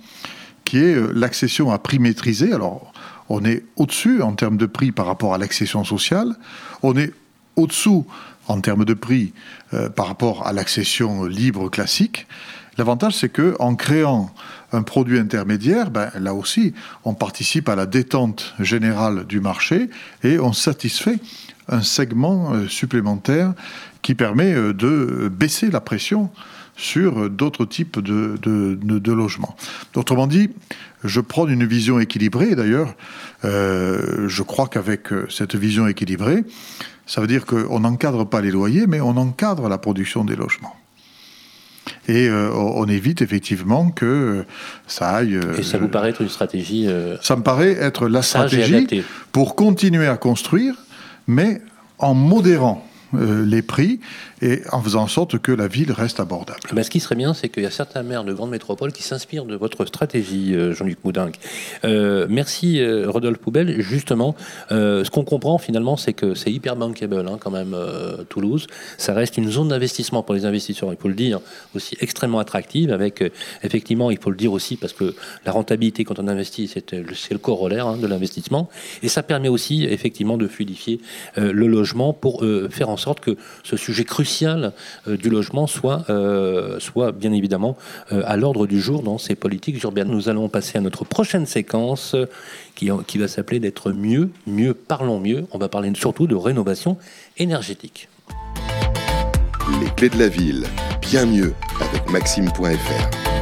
qui 0.66 0.80
est 0.80 0.96
euh, 0.96 1.12
l'accession 1.14 1.72
à 1.72 1.80
prix 1.80 2.00
maîtrisé. 2.00 2.52
Alors, 2.52 2.92
on 3.30 3.46
est 3.46 3.64
au-dessus 3.76 4.22
en 4.22 4.34
termes 4.34 4.58
de 4.58 4.66
prix 4.66 4.92
par 4.92 5.06
rapport 5.06 5.34
à 5.34 5.38
l'accession 5.38 5.84
sociale, 5.84 6.36
on 6.84 6.98
est 6.98 7.14
au-dessous 7.56 8.06
en 8.48 8.62
termes 8.62 8.86
de 8.86 8.94
prix 8.94 9.34
euh, 9.74 9.90
par 9.90 10.08
rapport 10.08 10.48
à 10.48 10.54
l'accession 10.54 11.26
libre 11.26 11.70
classique. 11.70 12.28
L'avantage, 12.78 13.16
c'est 13.16 13.30
que 13.30 13.56
en 13.60 13.76
créant 13.76 14.30
un 14.72 14.82
produit 14.82 15.18
intermédiaire, 15.18 15.92
ben, 15.92 16.12
là 16.20 16.34
aussi, 16.34 16.74
on 17.06 17.14
participe 17.14 17.70
à 17.70 17.76
la 17.76 17.86
détente 17.86 18.54
générale 18.60 19.26
du 19.26 19.40
marché 19.40 19.90
et 20.24 20.40
on 20.40 20.52
satisfait 20.52 21.20
un 21.70 21.82
segment 21.82 22.54
euh, 22.54 22.68
supplémentaire 22.68 23.54
qui 24.02 24.14
permet 24.14 24.54
euh, 24.54 24.74
de 24.74 25.32
baisser 25.34 25.72
la 25.72 25.80
pression 25.80 26.30
sur 26.78 27.30
d'autres 27.30 27.64
types 27.64 28.00
de, 28.02 29.12
logements. 29.12 29.56
Autrement 29.96 30.28
dit, 30.28 30.50
je 31.06 31.22
prends 31.22 31.48
une 31.48 31.66
vision 31.66 32.02
équilibrée. 32.02 32.54
D'ailleurs, 32.54 32.96
je 33.44 34.42
crois 34.42 34.68
qu'avec 34.68 35.08
cette 35.30 35.56
vision 35.56 35.88
équilibrée, 35.88 36.44
ça 37.06 37.22
veut 37.22 37.28
dire 37.28 37.46
qu'on 37.46 37.80
n'encadre 37.80 38.28
pas 38.28 38.42
les 38.42 38.52
loyers, 38.52 38.88
mais 38.88 39.02
on 39.02 39.18
encadre 39.18 39.70
la 39.70 39.78
production 39.78 40.26
des 40.26 40.36
logements. 40.36 40.76
Et 42.08 42.28
euh, 42.28 42.52
on 42.54 42.88
évite 42.88 43.22
effectivement 43.22 43.92
que 43.92 44.44
ça 44.88 45.10
aille. 45.10 45.40
et 45.58 45.64
ça 45.64 45.78
vous 45.78 45.88
paraît 45.88 46.10
être 46.10 46.22
une 46.22 46.30
stratégie 46.30 46.88
Ça 47.22 47.36
me 47.36 47.44
paraît 47.44 47.74
être 47.74 48.08
la 48.08 48.22
stratégie 48.22 49.04
pour 49.32 49.56
continuer 49.56 50.08
à 50.08 50.18
construire, 50.18 50.76
mais 51.28 51.62
en 52.00 52.14
modérant 52.14 52.86
euh, 53.14 53.46
les 53.46 53.62
prix 53.62 54.00
et 54.46 54.62
en 54.72 54.82
faisant 54.82 55.02
en 55.02 55.08
sorte 55.08 55.40
que 55.40 55.52
la 55.52 55.68
ville 55.68 55.92
reste 55.92 56.20
abordable. 56.20 56.60
Mais 56.74 56.84
ce 56.84 56.92
qui 56.92 57.00
serait 57.00 57.16
bien, 57.16 57.34
c'est 57.34 57.50
qu'il 57.50 57.64
y 57.64 57.66
a 57.66 57.72
certains 57.72 58.04
maires 58.04 58.24
de 58.24 58.32
grandes 58.32 58.52
métropoles 58.52 58.92
qui 58.92 59.02
s'inspirent 59.02 59.46
de 59.46 59.56
votre 59.56 59.86
stratégie, 59.86 60.54
euh, 60.54 60.72
Jean-Luc 60.74 61.00
Moudinque. 61.04 61.40
Euh, 61.84 62.28
merci, 62.30 62.80
Rodolphe 63.06 63.40
Poubelle. 63.40 63.82
Justement, 63.82 64.36
ce 64.70 65.10
qu'on 65.10 65.24
comprend 65.24 65.58
finalement, 65.58 65.98
c'est 65.98 66.14
que 66.14 66.36
c'est 66.36 66.52
hyper 66.52 66.76
bankable 66.76 67.26
hein, 67.28 67.38
quand 67.40 67.50
même, 67.50 67.76
Toulouse. 68.30 68.68
Ça 68.98 69.14
reste 69.14 69.38
une 69.38 69.50
zone 69.50 69.70
d'investissement 69.70 70.22
pour 70.22 70.36
les 70.36 70.46
investisseurs, 70.46 70.92
il 70.92 70.98
faut 70.98 71.08
le 71.08 71.16
dire, 71.16 71.40
aussi 71.74 71.98
extrêmement 72.00 72.40
attractive, 72.40 72.92
avec 72.92 73.24
effectivement, 73.64 74.12
il 74.12 74.20
faut 74.20 74.30
le 74.30 74.38
dire 74.38 74.54
aussi, 74.54 74.76
parce 74.78 74.94
que 74.94 75.16
la 75.46 75.52
rentabilité 75.52 76.04
quand 76.04 76.20
on 76.20 76.28
investit, 76.28 76.68
c'est 76.68 76.92
le 76.94 77.38
corollaire 77.40 77.88
hein, 77.88 77.98
de 77.98 78.08
l'investissement. 78.08 78.70
Et 79.02 79.08
ça 79.08 79.24
permet 79.24 79.50
aussi, 79.50 79.86
effectivement, 79.86 80.38
de 80.38 80.48
fluidifier 80.48 81.00
le 81.38 81.68
logement 81.68 82.14
pour 82.14 82.44
faire 82.70 82.90
en 82.90 82.98
sorte 82.98 83.20
que 83.22 83.38
ce 83.64 83.78
sujet 83.78 84.04
crucial 84.04 84.35
euh, 84.44 84.72
du 85.18 85.30
logement 85.30 85.68
soit, 85.68 86.04
euh, 86.10 86.80
soit 86.80 87.12
bien 87.12 87.32
évidemment 87.32 87.78
euh, 88.12 88.22
à 88.26 88.38
l'ordre 88.38 88.68
du 88.68 88.80
jour 88.80 89.04
dans 89.04 89.18
ces 89.18 89.36
politiques 89.36 89.82
urbaines. 89.84 90.10
Nous 90.10 90.30
allons 90.30 90.50
passer 90.50 90.78
à 90.78 90.82
notre 90.82 91.06
prochaine 91.06 91.46
séquence 91.46 92.16
qui, 92.76 92.90
qui 93.08 93.18
va 93.18 93.28
s'appeler 93.28 93.60
d'être 93.60 93.92
mieux, 93.92 94.30
mieux, 94.48 94.74
parlons 94.74 95.20
mieux. 95.20 95.46
On 95.52 95.58
va 95.58 95.70
parler 95.70 95.92
surtout 95.96 96.28
de 96.28 96.36
rénovation 96.36 96.98
énergétique. 97.38 98.10
Les 99.82 99.90
clés 99.96 100.10
de 100.10 100.20
la 100.20 100.28
ville, 100.28 100.66
bien 101.02 101.26
mieux 101.26 101.54
avec 101.80 102.10
maxime.fr 102.10 103.35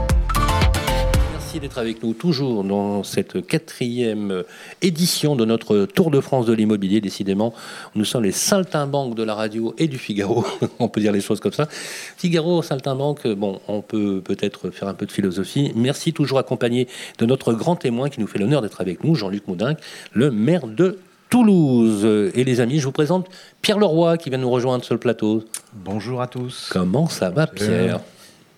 d'être 1.59 1.77
avec 1.77 2.01
nous 2.03 2.13
toujours 2.13 2.63
dans 2.63 3.03
cette 3.03 3.45
quatrième 3.45 4.43
édition 4.81 5.35
de 5.35 5.45
notre 5.45 5.85
Tour 5.85 6.09
de 6.09 6.19
France 6.19 6.45
de 6.45 6.53
l'immobilier. 6.53 7.01
Décidément, 7.01 7.53
nous 7.95 8.05
sommes 8.05 8.23
les 8.23 8.31
saltimbanques 8.31 9.15
de 9.15 9.23
la 9.23 9.35
radio 9.35 9.75
et 9.77 9.87
du 9.87 9.97
Figaro. 9.97 10.45
on 10.79 10.87
peut 10.87 11.01
dire 11.01 11.11
les 11.11 11.21
choses 11.21 11.39
comme 11.39 11.51
ça. 11.51 11.67
Figaro, 11.69 12.61
saltimbanque, 12.61 13.27
bon, 13.27 13.59
on 13.67 13.81
peut 13.81 14.21
peut-être 14.23 14.71
faire 14.71 14.87
un 14.87 14.93
peu 14.93 15.05
de 15.05 15.11
philosophie. 15.11 15.71
Merci 15.75 16.13
toujours 16.13 16.39
accompagné 16.39 16.87
de 17.19 17.25
notre 17.25 17.53
grand 17.53 17.75
témoin 17.75 18.09
qui 18.09 18.19
nous 18.19 18.27
fait 18.27 18.39
l'honneur 18.39 18.61
d'être 18.61 18.81
avec 18.81 19.03
nous, 19.03 19.15
Jean-Luc 19.15 19.47
Moudin, 19.47 19.75
le 20.13 20.31
maire 20.31 20.67
de 20.67 20.99
Toulouse. 21.29 22.31
Et 22.35 22.43
les 22.43 22.61
amis, 22.61 22.79
je 22.79 22.85
vous 22.85 22.91
présente 22.91 23.27
Pierre 23.61 23.79
Leroy 23.79 24.17
qui 24.17 24.29
vient 24.29 24.39
nous 24.39 24.51
rejoindre 24.51 24.83
sur 24.83 24.93
le 24.93 24.99
plateau. 24.99 25.43
Bonjour 25.73 26.21
à 26.21 26.27
tous. 26.27 26.69
Comment 26.71 27.07
ça 27.07 27.29
va, 27.29 27.47
Pierre? 27.47 27.99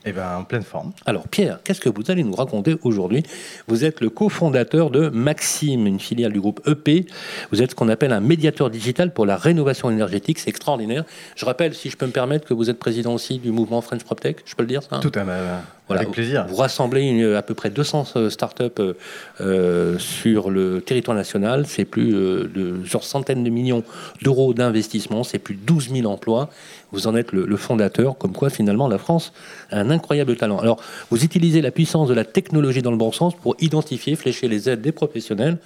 Eh 0.05 0.11
bien, 0.11 0.37
en 0.37 0.43
pleine 0.43 0.63
forme. 0.63 0.91
Alors, 1.05 1.27
Pierre, 1.27 1.59
qu'est-ce 1.63 1.81
que 1.81 1.89
vous 1.89 2.11
allez 2.11 2.23
nous 2.23 2.35
raconter 2.35 2.75
aujourd'hui? 2.83 3.23
Vous 3.67 3.83
êtes 3.85 4.01
le 4.01 4.09
cofondateur 4.09 4.91
de 4.91 5.09
Maxime, 5.09 5.87
une 5.87 5.99
filiale 5.99 6.31
du 6.31 6.39
groupe 6.39 6.61
EP. 6.67 7.05
Vous 7.51 7.61
êtes 7.61 7.71
ce 7.71 7.75
qu'on 7.75 7.89
appelle 7.89 8.13
un 8.13 8.19
médiateur 8.19 8.69
digital 8.69 9.13
pour 9.13 9.25
la 9.25 9.35
rénovation 9.35 9.89
énergétique. 9.89 10.39
C'est 10.39 10.49
extraordinaire. 10.49 11.05
Je 11.35 11.45
rappelle, 11.45 11.73
si 11.73 11.89
je 11.89 11.97
peux 11.97 12.05
me 12.05 12.11
permettre, 12.11 12.45
que 12.47 12.53
vous 12.53 12.69
êtes 12.69 12.79
président 12.79 13.13
aussi 13.13 13.39
du 13.39 13.51
mouvement 13.51 13.81
French 13.81 14.03
PropTech. 14.03 14.37
Je 14.45 14.55
peux 14.55 14.63
le 14.63 14.67
dire, 14.67 14.83
ça? 14.83 14.99
Tout 14.99 15.11
à 15.15 15.25
fait. 15.25 15.84
Avec 15.89 16.11
plaisir. 16.11 16.45
Vous 16.49 16.55
rassemblez 16.55 17.35
à 17.35 17.41
peu 17.41 17.53
près 17.53 17.69
200 17.69 18.13
euh, 18.15 18.29
startups 18.29 18.63
euh, 18.79 18.93
euh, 19.39 19.99
sur 19.99 20.49
le 20.49 20.81
territoire 20.81 21.15
national. 21.15 21.65
C'est 21.67 21.85
plus 21.85 22.11
de 22.11 22.83
genre 22.83 23.03
centaines 23.03 23.43
de 23.43 23.49
millions 23.49 23.83
d'euros 24.21 24.53
d'investissement. 24.53 25.23
C'est 25.23 25.39
plus 25.39 25.55
de 25.55 25.61
12 25.61 25.91
000 25.91 26.11
emplois. 26.11 26.49
Vous 26.91 27.07
en 27.07 27.15
êtes 27.15 27.33
le, 27.33 27.57
fondateur, 27.57 28.17
comme 28.17 28.31
quoi 28.31 28.49
finalement 28.49 28.87
la 28.87 28.97
France 28.97 29.33
a 29.69 29.79
un 29.79 29.89
incroyable 29.89 30.37
talent. 30.37 30.59
Alors, 30.59 30.81
vous 31.09 31.23
utilisez 31.23 31.61
la 31.61 31.71
puissance 31.71 32.07
de 32.07 32.13
la 32.13 32.23
technologie 32.23 32.81
dans 32.81 32.91
le 32.91 32.97
bon 32.97 33.11
sens 33.11 33.35
pour 33.35 33.55
identifier, 33.59 34.15
flécher 34.15 34.47
les 34.47 34.69
aides 34.69 34.81
des 34.81 34.93
professionnels 34.93 35.57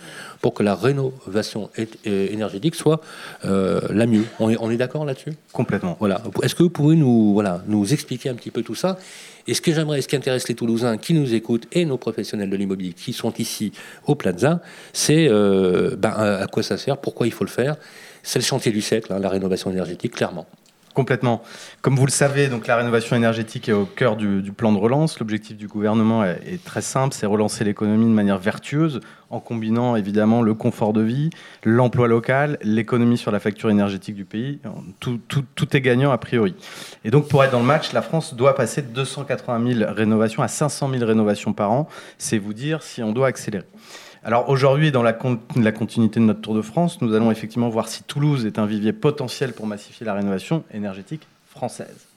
pour 0.42 0.54
que 0.54 0.64
la 0.64 0.76
rénovation 0.76 1.70
énergétique 2.06 2.76
soit 2.76 3.02
la 3.44 4.06
mieux. 4.06 4.26
On 4.40 4.50
est, 4.50 4.58
on 4.60 4.72
est 4.72 4.78
d'accord 4.78 5.06
là-dessus? 5.06 5.34
Complètement. 5.52 5.98
Voilà. 6.00 6.22
Est-ce 6.44 6.56
que 6.56 6.64
vous 6.64 6.70
pouvez 6.70 6.96
nous, 6.96 7.34
voilà, 7.34 7.62
nous 7.68 7.94
expliquer 7.94 8.30
un 8.30 8.36
petit 8.36 8.52
peu 8.52 8.64
tout 8.64 8.76
ça? 8.76 8.98
Et 9.48 9.54
ce 9.54 9.62
que 9.62 9.74
j'aimerais, 9.74 10.02
ce 10.02 10.08
qui 10.08 10.16
intéresse 10.16 10.48
les 10.48 10.56
Toulousains 10.56 10.98
qui 10.98 11.14
nous 11.14 11.34
écoutent 11.34 11.68
et 11.72 11.84
nos 11.86 11.98
professionnels 11.98 12.50
de 12.50 12.56
l'immobilier 12.56 12.94
qui 12.94 13.14
sont 13.14 13.34
ici 13.40 13.72
au 14.06 14.14
Plaza, 14.14 14.62
c'est 14.94 15.28
euh, 15.28 15.96
ben, 15.98 16.12
à 16.12 16.46
quoi 16.48 16.62
ça 16.62 16.78
sert, 16.78 16.98
pourquoi 16.98 17.26
il 17.26 17.34
faut 17.34 17.46
le 17.46 17.50
faire? 17.50 17.76
C'est 18.22 18.38
le 18.38 18.44
chantier 18.44 18.72
du 18.72 18.82
siècle, 18.82 19.12
hein, 19.12 19.20
la 19.20 19.30
rénovation 19.30 19.72
énergétique, 19.72 20.14
clairement. 20.14 20.46
Complètement. 21.00 21.42
Comme 21.82 21.96
vous 21.96 22.06
le 22.06 22.12
savez, 22.12 22.50
donc 22.50 22.68
la 22.68 22.76
rénovation 22.76 23.16
énergétique 23.16 23.70
est 23.70 23.72
au 23.72 23.86
cœur 23.86 24.18
du, 24.18 24.52
plan 24.52 24.74
de 24.74 24.78
relance. 24.78 25.18
L'objectif 25.20 25.56
du 25.56 25.70
gouvernement 25.70 26.26
est, 26.26 26.62
très 26.66 26.82
simple, 26.82 27.16
c'est 27.16 27.26
relancer 27.26 27.64
l'économie 27.64 28.04
de 28.04 28.10
manière 28.10 28.38
vertueuse 28.38 29.00
en 29.30 29.40
combinant 29.40 29.96
évidemment 29.96 30.42
le 30.42 30.54
confort 30.56 30.92
de 30.92 31.00
vie, 31.00 31.30
l'emploi 31.64 32.10
local, 32.10 32.58
l'économie 32.64 33.18
sur 33.18 33.32
la 33.32 33.40
facture 33.40 33.70
énergétique 33.70 34.16
du 34.16 34.26
pays. 34.26 34.60
Tout, 35.00 35.22
tout, 35.30 35.78
est 35.78 35.80
gagnant 35.80 36.12
a 36.12 36.18
priori. 36.18 36.54
Et 37.06 37.12
donc 37.12 37.30
pour 37.30 37.46
être 37.46 37.52
dans 37.52 37.60
le 37.60 37.66
match, 37.66 37.94
la 37.94 38.02
France 38.02 38.34
doit 38.34 38.54
passer 38.54 38.82
de 38.82 38.88
280 38.88 39.76
000 39.76 39.94
rénovations 39.94 40.44
à 40.44 40.50
500 40.50 40.90
000 40.92 41.06
rénovations 41.06 41.54
par 41.54 41.72
an. 41.72 41.88
C'est 42.18 42.40
vous 42.40 42.54
dire 42.54 42.84
si 42.84 43.02
on 43.04 43.14
doit 43.14 43.28
accélérer. 43.28 43.64
Alors 44.24 44.50
aujourd'hui, 44.50 44.92
dans 44.92 45.04
la, 45.04 45.18
la, 45.56 45.72
continuité 45.72 46.20
de 46.20 46.26
notre 46.26 46.42
Tour 46.42 46.56
de 46.56 46.62
France, 46.62 47.02
nous 47.02 47.14
allons 47.14 47.32
effectivement 47.32 47.70
voir 47.70 47.88
si 47.88 48.04
Toulouse 48.04 48.46
est 48.46 48.60
un 48.60 48.66
vivier 48.66 48.92
potentiel 48.92 49.54
pour 49.54 49.66
massifier 49.66 50.06
la 50.06 50.14
rénovation 50.14 50.64
énergétique 50.74 51.26
française. 51.50 52.08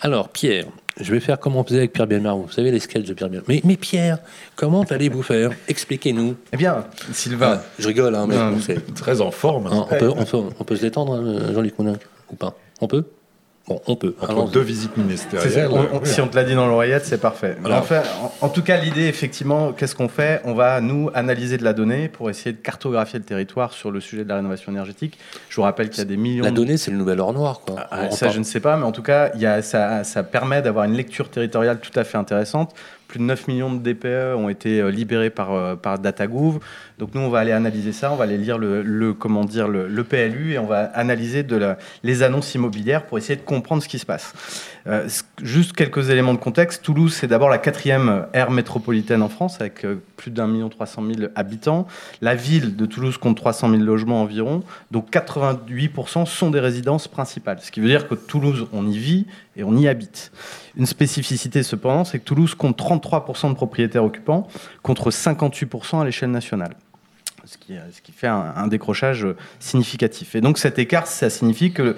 Alors 0.00 0.28
Pierre, 0.28 0.66
je 1.00 1.12
vais 1.12 1.20
faire 1.20 1.40
comme 1.40 1.56
on 1.56 1.64
faisait 1.64 1.78
avec 1.78 1.92
Pierre 1.92 2.06
Bielmar. 2.06 2.36
Vous 2.36 2.50
savez 2.50 2.70
les 2.70 2.78
sketchs 2.78 3.06
de 3.06 3.12
Pierre 3.12 3.28
Bielmar. 3.28 3.46
Mais, 3.48 3.60
mais 3.64 3.76
Pierre, 3.76 4.18
comment 4.54 4.82
allez-vous 4.84 5.22
faire? 5.22 5.50
Expliquez-nous. 5.68 6.36
Eh 6.52 6.56
bien, 6.56 6.86
Sylvain. 7.12 7.60
Ah, 7.60 7.66
je 7.78 7.88
rigole, 7.88 8.14
hein, 8.14 8.26
mais 8.28 8.36
c'est 8.60 8.94
très 8.94 9.20
en 9.20 9.30
forme. 9.30 9.68
on, 9.72 10.64
peut, 10.64 10.76
se 10.76 10.82
détendre, 10.82 11.14
hein, 11.14 11.52
Jean-Luc 11.52 11.78
Moulin, 11.78 11.96
ou 12.30 12.36
pas? 12.36 12.56
On 12.80 12.86
peut? 12.86 13.04
On 13.86 13.96
peut. 13.96 14.14
Entre 14.20 14.50
deux 14.50 14.60
visites 14.60 14.96
ministérielles. 14.96 15.68
si 16.04 16.20
on 16.20 16.28
te 16.28 16.36
l'a 16.36 16.44
dit 16.44 16.54
dans 16.54 16.66
l'oreillette, 16.66 17.04
c'est 17.04 17.20
parfait. 17.20 17.56
en, 18.40 18.48
tout 18.48 18.62
cas, 18.62 18.76
l'idée, 18.76 19.06
effectivement, 19.06 19.72
qu'est-ce 19.72 19.94
qu'on 19.94 20.08
fait? 20.08 20.40
On 20.44 20.54
va, 20.54 20.80
nous, 20.80 21.10
analyser 21.14 21.56
de 21.56 21.64
la 21.64 21.72
donnée 21.72 22.08
pour 22.08 22.30
essayer 22.30 22.52
de 22.52 22.58
cartographier 22.58 23.18
le 23.18 23.24
territoire 23.24 23.72
sur 23.72 23.90
le 23.90 24.00
sujet 24.00 24.24
de 24.24 24.28
la 24.28 24.36
rénovation 24.36 24.72
énergétique. 24.72 25.18
Je 25.48 25.56
vous 25.56 25.62
rappelle 25.62 25.90
qu'il 25.90 25.98
y 25.98 26.02
a 26.02 26.06
des 26.06 26.16
millions... 26.16 26.44
La 26.44 26.50
donnée, 26.50 26.76
c'est 26.76 26.90
le 26.90 26.96
nouvel 26.96 27.20
or 27.20 27.32
noir, 27.32 27.60
quoi. 27.60 27.86
Ah, 27.90 28.10
ça, 28.10 28.28
je 28.28 28.38
ne 28.38 28.44
sais 28.44 28.60
pas, 28.60 28.76
mais 28.76 28.84
en 28.84 28.92
tout 28.92 29.02
cas, 29.02 29.30
il 29.34 29.40
y 29.40 29.46
a, 29.46 29.62
ça, 29.62 30.04
ça 30.04 30.22
permet 30.22 30.62
d'avoir 30.62 30.84
une 30.84 30.94
lecture 30.94 31.30
territoriale 31.30 31.80
tout 31.80 31.96
à 31.98 32.04
fait 32.04 32.18
intéressante 32.18 32.74
plus 33.10 33.18
de 33.18 33.24
9 33.24 33.48
millions 33.48 33.74
de 33.74 33.82
DPE 33.82 34.36
ont 34.36 34.48
été 34.48 34.80
euh, 34.80 34.90
libérés 34.90 35.30
par, 35.30 35.52
euh, 35.52 35.74
par 35.74 35.98
DataGouv. 35.98 36.60
Donc 37.00 37.14
nous, 37.14 37.22
on 37.22 37.30
va 37.30 37.38
aller 37.38 37.52
analyser 37.52 37.92
ça, 37.92 38.12
on 38.12 38.16
va 38.16 38.24
aller 38.24 38.36
lire 38.36 38.58
le, 38.58 39.14
comment 39.14 39.44
dire, 39.44 39.68
le, 39.68 40.04
PLU 40.04 40.52
et 40.52 40.58
on 40.58 40.66
va 40.66 40.82
analyser 40.94 41.46
les 42.02 42.22
annonces 42.22 42.54
immobilières 42.54 43.06
pour 43.06 43.16
essayer 43.16 43.36
de 43.36 43.44
comprendre 43.44 43.82
ce 43.82 43.88
qui 43.88 43.98
se 43.98 44.04
passe. 44.04 44.34
Euh, 44.86 45.08
juste 45.42 45.72
quelques 45.72 46.10
éléments 46.10 46.34
de 46.34 46.38
contexte. 46.38 46.82
Toulouse, 46.82 47.14
c'est 47.14 47.26
d'abord 47.26 47.48
la 47.48 47.56
quatrième 47.56 48.26
aire 48.34 48.50
métropolitaine 48.50 49.22
en 49.22 49.30
France 49.30 49.62
avec 49.62 49.86
plus 50.16 50.30
d'un 50.30 50.46
million 50.46 50.68
trois 50.68 50.84
cent 50.84 51.00
mille 51.00 51.30
habitants. 51.36 51.86
La 52.20 52.34
ville 52.34 52.76
de 52.76 52.84
Toulouse 52.84 53.16
compte 53.16 53.36
300 53.36 53.70
000 53.70 53.82
logements 53.82 54.20
environ, 54.20 54.62
donc 54.90 55.10
88% 55.10 56.26
sont 56.26 56.50
des 56.50 56.60
résidences 56.60 57.08
principales. 57.08 57.60
Ce 57.60 57.70
qui 57.70 57.80
veut 57.80 57.88
dire 57.88 58.08
que 58.08 58.14
Toulouse, 58.14 58.66
on 58.74 58.86
y 58.86 58.98
vit 58.98 59.26
et 59.56 59.64
on 59.64 59.74
y 59.74 59.88
habite. 59.88 60.32
Une 60.76 60.86
spécificité 60.86 61.62
cependant, 61.62 62.04
c'est 62.04 62.18
que 62.18 62.24
Toulouse 62.24 62.54
compte 62.54 62.78
33% 62.78 63.48
de 63.48 63.54
propriétaires 63.54 64.04
occupants 64.04 64.46
contre 64.82 65.10
58% 65.10 66.02
à 66.02 66.04
l'échelle 66.04 66.30
nationale. 66.30 66.74
Ce 67.50 67.58
qui, 67.58 67.74
ce 67.92 68.00
qui, 68.00 68.12
fait 68.12 68.28
un, 68.28 68.68
décrochage 68.68 69.26
significatif. 69.58 70.36
Et 70.36 70.40
donc 70.40 70.56
cet 70.56 70.78
écart, 70.78 71.08
ça 71.08 71.28
signifie 71.30 71.72
que 71.72 71.96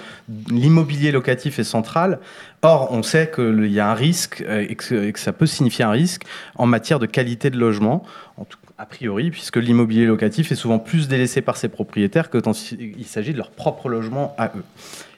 l'immobilier 0.49 1.13
locatif 1.13 1.59
est 1.59 1.65
central. 1.65 2.21
Or, 2.63 2.89
on 2.91 3.03
sait 3.03 3.31
qu'il 3.31 3.71
y 3.71 3.79
a 3.79 3.91
un 3.91 3.95
risque 3.95 4.43
et 4.49 4.75
que, 4.77 4.95
et 4.95 5.13
que, 5.13 5.19
ça 5.19 5.35
peut 5.35 5.45
signifier 5.45 5.85
un 5.85 5.91
risque 5.91 6.23
en 6.55 6.65
matière 6.65 6.99
de 6.99 7.05
qualité 7.05 7.51
de 7.51 7.59
logement. 7.59 8.03
En 8.39 8.45
tout, 8.45 8.57
a 8.79 8.87
priori, 8.87 9.31
puisque 9.31 9.59
l'immobilier 9.59 10.07
locatif 10.07 10.51
est 10.51 10.57
souvent 10.57 10.79
plus 10.79 11.07
délaissé 11.07 11.41
par 11.41 11.57
ses 11.57 11.69
propriétaires 11.69 12.31
que 12.31 12.39
quand 12.39 12.73
il 12.73 13.05
s'agit 13.05 13.33
de 13.33 13.39
leur 13.39 13.51
propre 13.51 13.89
logement 13.89 14.35
à 14.39 14.53
eux. 14.57 14.65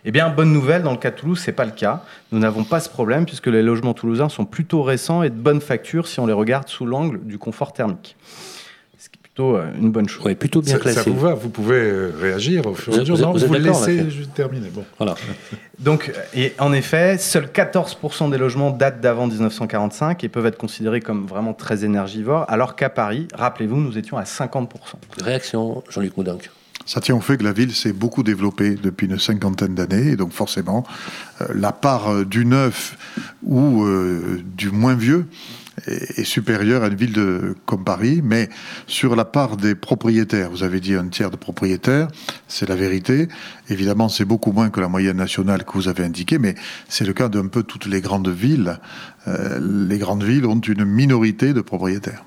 Eh 0.04 0.10
bien, 0.10 0.28
bonne 0.28 0.52
nouvelle, 0.52 0.82
dans 0.82 0.90
le 0.90 0.98
cas 0.98 1.10
de 1.10 1.16
Toulouse, 1.16 1.38
ce 1.38 1.50
n'est 1.50 1.54
pas 1.54 1.64
le 1.64 1.70
cas. 1.70 2.02
Nous 2.30 2.38
n'avons 2.38 2.64
pas 2.64 2.80
ce 2.80 2.90
problème 2.90 3.24
puisque 3.24 3.46
les 3.46 3.62
logements 3.62 3.94
toulousains 3.94 4.28
sont 4.28 4.44
plutôt 4.44 4.82
récents 4.82 5.22
et 5.22 5.30
de 5.30 5.34
bonne 5.34 5.62
facture 5.62 6.08
si 6.08 6.20
on 6.20 6.26
les 6.26 6.34
regarde 6.34 6.68
sous 6.68 6.84
l'angle 6.84 7.24
du 7.24 7.38
confort 7.38 7.72
thermique. 7.72 8.16
Plutôt 9.34 9.56
euh, 9.56 9.66
une 9.80 9.90
bonne 9.90 10.08
chose. 10.08 10.22
Oui, 10.24 10.36
plutôt 10.36 10.62
bien 10.62 10.74
Ça, 10.74 10.78
classé. 10.78 11.00
ça 11.02 11.10
vous 11.10 11.18
va 11.18 11.34
Vous 11.34 11.48
pouvez 11.48 11.74
euh, 11.74 12.12
réagir 12.20 12.64
au 12.68 12.74
fur 12.76 12.92
et 12.92 12.96
à 12.98 13.00
mesure. 13.00 13.16
vous- 13.16 13.22
Non, 13.22 13.32
vous 13.32 13.38
vous, 13.40 13.44
êtes 13.46 13.50
le 13.50 13.58
d'accord, 13.64 13.86
laissez 13.88 14.08
juste 14.08 14.32
terminer. 14.32 14.68
Bon. 14.72 14.84
Voilà. 14.96 15.16
Donc, 15.80 16.12
et 16.36 16.52
en 16.60 16.72
effet, 16.72 17.18
seuls 17.18 17.46
14% 17.52 18.30
des 18.30 18.38
logements 18.38 18.70
datent 18.70 19.00
d'avant 19.00 19.26
1945 19.26 20.22
et 20.22 20.28
peuvent 20.28 20.46
être 20.46 20.56
considérés 20.56 21.00
comme 21.00 21.26
vraiment 21.26 21.52
très 21.52 21.84
énergivores, 21.84 22.44
alors 22.48 22.76
qu'à 22.76 22.90
Paris, 22.90 23.26
rappelez-vous, 23.34 23.80
nous 23.80 23.98
étions 23.98 24.16
à 24.18 24.22
50%. 24.22 24.68
Réaction, 25.20 25.82
Jean-Luc 25.90 26.16
Moudinque. 26.16 26.48
Ça 26.86 27.00
tient 27.00 27.16
au 27.16 27.20
fait 27.20 27.36
que 27.36 27.42
la 27.44 27.52
ville 27.52 27.74
s'est 27.74 27.92
beaucoup 27.94 28.22
développée 28.22 28.76
depuis 28.80 29.08
une 29.08 29.18
cinquantaine 29.18 29.74
d'années, 29.74 30.12
et 30.12 30.16
donc 30.16 30.30
forcément, 30.32 30.84
euh, 31.40 31.46
la 31.56 31.72
part 31.72 32.12
euh, 32.12 32.24
du 32.24 32.44
neuf 32.44 32.96
ou 33.42 33.82
euh, 33.84 34.40
du 34.56 34.70
moins 34.70 34.94
vieux 34.94 35.26
est, 35.86 36.18
est 36.18 36.24
supérieure 36.24 36.82
à 36.82 36.88
une 36.88 36.94
ville 36.94 37.12
de, 37.12 37.54
comme 37.66 37.84
Paris, 37.84 38.20
mais 38.22 38.48
sur 38.86 39.16
la 39.16 39.24
part 39.24 39.56
des 39.56 39.74
propriétaires, 39.74 40.50
vous 40.50 40.62
avez 40.62 40.80
dit 40.80 40.94
un 40.94 41.08
tiers 41.08 41.30
de 41.30 41.36
propriétaires, 41.36 42.08
c'est 42.48 42.68
la 42.68 42.76
vérité. 42.76 43.28
Évidemment, 43.68 44.08
c'est 44.08 44.24
beaucoup 44.24 44.52
moins 44.52 44.70
que 44.70 44.80
la 44.80 44.88
moyenne 44.88 45.16
nationale 45.16 45.64
que 45.64 45.72
vous 45.72 45.88
avez 45.88 46.04
indiquée, 46.04 46.38
mais 46.38 46.54
c'est 46.88 47.04
le 47.04 47.12
cas 47.12 47.28
d'un 47.28 47.46
peu 47.46 47.62
toutes 47.62 47.86
les 47.86 48.00
grandes 48.00 48.28
villes. 48.28 48.78
Euh, 49.26 49.60
les 49.88 49.98
grandes 49.98 50.24
villes 50.24 50.46
ont 50.46 50.60
une 50.60 50.84
minorité 50.84 51.52
de 51.52 51.60
propriétaires. 51.60 52.24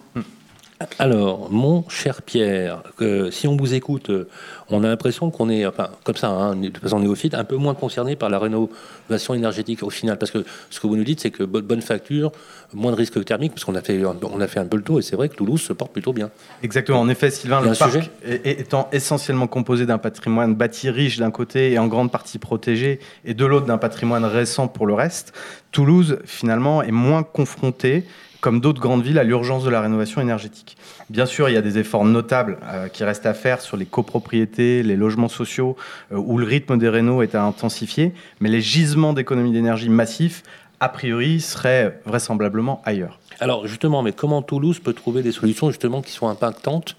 Alors, 1.00 1.52
mon 1.52 1.84
cher 1.90 2.22
Pierre, 2.22 2.84
si 3.32 3.48
on 3.48 3.58
vous 3.58 3.74
écoute, 3.74 4.12
euh, 4.12 4.28
on 4.70 4.84
a 4.84 4.88
l'impression 4.88 5.32
qu'on 5.32 5.50
est, 5.50 5.66
enfin, 5.66 5.90
comme 6.04 6.16
ça, 6.16 6.30
hein, 6.30 6.56
de 6.56 6.78
façon 6.78 7.00
néophyte, 7.00 7.34
un 7.34 7.44
peu 7.44 7.56
moins 7.56 7.74
concerné 7.74 8.16
par 8.16 8.30
la 8.30 8.38
rénovation 8.38 9.34
énergétique 9.34 9.82
au 9.82 9.90
final. 9.90 10.20
Parce 10.20 10.30
que 10.32 10.46
ce 10.70 10.80
que 10.80 10.86
vous 10.86 10.96
nous 10.96 11.04
dites, 11.04 11.20
c'est 11.20 11.32
que 11.32 11.44
bo- 11.44 11.64
bonne 11.64 11.82
facture, 11.82 12.32
moins 12.76 12.92
de 12.92 12.98
risques 12.98 13.24
thermiques, 13.26 13.54
parce 13.54 13.66
qu'on 13.66 13.74
a, 13.74 13.82
fait, 13.82 14.00
on 14.06 14.40
a 14.40 14.48
fait 14.48 14.60
un 14.60 14.66
peu 14.68 14.78
le 14.78 14.84
tour, 14.84 15.00
et 15.00 15.02
c'est 15.02 15.16
vrai 15.16 15.30
que 15.30 15.36
Toulouse 15.36 15.62
se 15.62 15.74
porte 15.74 15.92
plutôt 15.92 16.14
bien. 16.14 16.30
Exactement. 16.62 17.00
En 17.00 17.10
effet, 17.10 17.32
Sylvain, 17.32 17.62
le 17.62 17.74
parc 17.76 17.94
sujet? 17.94 18.12
est- 18.24 18.60
étant 18.60 18.88
essentiellement 18.92 19.48
composé 19.48 19.88
d'un 19.88 19.98
patrimoine 19.98 20.54
bâti 20.54 20.92
riche 20.92 21.18
d'un 21.18 21.32
côté 21.32 21.72
et 21.72 21.80
en 21.80 21.88
grande 21.88 22.12
partie 22.12 22.38
protégé, 22.38 23.00
et 23.26 23.34
de 23.34 23.46
l'autre 23.46 23.66
d'un 23.66 23.80
patrimoine 23.80 24.26
récent 24.26 24.68
pour 24.68 24.86
le 24.86 24.94
reste, 24.94 25.34
Toulouse, 25.72 26.20
finalement, 26.26 26.84
est 26.84 26.92
moins 26.92 27.24
confrontée 27.24 28.06
comme 28.42 28.60
d'autres 28.62 28.82
grandes 28.82 29.04
villes, 29.04 29.20
à 29.20 29.24
l'urgence 29.24 29.64
de 29.64 29.70
la 29.70 29.82
rénovation 29.82 30.22
énergétique. 30.22 30.78
Bien 31.10 31.26
sûr, 31.26 31.50
il 31.50 31.54
y 31.54 31.58
a 31.58 31.62
des 31.62 31.78
efforts 31.78 32.06
notables 32.06 32.58
euh, 32.64 32.88
qui 32.88 33.04
restent 33.04 33.26
à 33.26 33.34
faire 33.34 33.62
sur 33.62 33.78
les 33.78 33.86
copropriétés, 33.86 34.84
les 34.84 34.96
logements 34.96 35.30
sociaux, 35.30 35.76
euh, 36.12 36.18
où 36.18 36.38
le 36.38 36.46
rythme 36.46 36.78
des 36.78 36.90
rénaux 36.90 37.22
est 37.22 37.36
à 37.36 37.44
intensifier, 37.44 38.14
mais 38.40 38.50
les 38.50 38.62
gisements 38.62 39.14
d'économie 39.14 39.52
d'énergie 39.52 39.90
massifs, 39.90 40.44
a 40.80 40.90
priori, 40.90 41.42
seraient 41.42 42.00
vraisemblablement 42.06 42.82
ailleurs. 42.86 43.20
Alors, 43.40 43.68
justement, 43.68 44.04
comment 44.16 44.42
Toulouse 44.42 44.80
peut 44.80 44.94
trouver 44.94 45.24
des 45.24 45.32
solutions, 45.32 45.70
justement, 45.70 46.02
qui 46.02 46.12
sont 46.12 46.28
impactantes 46.28 46.96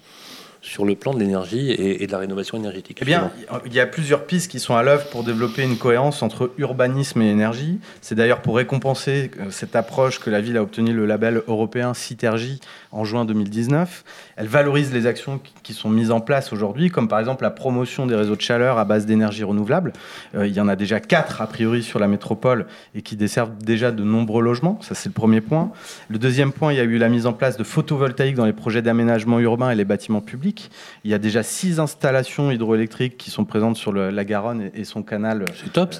sur 0.61 0.85
le 0.85 0.95
plan 0.95 1.13
de 1.13 1.19
l'énergie 1.19 1.71
et, 1.71 2.03
et 2.03 2.07
de 2.07 2.11
la 2.11 2.17
rénovation 2.17 2.57
énergétique 2.57 2.99
Eh 3.01 3.05
bien, 3.05 3.31
il 3.65 3.73
y 3.73 3.79
a 3.79 3.85
plusieurs 3.85 4.25
pistes 4.25 4.51
qui 4.51 4.59
sont 4.59 4.75
à 4.75 4.83
l'œuvre 4.83 5.09
pour 5.09 5.23
développer 5.23 5.63
une 5.63 5.77
cohérence 5.77 6.21
entre 6.21 6.51
urbanisme 6.57 7.21
et 7.21 7.29
énergie. 7.29 7.79
C'est 8.01 8.15
d'ailleurs 8.15 8.41
pour 8.41 8.57
récompenser 8.57 9.31
euh, 9.39 9.51
cette 9.51 9.75
approche 9.75 10.19
que 10.19 10.29
la 10.29 10.41
ville 10.41 10.57
a 10.57 10.61
obtenu 10.61 10.93
le 10.93 11.05
label 11.05 11.41
européen 11.47 11.93
Citergie 11.93 12.59
en 12.91 13.03
juin 13.05 13.25
2019. 13.25 14.03
Elle 14.35 14.47
valorise 14.47 14.93
les 14.93 15.05
actions 15.05 15.39
qui- 15.63 15.73
sont 15.73 15.89
mises 15.91 16.09
en 16.09 16.19
place 16.19 16.51
aujourd'hui, 16.51 16.89
comme 16.89 17.07
par 17.07 17.19
exemple 17.19 17.43
la 17.43 17.51
promotion 17.51 18.07
des 18.07 18.15
réseaux 18.15 18.35
de 18.35 18.41
chaleur 18.41 18.79
à 18.79 18.85
base 18.85 19.05
d'énergie 19.05 19.43
renouvelable. 19.43 19.93
Euh, 20.33 20.47
il 20.47 20.53
y 20.53 20.59
en 20.59 20.67
a 20.67 20.75
déjà 20.75 20.99
quatre 20.99 21.41
a 21.43 21.47
priori 21.47 21.83
sur 21.83 21.99
la 21.99 22.07
métropole 22.07 22.65
et 22.95 23.03
qui 23.03 23.15
desservent 23.15 23.55
déjà 23.63 23.91
de 23.91 24.03
nombreux 24.03 24.41
logements. 24.41 24.79
Ça, 24.81 24.95
c'est 24.95 25.09
le 25.09 25.13
premier 25.13 25.41
point. 25.41 25.71
Le 26.09 26.17
deuxième 26.17 26.51
point, 26.51 26.73
il 26.73 26.77
y 26.77 26.79
a 26.79 26.83
eu 26.85 26.97
la 26.97 27.07
mise 27.07 27.27
en 27.27 27.33
place 27.33 27.55
de 27.55 27.63
photovoltaïques 27.63 28.33
dans 28.35 28.45
les 28.45 28.53
projets 28.53 28.81
d'aménagement 28.81 29.39
urbain 29.39 29.69
et 29.69 29.75
les 29.75 29.85
bâtiments 29.85 30.21
publics. 30.21 30.71
Il 31.03 31.11
y 31.11 31.13
a 31.13 31.19
déjà 31.19 31.43
six 31.43 31.79
installations 31.79 32.49
hydroélectriques 32.49 33.15
qui 33.17 33.29
sont 33.29 33.45
présentes 33.45 33.77
sur 33.77 33.91
le- 33.91 34.09
la 34.09 34.25
Garonne 34.25 34.61
et, 34.73 34.81
et 34.81 34.83
son 34.85 35.03
canal 35.03 35.43
euh, 35.43 35.45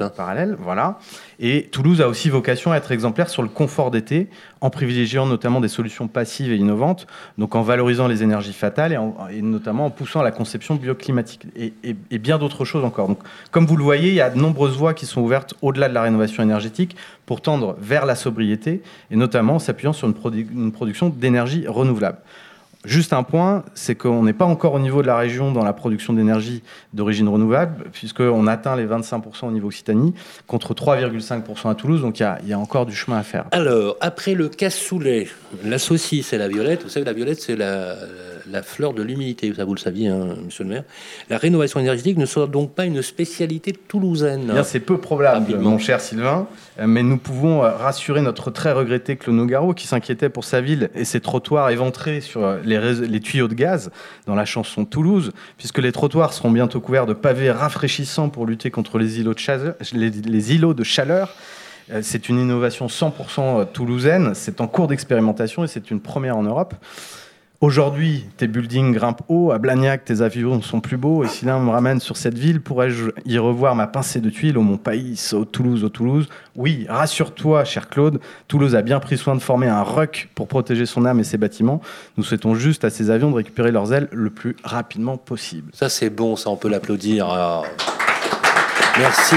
parallèle. 0.10 0.58
Voilà. 0.60 0.98
Et 1.40 1.70
Toulouse 1.72 2.02
a 2.02 2.08
aussi 2.08 2.30
vocation 2.32 2.72
à 2.72 2.78
être 2.78 2.92
exemplaire 2.92 3.30
sur 3.30 3.44
le 3.44 3.50
confort 3.50 3.92
d'été, 3.92 4.30
en 4.62 4.72
privilégiant 4.72 5.28
notamment 5.28 5.62
des 5.62 5.68
solutions 5.68 6.08
passives 6.08 6.52
et 6.52 6.58
innovantes, 6.58 6.79
donc 7.38 7.56
en 7.56 7.62
valorisant 7.62 8.08
les 8.08 8.24
énergies 8.24 8.54
fatales 8.54 8.94
et, 8.94 8.98
en- 8.98 9.16
et 9.32 9.42
notamment 9.42 9.86
en 9.86 9.90
poussant 9.90 10.22
la 10.22 10.32
conception 10.32 10.76
bioclimatique 10.76 11.44
et, 11.56 12.18
bien 12.18 12.38
d'autres 12.38 12.66
choses 12.66 12.84
encore. 12.84 13.08
Donc, 13.08 13.20
comme 13.52 13.66
vous 13.66 13.78
le 13.78 13.84
voyez, 13.84 14.10
il 14.10 14.16
y 14.16 14.22
a 14.22 14.30
de 14.30 14.38
nombreuses 14.40 14.78
voies 14.78 14.94
qui 14.94 15.06
sont 15.06 15.22
ouvertes 15.22 15.54
au-delà 15.62 15.90
de 15.90 15.94
la 15.94 16.02
rénovation 16.02 16.42
énergétique 16.44 16.96
pour 17.26 17.42
tendre 17.42 17.76
vers 17.80 18.06
la 18.06 18.16
sobriété 18.16 18.82
et 19.12 19.16
notamment 19.16 19.56
en 19.56 19.60
s'appuyant 19.60 19.94
sur 19.94 20.08
une 20.08 20.72
production 20.72 21.10
d'énergie 21.10 21.66
renouvelable. 21.68 22.18
Juste 22.86 23.12
un 23.12 23.24
point, 23.24 23.66
c'est 23.74 23.96
qu'on 23.96 24.24
n'est 24.24 24.34
pas 24.34 24.46
encore 24.46 24.74
au 24.74 24.80
niveau 24.80 25.02
de 25.02 25.08
la 25.08 25.18
région 25.18 25.52
dans 25.52 25.66
la 25.66 25.74
production 25.74 26.14
d'énergie 26.14 26.64
d'origine 26.94 27.28
renouvelable, 27.28 27.90
puisqu'on 27.92 28.48
atteint 28.48 28.78
les 28.78 28.86
25% 28.86 29.48
au 29.48 29.52
niveau 29.52 29.68
Occitanie, 29.68 30.14
contre 30.48 30.74
3,5% 30.74 31.70
à 31.70 31.76
Toulouse, 31.76 32.02
donc 32.02 32.22
il 32.22 32.48
y 32.48 32.54
a, 32.54 32.60
encore 32.60 32.86
du 32.86 32.96
chemin 32.96 33.18
à 33.18 33.24
faire. 33.24 33.46
Alors, 33.52 33.98
après 34.00 34.34
le 34.34 34.48
cassoulet, 34.48 35.28
la 35.66 35.78
saucisse 35.78 36.32
et 36.32 36.38
la 36.38 36.48
violette, 36.48 36.84
vous 36.84 36.90
savez, 36.90 37.06
la 37.06 37.14
violette, 37.14 37.42
c'est 37.42 37.58
la, 37.58 37.96
la 38.52 38.64
fleur 38.64 38.94
de 38.94 39.04
l'humilité, 39.04 39.54
ça 39.54 39.66
vous 39.66 39.76
le 39.76 39.80
saviez, 39.80 40.08
hein, 40.08 40.36
monsieur 40.44 40.64
le 40.64 40.70
maire. 40.70 40.84
La 41.30 41.38
rénovation 41.38 41.80
énergétique 41.80 42.18
ne 42.18 42.26
sera 42.26 42.48
donc 42.48 42.74
pas 42.74 42.86
une 42.86 43.02
spécialité 43.02 43.74
toulousaine. 43.74 44.52
C'est 44.64 44.80
peu 44.80 44.98
probable, 44.98 45.58
mon 45.58 45.78
cher 45.78 46.02
Sylvain, 46.02 46.48
euh, 46.80 46.88
mais 46.88 47.04
nous 47.04 47.18
pouvons 47.18 47.64
euh, 47.64 47.70
rassurer 47.70 48.22
notre 48.22 48.52
très 48.52 48.72
regretté 48.72 49.16
Claude 49.16 49.36
Nogaro, 49.36 49.74
qui 49.74 49.88
s'inquiétait 49.88 50.30
pour 50.30 50.44
sa 50.44 50.62
ville 50.62 50.90
et 50.96 51.06
ses 51.06 51.20
trottoirs 51.20 51.70
éventrés 51.70 52.22
sur 52.22 52.44
euh, 52.44 52.58
les, 52.64 53.20
tuyaux 53.20 53.48
de 53.48 53.54
gaz 53.54 53.92
dans 54.26 54.36
la 54.36 54.46
chanson 54.46 54.86
Toulouse, 54.86 55.32
puisque 55.58 55.80
les 55.80 55.92
trottoirs 55.92 56.34
seront 56.34 56.52
bientôt 56.52 56.80
couverts 56.80 57.06
de 57.06 57.14
pavés 57.14 57.52
rafraîchissants 57.52 58.30
pour 58.30 58.46
lutter 58.46 58.72
contre 58.72 58.98
les 58.98 59.20
îlots 59.20 59.34
de 59.34 59.40
chaleur. 59.40 59.76
Les, 59.94 60.10
les 60.10 60.54
îlots 60.54 60.74
de 60.74 60.84
chaleur. 60.84 61.36
C'est 62.04 62.30
une 62.30 62.38
innovation 62.38 62.86
100% 62.86 63.72
toulousaine, 63.72 64.36
c'est 64.36 64.62
en 64.62 64.68
cours 64.68 64.88
d'expérimentation 64.88 65.64
et 65.64 65.68
c'est 65.68 65.90
une 65.90 66.00
première 66.00 66.38
en 66.38 66.44
Europe. 66.44 66.76
Aujourd'hui, 67.62 68.24
tes 68.38 68.48
buildings 68.48 68.94
grimpent 68.94 69.24
haut, 69.28 69.52
à 69.52 69.58
Blagnac, 69.58 70.06
tes 70.06 70.22
avions 70.22 70.62
sont 70.62 70.80
plus 70.80 70.96
beaux, 70.96 71.26
et 71.26 71.28
si 71.28 71.44
l'un 71.44 71.60
me 71.60 71.70
ramène 71.72 72.00
sur 72.00 72.16
cette 72.16 72.38
ville, 72.38 72.62
pourrais-je 72.62 73.10
y 73.26 73.38
revoir 73.38 73.76
ma 73.76 73.86
pincée 73.86 74.22
de 74.22 74.30
tuiles 74.30 74.58
au 74.58 74.62
Mont 74.62 74.78
Pays, 74.78 75.20
au 75.34 75.44
Toulouse, 75.44 75.84
au 75.84 75.90
Toulouse? 75.90 76.30
Oui, 76.56 76.86
rassure-toi, 76.88 77.66
cher 77.66 77.90
Claude, 77.90 78.22
Toulouse 78.48 78.78
a 78.78 78.82
bien 78.82 79.02
pris 79.02 79.18
soin 79.18 79.36
de 79.36 79.42
former 79.42 79.68
un 79.68 79.84
RUC 79.84 80.30
pour 80.36 80.48
protéger 80.48 80.86
son 80.86 81.04
âme 81.04 81.20
et 81.20 81.26
ses 81.26 81.38
bâtiments. 81.38 81.82
Nous 82.16 82.24
souhaitons 82.24 82.56
juste 82.56 82.86
à 82.86 82.90
ces 82.90 83.10
avions 83.10 83.30
de 83.30 83.36
récupérer 83.36 83.72
leurs 83.72 83.92
ailes 83.92 84.08
le 84.14 84.30
plus 84.30 84.56
rapidement 84.64 85.18
possible. 85.18 85.70
Ça, 85.74 85.90
c'est 85.90 86.10
bon, 86.10 86.38
ça, 86.38 86.50
on 86.52 86.56
peut 86.56 86.70
l'applaudir. 86.70 87.28
Ah. 87.30 87.64
Merci. 88.98 89.36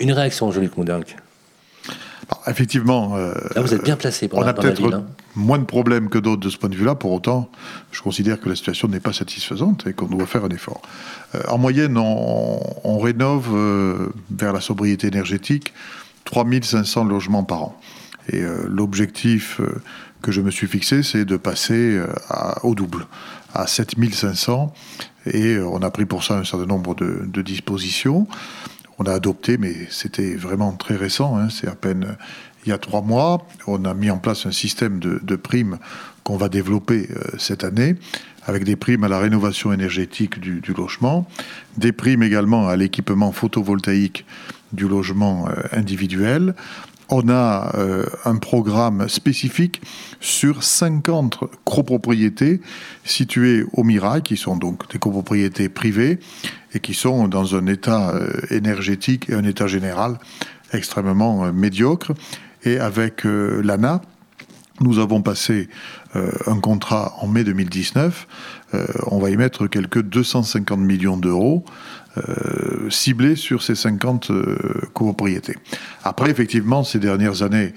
Une 0.00 0.12
réaction, 0.12 0.50
Jean-Luc. 0.50 0.72
Alors, 2.30 2.42
effectivement, 2.48 3.16
euh, 3.16 3.34
Là, 3.54 3.60
vous 3.62 3.74
êtes 3.74 3.84
bien 3.84 3.96
placé 3.96 4.28
pour 4.28 4.38
on 4.38 4.42
la- 4.42 4.48
a 4.50 4.52
peut-être 4.54 4.82
hein. 4.92 5.04
moins 5.36 5.58
de 5.58 5.64
problèmes 5.64 6.08
que 6.08 6.18
d'autres 6.18 6.40
de 6.42 6.48
ce 6.50 6.56
point 6.56 6.68
de 6.68 6.74
vue-là. 6.76 6.94
Pour 6.94 7.12
autant, 7.12 7.50
je 7.92 8.00
considère 8.02 8.40
que 8.40 8.48
la 8.48 8.56
situation 8.56 8.88
n'est 8.88 9.00
pas 9.00 9.12
satisfaisante 9.12 9.86
et 9.86 9.92
qu'on 9.92 10.06
doit 10.06 10.26
faire 10.26 10.44
un 10.44 10.48
effort. 10.50 10.80
Euh, 11.34 11.40
en 11.48 11.58
moyenne, 11.58 11.98
on, 11.98 12.60
on 12.84 12.98
rénove 12.98 13.48
euh, 13.52 14.08
vers 14.30 14.52
la 14.52 14.60
sobriété 14.60 15.06
énergétique 15.08 15.72
3500 16.24 17.04
logements 17.04 17.44
par 17.44 17.62
an. 17.62 17.80
Et 18.32 18.40
l'objectif 18.66 19.60
que 20.22 20.32
je 20.32 20.40
me 20.40 20.50
suis 20.50 20.66
fixé, 20.66 21.02
c'est 21.02 21.26
de 21.26 21.36
passer 21.36 22.00
à- 22.30 22.64
au 22.64 22.74
double, 22.74 23.06
à 23.52 23.66
7500. 23.66 24.72
Et 25.30 25.58
on 25.58 25.82
a 25.82 25.90
pris 25.90 26.06
pour 26.06 26.24
ça 26.24 26.38
un 26.38 26.44
certain 26.44 26.64
nombre 26.64 26.94
de, 26.94 27.24
de 27.26 27.42
dispositions. 27.42 28.26
On 28.98 29.04
a 29.04 29.12
adopté, 29.12 29.58
mais 29.58 29.74
c'était 29.90 30.34
vraiment 30.34 30.72
très 30.72 30.96
récent, 30.96 31.36
hein, 31.36 31.48
c'est 31.50 31.68
à 31.68 31.74
peine 31.74 32.04
euh, 32.04 32.14
il 32.66 32.70
y 32.70 32.72
a 32.72 32.78
trois 32.78 33.02
mois. 33.02 33.46
On 33.66 33.84
a 33.84 33.94
mis 33.94 34.10
en 34.10 34.18
place 34.18 34.46
un 34.46 34.52
système 34.52 34.98
de, 34.98 35.36
primes 35.36 35.78
qu'on 36.22 36.36
va 36.36 36.48
développer 36.48 37.08
euh, 37.10 37.36
cette 37.38 37.64
année, 37.64 37.96
avec 38.46 38.64
des 38.64 38.76
primes 38.76 39.04
à 39.04 39.08
la 39.08 39.18
rénovation 39.18 39.72
énergétique 39.72 40.40
du, 40.40 40.60
du 40.60 40.72
logement, 40.72 41.26
des 41.76 41.92
primes 41.92 42.22
également 42.22 42.68
à 42.68 42.76
l'équipement 42.76 43.32
photovoltaïque 43.32 44.24
du 44.72 44.88
logement 44.88 45.48
euh, 45.48 45.52
individuel. 45.72 46.54
On 47.10 47.28
a 47.28 47.76
euh, 47.76 48.06
un 48.24 48.36
programme 48.36 49.08
spécifique 49.08 49.82
sur 50.20 50.62
50 50.62 51.38
copropriétés 51.64 52.60
situées 53.04 53.64
au 53.72 53.84
Mirail, 53.84 54.22
qui 54.22 54.36
sont 54.36 54.56
donc 54.56 54.90
des 54.90 54.98
copropriétés 54.98 55.68
privées 55.68 56.18
et 56.72 56.80
qui 56.80 56.94
sont 56.94 57.28
dans 57.28 57.56
un 57.56 57.66
état 57.66 58.10
euh, 58.14 58.32
énergétique 58.50 59.28
et 59.28 59.34
un 59.34 59.44
état 59.44 59.66
général 59.66 60.18
extrêmement 60.72 61.44
euh, 61.44 61.52
médiocre. 61.52 62.12
Et 62.64 62.78
avec 62.78 63.24
l'ANA, 63.24 64.00
Nous 64.80 64.98
avons 64.98 65.20
passé 65.20 65.68
un 66.14 66.58
contrat 66.60 67.14
en 67.20 67.28
mai 67.28 67.44
2019. 67.44 68.26
Euh, 68.74 68.86
on 69.06 69.18
va 69.18 69.30
y 69.30 69.36
mettre 69.36 69.66
quelques 69.66 70.02
250 70.02 70.78
millions 70.78 71.16
d'euros 71.16 71.64
euh, 72.16 72.90
ciblés 72.90 73.36
sur 73.36 73.62
ces 73.62 73.74
50 73.74 74.30
copropriétés. 74.92 75.56
Après, 76.02 76.30
effectivement, 76.30 76.84
ces 76.84 76.98
dernières 76.98 77.42
années, 77.42 77.74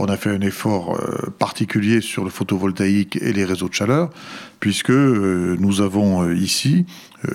on 0.00 0.06
a 0.06 0.16
fait 0.16 0.30
un 0.30 0.40
effort 0.40 0.98
particulier 1.38 2.00
sur 2.00 2.24
le 2.24 2.30
photovoltaïque 2.30 3.16
et 3.20 3.32
les 3.32 3.44
réseaux 3.44 3.68
de 3.68 3.74
chaleur, 3.74 4.10
puisque 4.58 4.90
nous 4.90 5.80
avons 5.80 6.30
ici, 6.32 6.86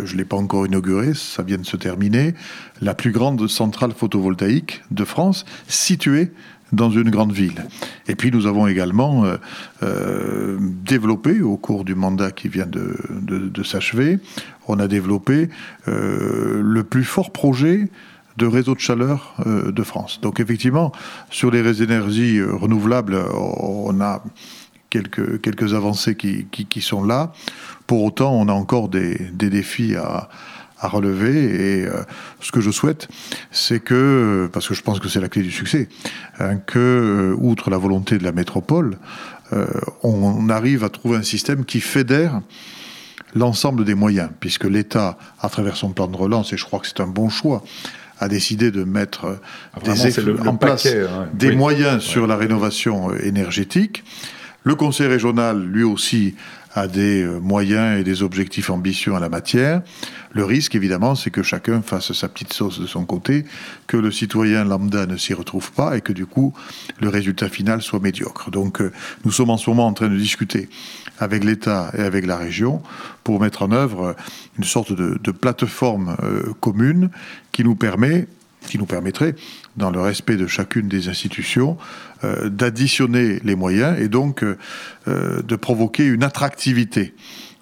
je 0.03 0.13
ne 0.13 0.17
l'ai 0.17 0.25
pas 0.25 0.37
encore 0.37 0.65
inauguré, 0.65 1.13
ça 1.13 1.43
vient 1.43 1.57
de 1.57 1.65
se 1.65 1.77
terminer, 1.77 2.33
la 2.81 2.95
plus 2.95 3.11
grande 3.11 3.47
centrale 3.47 3.91
photovoltaïque 3.91 4.81
de 4.91 5.05
France, 5.05 5.45
située 5.67 6.31
dans 6.71 6.89
une 6.89 7.09
grande 7.09 7.31
ville. 7.31 7.65
Et 8.07 8.15
puis 8.15 8.31
nous 8.31 8.47
avons 8.47 8.67
également 8.67 9.25
euh, 9.25 9.37
euh, 9.83 10.57
développé, 10.59 11.41
au 11.41 11.57
cours 11.57 11.85
du 11.85 11.95
mandat 11.95 12.31
qui 12.31 12.47
vient 12.47 12.67
de, 12.67 13.63
s'achever, 13.63 14.19
on 14.67 14.79
a 14.79 14.87
développé 14.87 15.49
euh, 15.87 16.61
le 16.63 16.83
plus 16.83 17.03
fort 17.03 17.31
projet 17.31 17.89
de 18.37 18.45
réseau 18.45 18.75
de 18.75 18.79
chaleur 18.79 19.35
de 19.45 19.83
France. 19.83 20.19
Donc 20.21 20.39
effectivement, 20.39 20.91
sur 21.29 21.51
les 21.51 21.81
énergies 21.81 22.41
renouvelables, 22.41 23.17
on 23.33 23.99
a 24.01 24.23
quelques, 24.89 25.41
quelques 25.41 25.73
avancées 25.73 26.15
qui, 26.15 26.45
qui, 26.45 26.81
sont 26.81 27.03
là. 27.03 27.31
Pour 27.87 28.03
autant, 28.03 28.33
on 28.33 28.47
a 28.47 28.53
encore 28.53 28.89
des, 28.89 29.15
des 29.33 29.49
défis 29.49 29.95
à, 29.95 30.29
à 30.79 30.87
relever. 30.87 31.79
Et 31.79 31.85
euh, 31.85 32.03
ce 32.39 32.51
que 32.51 32.61
je 32.61 32.71
souhaite, 32.71 33.07
c'est 33.51 33.79
que, 33.79 34.49
parce 34.51 34.67
que 34.67 34.73
je 34.73 34.81
pense 34.81 34.99
que 34.99 35.09
c'est 35.09 35.21
la 35.21 35.29
clé 35.29 35.41
du 35.43 35.51
succès, 35.51 35.89
hein, 36.39 36.57
que, 36.57 36.79
euh, 36.79 37.35
outre 37.37 37.69
la 37.69 37.77
volonté 37.77 38.17
de 38.17 38.23
la 38.23 38.31
métropole, 38.31 38.97
euh, 39.53 39.67
on 40.03 40.49
arrive 40.49 40.83
à 40.83 40.89
trouver 40.89 41.17
un 41.17 41.23
système 41.23 41.65
qui 41.65 41.79
fédère 41.79 42.41
l'ensemble 43.35 43.83
des 43.83 43.95
moyens, 43.95 44.29
puisque 44.39 44.63
l'État, 44.63 45.17
à 45.41 45.49
travers 45.49 45.75
son 45.75 45.89
plan 45.89 46.07
de 46.07 46.15
relance, 46.15 46.53
et 46.53 46.57
je 46.57 46.63
crois 46.63 46.79
que 46.79 46.87
c'est 46.87 47.01
un 47.01 47.07
bon 47.07 47.29
choix, 47.29 47.63
a 48.19 48.27
décidé 48.27 48.71
de 48.71 48.83
mettre 48.83 49.39
ah, 49.73 49.79
des 49.79 50.47
en 50.47 50.55
place 50.55 50.85
hein. 50.85 51.27
des 51.33 51.55
moyens 51.55 52.01
sur 52.01 52.27
la 52.27 52.35
rénovation 52.35 53.13
énergétique. 53.15 54.03
Le 54.63 54.75
Conseil 54.75 55.07
régional, 55.07 55.63
lui 55.63 55.83
aussi, 55.83 56.35
a 56.75 56.87
des 56.87 57.23
euh, 57.23 57.39
moyens 57.39 57.99
et 57.99 58.03
des 58.03 58.21
objectifs 58.21 58.69
ambitieux 58.69 59.13
en 59.13 59.19
la 59.19 59.29
matière. 59.29 59.81
Le 60.31 60.43
risque, 60.43 60.75
évidemment, 60.75 61.15
c'est 61.15 61.31
que 61.31 61.41
chacun 61.41 61.81
fasse 61.81 62.11
sa 62.11 62.27
petite 62.27 62.51
sauce 62.51 62.79
de 62.79 62.85
son 62.85 63.05
côté, 63.05 63.45
que 63.87 63.95
le 63.95 64.11
citoyen 64.11 64.65
lambda 64.65 65.05
ne 65.05 65.15
s'y 65.15 65.33
retrouve 65.33 65.71
pas 65.71 65.95
et 65.95 66.01
que 66.01 66.11
du 66.11 66.25
coup, 66.25 66.53
le 66.99 67.07
résultat 67.07 67.47
final 67.47 67.81
soit 67.81 68.01
médiocre. 68.01 68.51
Donc, 68.51 68.81
euh, 68.81 68.91
nous 69.23 69.31
sommes 69.31 69.49
en 69.49 69.57
ce 69.57 69.69
moment 69.69 69.87
en 69.87 69.93
train 69.93 70.09
de 70.09 70.17
discuter 70.17 70.69
avec 71.17 71.45
l'État 71.45 71.91
et 71.97 72.01
avec 72.01 72.25
la 72.25 72.35
région 72.35 72.83
pour 73.23 73.39
mettre 73.39 73.61
en 73.61 73.71
œuvre 73.71 74.15
une 74.57 74.65
sorte 74.65 74.91
de, 74.91 75.31
plateforme 75.31 76.17
euh, 76.23 76.53
commune 76.59 77.09
qui 77.51 77.63
nous 77.63 77.75
permet 77.75 78.27
qui 78.67 78.77
nous 78.77 78.85
permettrait, 78.85 79.35
dans 79.77 79.91
le 79.91 80.01
respect 80.01 80.37
de 80.37 80.47
chacune 80.47 80.87
des 80.87 81.07
institutions, 81.09 81.77
euh, 82.23 82.49
d'additionner 82.49 83.39
les 83.43 83.55
moyens 83.55 83.99
et 83.99 84.07
donc 84.07 84.41
euh, 84.41 84.57
euh, 85.07 85.41
de 85.41 85.55
provoquer 85.57 86.05
une 86.05 86.23
attractivité 86.23 87.13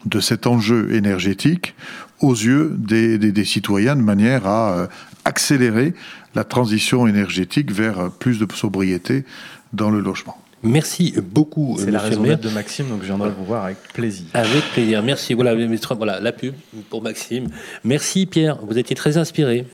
de 0.05 0.19
cet 0.19 0.45
enjeu 0.45 0.93
énergétique 0.93 1.73
aux 2.19 2.33
yeux 2.33 2.75
des, 2.77 3.45
citoyens 3.45 3.95
de 3.95 4.01
manière 4.01 4.45
à 4.45 4.87
accélérer 5.25 5.93
la 6.35 6.43
transition 6.43 7.07
énergétique 7.07 7.71
vers 7.71 8.11
plus 8.11 8.37
de 8.37 8.47
sobriété 8.53 9.25
dans 9.73 9.89
le 9.89 9.99
logement. 9.99 10.37
Merci 10.61 11.15
beaucoup. 11.21 11.77
C'est 11.79 11.91
la 11.91 11.99
raison 11.99 12.21
de 12.21 12.49
Maxime, 12.49 12.87
donc 12.89 13.01
je 13.01 13.07
viendrai 13.07 13.29
vous 13.29 13.45
voir 13.45 13.65
avec 13.65 13.77
plaisir. 13.93 14.25
Avec 14.33 14.63
plaisir. 14.73 15.01
Merci. 15.03 15.33
Voilà, 15.33 15.55
voilà 15.97 16.19
la 16.19 16.31
pub 16.31 16.53
pour 16.89 17.01
Maxime. 17.01 17.47
Merci 17.83 18.25
Pierre, 18.25 18.59
vous 18.63 18.77
étiez 18.77 18.95
très 18.95 19.17
inspiré. 19.17 19.65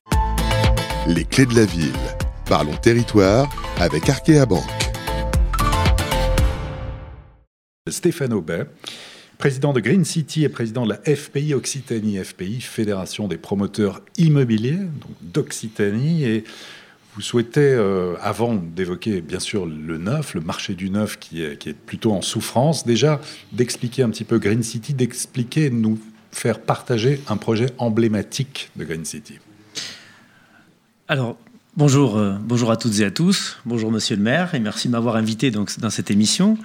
Les 1.07 1.25
clés 1.25 1.45
de 1.45 1.55
la 1.55 1.65
ville. 1.65 1.93
Parlons 2.50 2.76
territoire 2.78 3.47
avec 3.78 4.10
Arkea 4.10 4.43
Banque. 4.47 4.64
Stéphane 7.88 8.34
Aubet, 8.34 8.66
président 9.38 9.72
de 9.72 9.80
Green 9.80 10.04
City 10.04 10.45
et 10.45 10.50
président 10.50 10.84
de 10.84 10.89
la 10.89 11.16
FPI 11.16 11.54
Occitanie, 11.54 12.18
FPI, 12.18 12.62
Fédération 12.62 13.28
des 13.28 13.38
promoteurs 13.38 14.02
immobiliers, 14.18 14.80
d'Occitanie. 15.22 16.24
Et 16.24 16.43
vous 17.14 17.22
souhaitez, 17.22 17.60
euh, 17.62 18.16
avant 18.20 18.56
d'évoquer 18.56 19.22
bien 19.22 19.39
sûr 19.39 19.68
le 19.68 20.00
neuf, 20.00 20.34
le 20.34 20.41
marché 20.41 20.74
du 20.74 20.89
neuf 20.89 21.20
qui 21.20 21.43
est, 21.43 21.56
qui 21.56 21.70
est 21.70 21.78
plutôt 21.78 22.14
en 22.14 22.24
souffrance, 22.24 22.84
déjà 22.84 23.22
d'expliquer 23.52 24.02
un 24.02 24.10
petit 24.10 24.26
peu 24.26 24.39
Green 24.39 24.64
City, 24.64 24.95
d'expliquer, 24.95 25.70
nous 25.70 26.00
faire 26.32 26.60
partager 26.60 27.22
un 27.28 27.38
projet 27.38 27.68
emblématique 27.78 28.72
de 28.76 28.86
Green 28.86 29.06
City. 29.06 29.38
Alors, 31.08 31.38
bonjour, 31.78 32.17
euh, 32.17 32.34
bonjour 32.41 32.72
à 32.72 32.78
toutes 32.78 32.99
et 32.99 33.05
à 33.05 33.11
tous. 33.11 33.57
Bonjour, 33.65 33.91
monsieur 33.91 34.15
le 34.15 34.22
maire, 34.22 34.53
et 34.55 34.59
merci 34.59 34.88
de 34.88 34.93
m'avoir 34.93 35.15
invité 35.15 35.51
donc, 35.51 35.78
dans 35.80 35.89
cette 35.89 36.11
émission. 36.11 36.57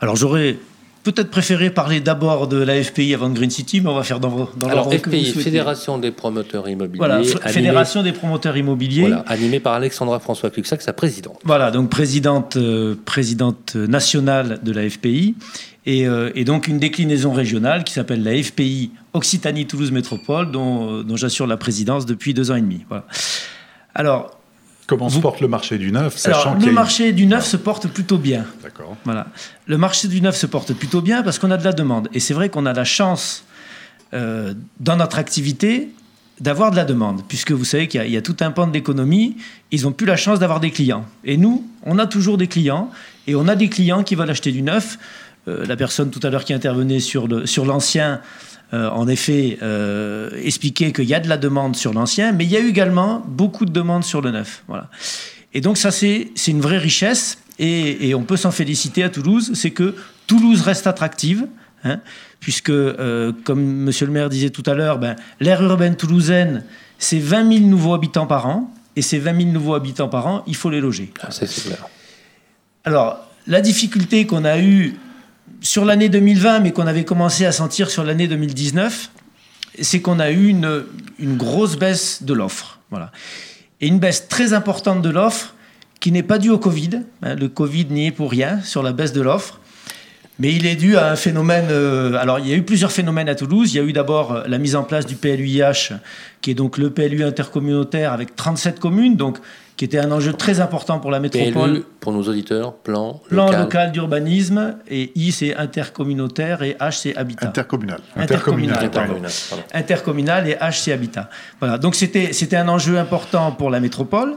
Alors, 0.00 0.16
j'aurais 0.16 0.56
peut-être 1.04 1.30
préféré 1.30 1.70
parler 1.70 2.00
d'abord 2.00 2.48
de 2.48 2.58
la 2.58 2.82
FPI 2.82 3.14
avant 3.14 3.30
de 3.30 3.34
Green 3.34 3.50
City, 3.50 3.80
mais 3.80 3.88
on 3.88 3.94
va 3.94 4.02
faire 4.02 4.20
dans, 4.20 4.48
dans 4.56 4.68
Alors, 4.68 4.92
FPI, 4.92 5.24
Fédération 5.32 5.98
des 5.98 6.10
promoteurs 6.10 6.68
immobiliers. 6.68 6.98
Voilà, 6.98 7.22
Fédération 7.22 8.02
des 8.02 8.12
promoteurs 8.12 8.56
immobiliers. 8.56 9.02
Voilà, 9.02 9.24
animée 9.26 9.60
par 9.60 9.74
Alexandra 9.74 10.20
François 10.20 10.50
Cluxac, 10.50 10.82
sa 10.82 10.92
présidente. 10.92 11.40
Voilà, 11.44 11.70
donc 11.70 11.88
présidente, 11.88 12.56
euh, 12.56 12.94
présidente 13.04 13.76
nationale 13.76 14.60
de 14.62 14.72
la 14.72 14.88
FPI. 14.88 15.34
Euh, 15.86 16.30
et, 16.34 16.44
donc 16.44 16.68
une 16.68 16.78
déclinaison 16.78 17.32
régionale 17.32 17.82
qui 17.82 17.94
s'appelle 17.94 18.22
la 18.22 18.42
FPI 18.42 18.90
Occitanie-Toulouse 19.14 19.90
Métropole, 19.90 20.50
dont, 20.50 21.02
dont 21.02 21.16
j'assure 21.16 21.46
la 21.46 21.56
présidence 21.56 22.04
depuis 22.04 22.34
deux 22.34 22.50
ans 22.50 22.56
et 22.56 22.60
demi. 22.60 22.84
Voilà. 22.90 23.06
Alors, 23.98 24.38
Comment 24.86 25.10
se 25.10 25.18
porte 25.18 25.42
le 25.42 25.48
marché 25.48 25.76
du 25.76 25.92
neuf 25.92 26.16
sachant 26.16 26.54
Le 26.54 26.72
marché 26.72 27.12
du 27.12 27.26
neuf 27.26 27.44
se 27.44 27.58
porte 27.58 27.88
plutôt 27.88 28.16
bien. 28.16 28.46
D'accord. 28.62 28.96
Voilà. 29.04 29.26
Le 29.66 29.76
marché 29.76 30.08
du 30.08 30.22
neuf 30.22 30.34
se 30.34 30.46
porte 30.46 30.72
plutôt 30.72 31.02
bien 31.02 31.22
parce 31.22 31.38
qu'on 31.38 31.50
a 31.50 31.58
de 31.58 31.64
la 31.64 31.74
demande. 31.74 32.08
Et 32.14 32.20
c'est 32.20 32.32
vrai 32.32 32.48
qu'on 32.48 32.64
a 32.64 32.72
la 32.72 32.84
chance, 32.84 33.44
euh, 34.14 34.54
dans 34.80 34.96
notre 34.96 35.18
activité, 35.18 35.90
d'avoir 36.40 36.70
de 36.70 36.76
la 36.76 36.86
demande. 36.86 37.22
Puisque 37.28 37.52
vous 37.52 37.66
savez 37.66 37.86
qu'il 37.86 38.08
y, 38.08 38.16
a 38.16 38.22
tout 38.22 38.36
un 38.40 38.50
pan 38.50 38.66
de 38.66 38.72
l'économie, 38.72 39.36
ils 39.72 39.82
n'ont 39.82 39.92
plus 39.92 40.06
la 40.06 40.16
chance 40.16 40.38
d'avoir 40.38 40.60
des 40.60 40.70
clients. 40.70 41.04
Et 41.22 41.36
nous, 41.36 41.68
on 41.82 41.98
a 41.98 42.06
toujours 42.06 42.38
des 42.38 42.46
clients. 42.46 42.90
Et 43.26 43.34
on 43.34 43.46
a 43.46 43.56
des 43.56 43.68
clients 43.68 44.04
qui 44.04 44.14
veulent 44.14 44.30
acheter 44.30 44.52
du 44.52 44.62
neuf. 44.62 44.96
Euh, 45.48 45.66
la 45.66 45.76
personne 45.76 46.10
tout 46.10 46.20
à 46.22 46.30
l'heure 46.30 46.44
qui 46.44 46.54
intervenait 46.54 47.00
sur 47.00 47.26
l'ancien 47.66 48.22
euh, 48.74 48.90
en 48.90 49.08
effet 49.08 49.58
euh, 49.62 50.30
expliquer 50.42 50.92
qu'il 50.92 51.06
y 51.06 51.14
a 51.14 51.20
de 51.20 51.28
la 51.28 51.38
demande 51.38 51.74
sur 51.74 51.94
l'ancien, 51.94 52.32
mais 52.32 52.44
il 52.44 52.50
y 52.50 52.56
a 52.56 52.60
eu 52.60 52.68
également 52.68 53.24
beaucoup 53.26 53.64
de 53.64 53.72
demandes 53.72 54.04
sur 54.04 54.20
le 54.20 54.30
neuf. 54.30 54.62
Voilà. 54.68 54.90
Et 55.54 55.60
donc 55.62 55.78
ça, 55.78 55.90
c'est 55.90 56.28
une 56.46 56.60
vraie 56.60 56.78
richesse, 56.78 57.38
et, 57.58 58.14
on 58.14 58.22
peut 58.22 58.36
s'en 58.36 58.52
féliciter 58.52 59.02
à 59.02 59.08
Toulouse, 59.08 59.52
c'est 59.54 59.70
que 59.70 59.96
Toulouse 60.26 60.60
reste 60.60 60.86
attractive, 60.86 61.46
hein, 61.82 62.00
puisque, 62.40 62.70
euh, 62.70 63.32
comme 63.44 63.64
Monsieur 63.64 64.06
le 64.06 64.12
maire 64.12 64.28
disait 64.28 64.50
tout 64.50 64.62
à 64.66 64.74
l'heure, 64.74 64.98
ben, 64.98 65.16
l'aire 65.40 65.62
urbaine 65.62 65.96
toulousaine, 65.96 66.64
c'est 66.98 67.18
20 67.18 67.52
000 67.52 67.66
nouveaux 67.66 67.94
habitants 67.94 68.26
par 68.26 68.46
an, 68.46 68.72
et 68.96 69.02
ces 69.02 69.18
20 69.18 69.40
000 69.40 69.50
nouveaux 69.50 69.74
habitants 69.74 70.08
par 70.08 70.26
an, 70.26 70.44
il 70.46 70.54
faut 70.54 70.70
les 70.70 70.80
loger. 70.80 71.12
Ah, 71.22 71.30
c'est 71.30 71.46
clair. 71.46 71.88
Alors, 72.84 73.26
la 73.46 73.60
difficulté 73.60 74.26
qu'on 74.26 74.44
a 74.44 74.58
eue 74.58 74.96
sur 75.60 75.84
l'année 75.84 76.08
2020, 76.08 76.60
mais 76.60 76.72
qu'on 76.72 76.86
avait 76.86 77.04
commencé 77.04 77.44
à 77.44 77.52
sentir 77.52 77.90
sur 77.90 78.04
l'année 78.04 78.28
2019, 78.28 79.10
c'est 79.80 80.00
qu'on 80.00 80.18
a 80.20 80.30
eu 80.30 80.48
une, 80.48 80.84
grosse 81.36 81.76
baisse 81.76 82.22
de 82.22 82.32
l'offre. 82.32 82.80
Voilà. 82.90 83.10
Et 83.80 83.88
une 83.88 83.98
baisse 83.98 84.28
très 84.28 84.52
importante 84.52 85.02
de 85.02 85.10
l'offre 85.10 85.54
qui 86.00 86.12
n'est 86.12 86.22
pas 86.22 86.38
due 86.38 86.50
au 86.50 86.58
Covid. 86.58 87.02
Hein, 87.22 87.34
le 87.34 87.48
Covid 87.48 87.86
n'y 87.90 88.06
est 88.06 88.12
pour 88.12 88.30
rien 88.30 88.60
sur 88.62 88.82
la 88.82 88.92
baisse 88.92 89.12
de 89.12 89.20
l'offre. 89.20 89.60
Mais 90.40 90.52
il 90.52 90.66
est 90.66 90.76
dû 90.76 90.96
à 90.96 91.10
un 91.10 91.16
phénomène. 91.16 91.66
Euh, 91.70 92.14
alors, 92.14 92.38
il 92.38 92.46
y 92.46 92.52
a 92.52 92.56
eu 92.56 92.62
plusieurs 92.62 92.92
phénomènes 92.92 93.28
à 93.28 93.34
Toulouse. 93.34 93.74
Il 93.74 93.76
y 93.76 93.80
a 93.80 93.82
eu 93.82 93.92
d'abord 93.92 94.32
euh, 94.32 94.44
la 94.46 94.58
mise 94.58 94.76
en 94.76 94.84
place 94.84 95.04
du 95.04 95.16
PLUIH, 95.16 95.94
qui 96.40 96.52
est 96.52 96.54
donc 96.54 96.78
le 96.78 96.90
PLU 96.90 97.24
intercommunautaire 97.24 98.12
avec 98.12 98.36
37 98.36 98.78
communes. 98.78 99.16
Donc, 99.16 99.38
qui 99.78 99.84
était 99.84 100.00
un 100.00 100.10
enjeu 100.10 100.32
très 100.32 100.58
important 100.58 100.98
pour 100.98 101.12
la 101.12 101.20
métropole. 101.20 101.84
pour 102.00 102.12
nos 102.12 102.24
auditeurs, 102.24 102.74
plan, 102.74 103.22
plan 103.28 103.52
local, 103.52 103.92
d'urbanisme, 103.92 104.76
et 104.90 105.12
I 105.14 105.30
c'est 105.30 105.54
intercommunautaire 105.54 106.62
et 106.62 106.76
H 106.80 107.02
c'est 107.02 107.16
habitat. 107.16 107.46
Intercommunal. 107.46 108.00
Intercommunal, 108.16 108.90
Intercommunal, 109.72 110.48
et 110.48 110.54
H 110.54 110.82
c'est 110.82 110.92
habitat. 110.92 111.30
Voilà, 111.60 111.78
donc 111.78 111.94
c'était, 111.94 112.32
c'était 112.32 112.56
un 112.56 112.68
enjeu 112.68 112.98
important 112.98 113.52
pour 113.52 113.70
la 113.70 113.78
métropole. 113.78 114.34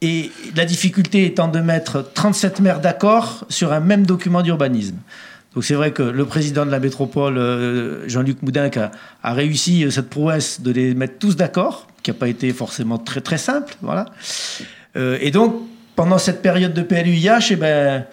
Et 0.00 0.32
la 0.56 0.64
difficulté 0.64 1.24
étant 1.24 1.46
de 1.46 1.60
mettre 1.60 2.04
37 2.12 2.58
maires 2.58 2.80
d'accord 2.80 3.44
sur 3.48 3.72
un 3.72 3.78
même 3.78 4.04
document 4.04 4.42
d'urbanisme. 4.42 4.96
Donc 5.54 5.64
c'est 5.64 5.74
vrai 5.74 5.92
que 5.92 6.02
le 6.02 6.24
président 6.24 6.64
de 6.64 6.70
la 6.70 6.80
métropole, 6.80 7.36
euh, 7.36 8.08
Jean-Luc 8.08 8.42
Moudinque, 8.42 8.78
a, 8.78 9.32
réussi 9.32 9.86
cette 9.90 10.08
prouesse 10.08 10.60
de 10.60 10.70
les 10.70 10.94
mettre 10.94 11.18
tous 11.18 11.36
d'accord 11.36 11.86
qui 12.02 12.10
n'a 12.10 12.14
pas 12.14 12.28
été 12.28 12.52
forcément 12.52 12.98
très 12.98 13.20
très 13.20 13.38
simple, 13.38 13.74
voilà. 13.80 14.06
Euh, 14.96 15.18
et 15.20 15.30
donc 15.30 15.62
pendant 15.96 16.18
cette 16.18 16.42
période 16.42 16.74
de 16.74 16.82
PLUIH, 16.82 17.48
eh 17.50 17.56
ben, 17.56 18.04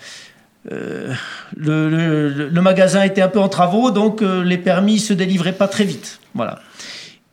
euh, 0.72 1.14
le, 1.56 2.62
magasin 2.62 3.04
était 3.04 3.22
un 3.22 3.30
peu 3.30 3.40
en 3.40 3.50
travaux, 3.50 3.92
donc 3.92 4.22
euh, 4.22 4.44
les 4.44 4.58
permis 4.58 5.00
se 5.00 5.14
délivraient 5.14 5.54
pas 5.54 5.68
très 5.68 5.86
vite. 5.86 6.20
Voilà. 6.36 6.60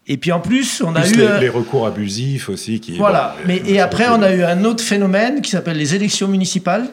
Et 0.06 0.16
puis 0.16 0.30
en 0.30 0.38
plus, 0.38 0.82
on 0.86 0.94
a 0.94 1.06
eu 1.06 1.40
les, 1.40 1.48
recours 1.48 1.86
abusifs 1.86 2.48
aussi 2.48 2.78
qui. 2.78 2.96
Voilà. 2.96 3.34
mais 3.44 3.60
et 3.66 3.80
après, 3.80 4.06
on 4.08 4.22
a 4.22 4.32
eu 4.32 4.44
un 4.44 4.64
autre 4.64 4.82
phénomène 4.82 5.42
qui 5.42 5.50
s'appelle 5.50 5.76
les 5.76 5.96
élections 5.96 6.28
municipales. 6.28 6.86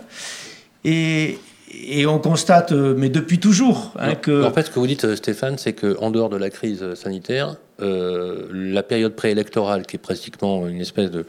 Et, 0.84 1.38
et 1.74 2.06
on 2.06 2.20
constate, 2.20 2.72
mais 2.72 3.10
depuis 3.10 3.40
toujours, 3.40 3.94
hein, 3.98 4.16
que. 4.16 4.44
En 4.44 4.52
fait, 4.52 4.64
ce 4.64 4.70
que 4.70 4.80
vous 4.80 4.88
dites, 4.88 5.16
Stéphane, 5.16 5.58
c'est 5.58 5.74
qu'en 5.74 6.12
dehors 6.12 6.30
de 6.30 6.38
la 6.38 6.50
crise 6.50 6.94
sanitaire, 6.94 7.56
la 7.80 8.84
période 8.84 9.16
préélectorale, 9.16 9.86
qui 9.86 9.98
est 9.98 10.00
pratiquement 10.00 10.68
une 10.68 10.82
espèce 10.82 11.12
de, 11.12 11.26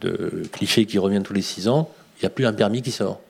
de 0.00 0.42
cliché 0.52 0.84
qui 0.84 0.98
revient 0.98 1.22
tous 1.22 1.32
les 1.32 1.42
six 1.42 1.68
ans, 1.68 1.88
il 2.18 2.24
n'y 2.24 2.26
a 2.26 2.30
plus 2.30 2.46
un 2.46 2.52
permis 2.52 2.82
qui 2.82 2.90
sort. 2.90 3.20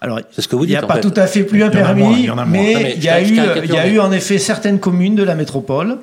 Alors, 0.00 0.20
c'est 0.30 0.42
ce 0.42 0.48
que 0.48 0.56
vous 0.56 0.66
dites. 0.66 0.76
Il 0.76 0.78
n'y 0.78 0.84
a 0.84 0.86
pas 0.86 1.00
tout 1.00 1.14
à 1.16 1.26
fait 1.26 1.44
plus 1.44 1.62
un 1.62 1.70
permis, 1.70 2.28
mais 2.46 2.94
il 2.96 3.02
y 3.02 3.08
a, 3.08 3.20
eu, 3.20 3.38
il 3.64 3.70
y 3.70 3.76
a 3.76 3.88
eu 3.88 3.98
en 3.98 4.12
effet 4.12 4.38
certaines 4.38 4.78
communes 4.78 5.14
de 5.14 5.22
la 5.22 5.34
métropole, 5.34 5.98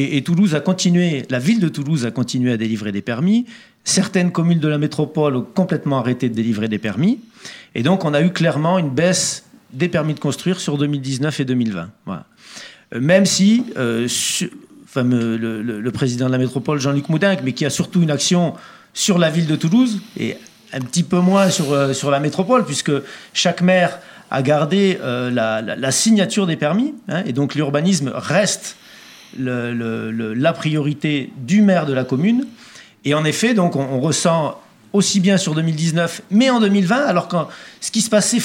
et, 0.00 0.22
Toulouse 0.22 0.54
a 0.54 0.60
continué, 0.60 1.24
la 1.28 1.40
ville 1.40 1.58
de 1.58 1.68
Toulouse 1.68 2.06
a 2.06 2.12
continué 2.12 2.52
à 2.52 2.56
délivrer 2.56 2.92
des 2.92 3.02
permis. 3.02 3.46
Certaines 3.82 4.30
communes 4.30 4.60
de 4.60 4.68
la 4.68 4.78
métropole 4.78 5.34
ont 5.34 5.46
complètement 5.54 5.98
arrêté 5.98 6.28
de 6.28 6.34
délivrer 6.34 6.68
des 6.68 6.78
permis, 6.78 7.18
et 7.74 7.82
donc 7.82 8.04
on 8.04 8.14
a 8.14 8.22
eu 8.22 8.30
clairement 8.30 8.78
une 8.78 8.90
baisse 8.90 9.44
des 9.72 9.88
permis 9.88 10.14
de 10.14 10.20
construire 10.20 10.60
sur 10.60 10.78
2019 10.78 11.40
et 11.40 11.44
2020. 11.44 11.90
Voilà. 12.06 12.24
Euh, 12.94 13.00
même 13.00 13.26
si 13.26 13.64
euh, 13.76 14.08
le, 14.96 15.62
le, 15.62 15.90
président 15.90 16.26
de 16.26 16.32
la 16.32 16.38
métropole, 16.38 16.80
Jean-Luc 16.80 17.08
Moudinque, 17.08 17.40
mais 17.44 17.52
qui 17.52 17.66
a 17.66 17.70
surtout 17.70 18.02
une 18.02 18.10
action 18.10 18.54
sur 18.94 19.18
la 19.18 19.30
ville 19.30 19.46
de 19.46 19.56
Toulouse, 19.56 20.00
et 20.16 20.36
un 20.72 20.80
petit 20.80 21.02
peu 21.02 21.20
moins 21.20 21.50
sur, 21.50 21.72
euh, 21.72 21.92
la 22.10 22.20
métropole, 22.20 22.64
puisque 22.64 22.92
chaque 23.32 23.60
maire 23.60 23.98
a 24.30 24.42
gardé 24.42 24.98
la, 25.02 25.90
signature 25.90 26.46
des 26.46 26.56
permis, 26.56 26.94
hein, 27.08 27.22
et 27.24 27.32
donc 27.32 27.54
l'urbanisme 27.54 28.12
reste 28.14 28.76
la 29.38 30.52
priorité 30.52 31.32
du 31.38 31.62
maire 31.62 31.86
de 31.86 31.94
la 31.94 32.04
commune. 32.04 32.46
Et 33.06 33.14
en 33.14 33.24
effet, 33.24 33.54
donc 33.54 33.74
on, 33.76 34.00
ressent 34.00 34.60
aussi 34.92 35.20
bien 35.20 35.36
sur 35.36 35.54
2019, 35.54 36.22
mais 36.30 36.50
en 36.50 36.60
2020, 36.60 36.96
alors 37.06 37.28
que 37.28 37.36
ce 37.80 37.90
qui 37.90 38.00
se 38.00 38.10
passait 38.10 38.38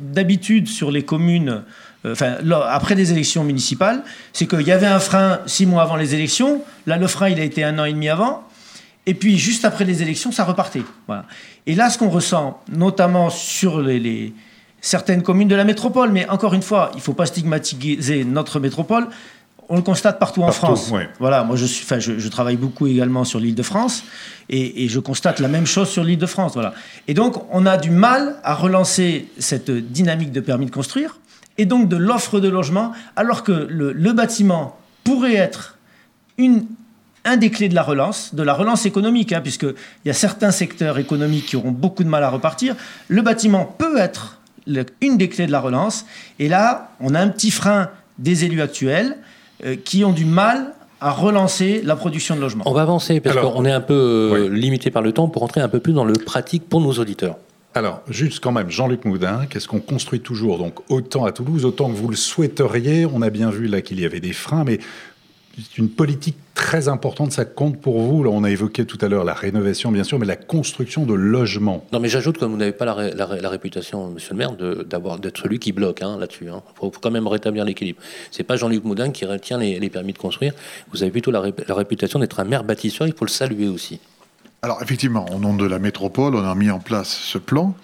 d'habitude 0.00 0.68
sur 0.68 0.90
les 0.90 1.04
communes, 1.04 1.62
euh, 2.04 2.12
enfin, 2.12 2.36
après 2.68 2.94
les 2.94 3.12
élections 3.12 3.44
municipales, 3.44 4.02
c'est 4.32 4.46
qu'il 4.46 4.62
y 4.62 4.72
avait 4.72 4.86
un 4.86 5.00
frein 5.00 5.40
six 5.46 5.66
mois 5.66 5.82
avant 5.82 5.96
les 5.96 6.14
élections. 6.14 6.62
Là, 6.86 6.96
le 6.96 7.06
frein, 7.06 7.28
il 7.28 7.40
a 7.40 7.44
été 7.44 7.64
un 7.64 7.78
an 7.78 7.84
et 7.84 7.92
demi 7.92 8.08
avant. 8.08 8.44
Et 9.06 9.14
puis, 9.14 9.38
juste 9.38 9.64
après 9.64 9.84
les 9.84 10.02
élections, 10.02 10.32
ça 10.32 10.44
repartait. 10.44 10.82
Et 11.66 11.74
là, 11.74 11.90
ce 11.90 11.98
qu'on 11.98 12.10
ressent, 12.10 12.60
notamment 12.70 13.30
sur 13.30 13.80
les, 13.80 14.32
certaines 14.80 15.22
communes 15.22 15.48
de 15.48 15.54
la 15.54 15.64
métropole, 15.64 16.10
mais 16.10 16.28
encore 16.28 16.54
une 16.54 16.62
fois, 16.62 16.90
il 16.94 16.98
ne 16.98 17.02
faut 17.02 17.12
pas 17.12 17.26
stigmatiser 17.26 18.24
notre 18.24 18.60
métropole. 18.60 19.08
On 19.72 19.76
le 19.76 19.82
constate 19.82 20.18
partout, 20.18 20.42
en 20.42 20.50
France. 20.50 20.92
Voilà, 21.20 21.44
moi 21.44 21.54
je, 21.54 21.64
suis, 21.64 21.86
je, 22.00 22.18
je, 22.18 22.28
travaille 22.28 22.56
beaucoup 22.56 22.88
également 22.88 23.22
sur 23.22 23.38
l'île 23.38 23.54
de 23.54 23.62
France 23.62 24.02
et, 24.48 24.84
et, 24.84 24.88
je 24.88 24.98
constate 24.98 25.38
la 25.38 25.46
même 25.46 25.64
chose 25.64 25.88
sur 25.88 26.02
l'île 26.02 26.18
de 26.18 26.26
France. 26.26 26.54
Voilà. 26.54 26.74
Et 27.06 27.14
donc 27.14 27.44
on 27.52 27.64
a 27.66 27.76
du 27.76 27.90
mal 27.90 28.36
à 28.42 28.54
relancer 28.54 29.28
cette 29.38 29.70
dynamique 29.70 30.32
de 30.32 30.40
permis 30.40 30.66
de 30.66 30.72
construire 30.72 31.20
et 31.56 31.66
donc 31.66 31.88
de 31.88 31.96
l'offre 31.96 32.40
de 32.40 32.48
logement, 32.48 32.90
alors 33.14 33.44
que 33.44 33.52
le, 33.52 33.92
le 33.92 34.12
bâtiment 34.12 34.76
pourrait 35.04 35.36
être 35.36 35.78
une, 36.36 36.66
un 37.24 37.36
des 37.36 37.50
clés 37.50 37.68
de 37.68 37.74
la 37.74 37.82
relance, 37.82 38.34
de 38.34 38.42
la 38.42 38.54
relance 38.54 38.86
économique, 38.86 39.32
hein, 39.32 39.40
puisqu'il 39.40 39.74
y 40.04 40.10
a 40.10 40.14
certains 40.14 40.50
secteurs 40.50 40.98
économiques 40.98 41.46
qui 41.46 41.56
auront 41.56 41.70
beaucoup 41.70 42.02
de 42.02 42.08
mal 42.08 42.24
à 42.24 42.30
repartir. 42.30 42.74
Le 43.08 43.22
bâtiment 43.22 43.64
peut 43.64 43.98
être 43.98 44.40
une 45.00 45.16
des 45.16 45.28
clés 45.28 45.46
de 45.46 45.52
la 45.52 45.60
relance. 45.60 46.06
Et 46.38 46.48
là, 46.48 46.90
on 47.00 47.14
a 47.14 47.20
un 47.20 47.28
petit 47.28 47.50
frein 47.50 47.90
des 48.18 48.44
élus 48.44 48.62
actuels 48.62 49.16
qui 49.84 50.04
ont 50.04 50.12
du 50.12 50.24
mal 50.24 50.74
à 51.00 51.10
relancer 51.10 51.80
la 51.82 51.96
production 51.96 52.36
de 52.36 52.40
logements. 52.40 52.64
On 52.66 52.72
va 52.72 52.82
avancer 52.82 53.20
parce 53.20 53.36
qu'on 53.36 53.64
est 53.64 53.72
un 53.72 53.80
peu 53.80 53.94
euh, 53.94 54.48
limité 54.48 54.90
par 54.90 55.02
le 55.02 55.12
temps 55.12 55.28
pour 55.28 55.42
entrer 55.42 55.60
un 55.60 55.68
peu 55.68 55.80
plus 55.80 55.92
dans 55.92 56.04
le 56.04 56.12
pratique 56.12 56.68
pour 56.68 56.80
nos 56.80 56.92
auditeurs. 56.92 57.36
Alors, 57.74 58.02
juste 58.08 58.40
quand 58.40 58.52
même, 58.52 58.68
Jean-Luc 58.68 59.04
Moudin, 59.04 59.46
qu'est-ce 59.48 59.68
qu'on 59.68 59.80
construit 59.80 60.20
toujours 60.20 60.58
Donc, 60.58 60.80
autant 60.88 61.24
à 61.24 61.32
Toulouse, 61.32 61.64
autant 61.64 61.88
que 61.88 61.94
vous 61.94 62.08
le 62.08 62.16
souhaiteriez? 62.16 63.06
On 63.06 63.22
a 63.22 63.30
bien 63.30 63.50
vu 63.50 63.68
là 63.68 63.80
qu'il 63.80 64.00
y 64.00 64.04
avait 64.04 64.20
des 64.20 64.32
freins, 64.32 64.64
mais 64.64 64.78
c'est 65.56 65.78
une 65.78 65.88
politique 65.88 66.36
très 66.60 66.88
importante, 66.88 67.32
ça 67.32 67.46
compte 67.46 67.80
pour 67.80 68.02
vous. 68.02 68.22
Là, 68.22 68.28
on 68.30 68.44
a 68.44 68.50
évoqué 68.50 68.84
tout 68.84 68.98
à 69.00 69.08
l'heure 69.08 69.24
la 69.24 69.32
rénovation, 69.32 69.90
bien 69.90 70.04
sûr, 70.04 70.18
mais 70.18 70.26
la 70.26 70.36
construction 70.36 71.06
de 71.06 71.14
logements. 71.14 71.86
Non, 71.90 72.00
mais 72.00 72.10
j'ajoute 72.10 72.36
que 72.36 72.44
vous 72.44 72.56
n'avez 72.58 72.72
pas 72.72 72.84
la, 72.84 73.14
la, 73.14 73.48
réputation, 73.48 74.10
monsieur 74.10 74.34
le 74.34 74.36
maire, 74.36 74.52
d'avoir 74.84 75.18
d'être 75.18 75.40
celui 75.40 75.58
qui 75.58 75.72
bloque 75.72 76.02
hein, 76.02 76.18
là-dessus. 76.20 76.44
Il 76.44 76.48
hein. 76.50 76.62
faut, 76.74 76.90
quand 76.90 77.10
même 77.10 77.26
rétablir 77.26 77.64
l'équilibre. 77.64 77.98
C'est 78.30 78.42
pas 78.42 78.56
Jean-Luc 78.56 78.84
Moudin 78.84 79.10
qui 79.10 79.24
retient 79.24 79.56
les, 79.56 79.88
permis 79.88 80.12
de 80.12 80.18
construire. 80.18 80.52
Vous 80.92 81.02
avez 81.02 81.10
plutôt 81.10 81.30
la, 81.30 81.40
réputation 81.40 82.18
d'être 82.18 82.38
un 82.38 82.44
maire 82.44 82.62
bâtisseur. 82.62 83.06
Il 83.06 83.14
faut 83.14 83.24
le 83.24 83.30
saluer 83.30 83.68
aussi. 83.68 83.98
Alors, 84.60 84.82
effectivement, 84.82 85.24
au 85.34 85.38
nom 85.38 85.54
de 85.54 85.64
la 85.64 85.78
métropole, 85.78 86.34
on 86.34 86.44
a 86.44 86.54
mis 86.54 86.70
en 86.70 86.78
place 86.78 87.08
ce 87.08 87.38
plan 87.38 87.74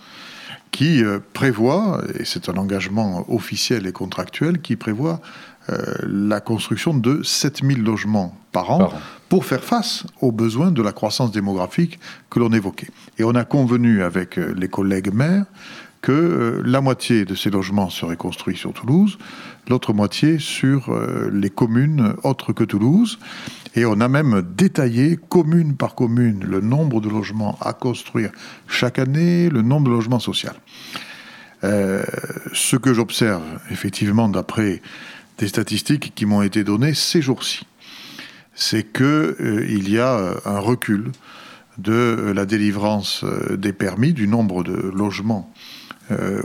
qui 0.70 1.02
euh, 1.02 1.20
prévoit, 1.32 2.02
et 2.18 2.26
c'est 2.26 2.50
un 2.50 2.58
engagement 2.58 3.24
officiel 3.32 3.86
et 3.86 3.92
contractuel, 3.92 4.60
qui 4.60 4.76
prévoit 4.76 5.22
la 5.68 6.40
construction 6.40 6.94
de 6.94 7.22
7000 7.22 7.82
logements 7.82 8.36
par 8.52 8.70
an, 8.70 8.90
pour 9.28 9.44
faire 9.44 9.62
face 9.62 10.04
aux 10.22 10.32
besoins 10.32 10.70
de 10.70 10.80
la 10.80 10.92
croissance 10.92 11.30
démographique 11.30 11.98
que 12.30 12.38
l'on 12.38 12.52
évoquait. 12.52 12.88
Et 13.18 13.24
on 13.24 13.34
a 13.34 13.44
convenu 13.44 14.02
avec 14.02 14.38
euh, 14.38 14.54
les 14.56 14.68
collègues 14.68 15.12
maires 15.12 15.44
que 16.00 16.12
euh, 16.12 16.62
la 16.64 16.80
moitié 16.80 17.24
de 17.24 17.34
ces 17.34 17.50
logements 17.50 17.90
seraient 17.90 18.16
construits 18.16 18.56
sur 18.56 18.72
Toulouse, 18.72 19.18
l'autre 19.68 19.92
moitié 19.92 20.38
sur 20.38 20.96
les 21.32 21.50
communes 21.50 22.14
autres 22.22 22.52
que 22.52 22.64
Toulouse. 22.64 23.18
Et 23.74 23.84
on 23.84 24.00
a 24.00 24.08
même 24.08 24.42
détaillé 24.56 25.18
commune 25.28 25.76
par 25.76 25.94
commune 25.94 26.44
le 26.44 26.60
nombre 26.60 27.00
de 27.00 27.10
logements 27.10 27.58
à 27.60 27.72
construire 27.72 28.30
chaque 28.68 28.98
année, 28.98 29.50
le 29.50 29.60
nombre 29.62 29.88
de 29.88 29.94
logements 29.94 30.20
sociaux. 30.20 30.50
ce 31.62 32.76
que 32.76 32.94
j'observe 32.94 33.42
effectivement 33.70 34.28
d'après 34.28 34.80
des 35.38 35.48
statistiques 35.48 36.14
qui 36.14 36.26
m'ont 36.26 36.42
été 36.42 36.64
données 36.64 36.94
ces 36.94 37.22
jours-ci. 37.22 37.66
C'est 38.54 38.84
qu'il 38.84 39.04
euh, 39.04 39.66
il 39.68 39.90
y 39.90 39.98
a 39.98 40.14
euh, 40.14 40.34
un 40.46 40.58
recul 40.58 41.12
de 41.78 41.92
euh, 41.92 42.32
la 42.32 42.46
délivrance 42.46 43.24
des 43.50 43.72
permis, 43.72 44.12
du 44.12 44.28
nombre 44.28 44.64
de 44.64 44.90
logements 44.94 45.52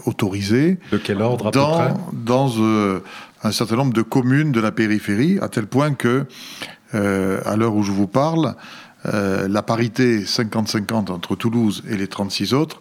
autorisés. 0.08 0.80
De 0.92 0.98
quel 0.98 1.22
ordre 1.22 1.48
à 1.48 1.52
dans, 1.52 1.78
peu 1.78 1.94
près? 1.94 1.94
Dans 2.14 2.52
un 3.44 3.52
certain 3.52 3.76
nombre 3.76 3.94
de 3.94 4.02
communes 4.02 4.52
de 4.52 4.60
la 4.60 4.72
périphérie, 4.72 5.38
à 5.40 5.50
tel 5.50 5.68
point 5.68 5.94
que, 5.94 6.26
à 6.94 7.56
l'heure 7.56 7.76
où 7.76 7.84
je 7.84 7.92
vous 7.92 8.08
parle, 8.08 8.56
la 9.04 9.64
parité 9.64 10.24
50-50 10.24 11.12
entre 11.12 11.36
Toulouse 11.36 11.84
et 11.90 11.98
les 11.98 12.08
36 12.08 12.54
autres 12.54 12.80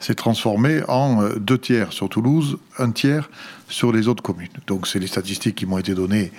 s'est 0.00 0.16
transformée 0.16 0.82
en 0.88 1.28
deux 1.36 1.58
tiers 1.58 1.92
sur 1.92 2.08
Toulouse, 2.08 2.58
un 2.78 2.90
tiers 2.90 3.30
sur 3.68 3.92
les 3.92 4.08
autres 4.08 4.22
communes. 4.22 4.48
Donc 4.66 4.88
c'est 4.88 4.98
les 4.98 5.06
statistiques 5.06 5.54
qui 5.54 5.66
m'ont 5.66 5.78
été 5.78 5.94
données 5.94 6.32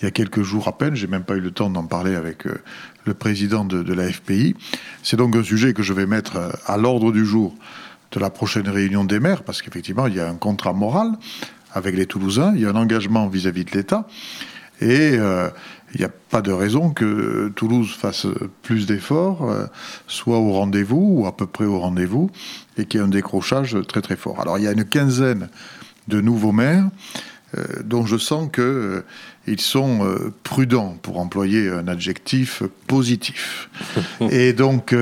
il 0.00 0.04
y 0.04 0.08
a 0.08 0.10
quelques 0.10 0.42
jours 0.42 0.68
à 0.68 0.76
peine. 0.76 0.94
J'ai 0.94 1.06
même 1.06 1.24
pas 1.24 1.34
eu 1.36 1.40
le 1.40 1.50
temps 1.50 1.70
d'en 1.70 1.84
parler 1.84 2.14
avec 2.14 2.46
euh, 2.46 2.60
le 3.04 3.14
président 3.14 3.64
de, 3.64 3.92
la 3.92 4.10
FPI. 4.10 4.56
C'est 5.02 5.16
donc 5.16 5.36
un 5.36 5.42
sujet 5.42 5.74
que 5.74 5.82
je 5.82 5.92
vais 5.92 6.06
mettre 6.06 6.36
euh, 6.36 6.50
à 6.66 6.76
l'ordre 6.76 7.12
du 7.12 7.24
jour 7.24 7.54
de 8.12 8.20
la 8.20 8.30
prochaine 8.30 8.68
réunion 8.68 9.04
des 9.04 9.20
maires, 9.20 9.42
parce 9.42 9.62
qu'effectivement, 9.62 10.06
il 10.06 10.14
y 10.14 10.20
a 10.20 10.28
un 10.28 10.34
contrat 10.34 10.72
moral 10.72 11.12
avec 11.72 11.94
les 11.94 12.06
Toulousains, 12.06 12.52
il 12.56 12.62
y 12.62 12.66
a 12.66 12.70
un 12.70 12.76
engagement 12.76 13.28
vis-à-vis 13.28 13.64
de 13.64 13.70
l'État, 13.70 14.08
et 14.80 15.12
euh, 15.12 15.48
il 15.94 15.98
n'y 15.98 16.04
a 16.04 16.10
pas 16.30 16.40
de 16.42 16.52
raison 16.52 16.90
que 16.90 17.52
Toulouse 17.56 17.92
fasse 17.92 18.26
plus 18.62 18.86
d'efforts, 18.86 19.50
soit 20.06 20.38
au 20.38 20.52
rendez-vous, 20.52 21.20
ou 21.20 21.26
à 21.26 21.36
peu 21.36 21.46
près 21.46 21.64
au 21.64 21.80
rendez-vous, 21.80 22.30
et 22.76 22.84
qu'il 22.86 23.00
y 23.00 23.02
ait 23.02 23.06
un 23.06 23.08
décrochage 23.08 23.76
très 23.88 24.00
très 24.00 24.16
fort. 24.16 24.40
Alors 24.40 24.58
il 24.58 24.64
y 24.64 24.68
a 24.68 24.72
une 24.72 24.84
quinzaine 24.84 25.48
de 26.08 26.20
nouveaux 26.20 26.52
maires, 26.52 26.88
euh, 27.58 27.64
dont 27.82 28.06
je 28.06 28.16
sens 28.16 28.48
qu'ils 28.52 28.62
euh, 28.62 29.02
sont 29.58 30.04
euh, 30.06 30.32
prudents, 30.44 30.96
pour 31.02 31.18
employer 31.18 31.68
un 31.68 31.88
adjectif 31.88 32.62
positif. 32.86 33.68
Et 34.30 34.52
donc, 34.52 34.94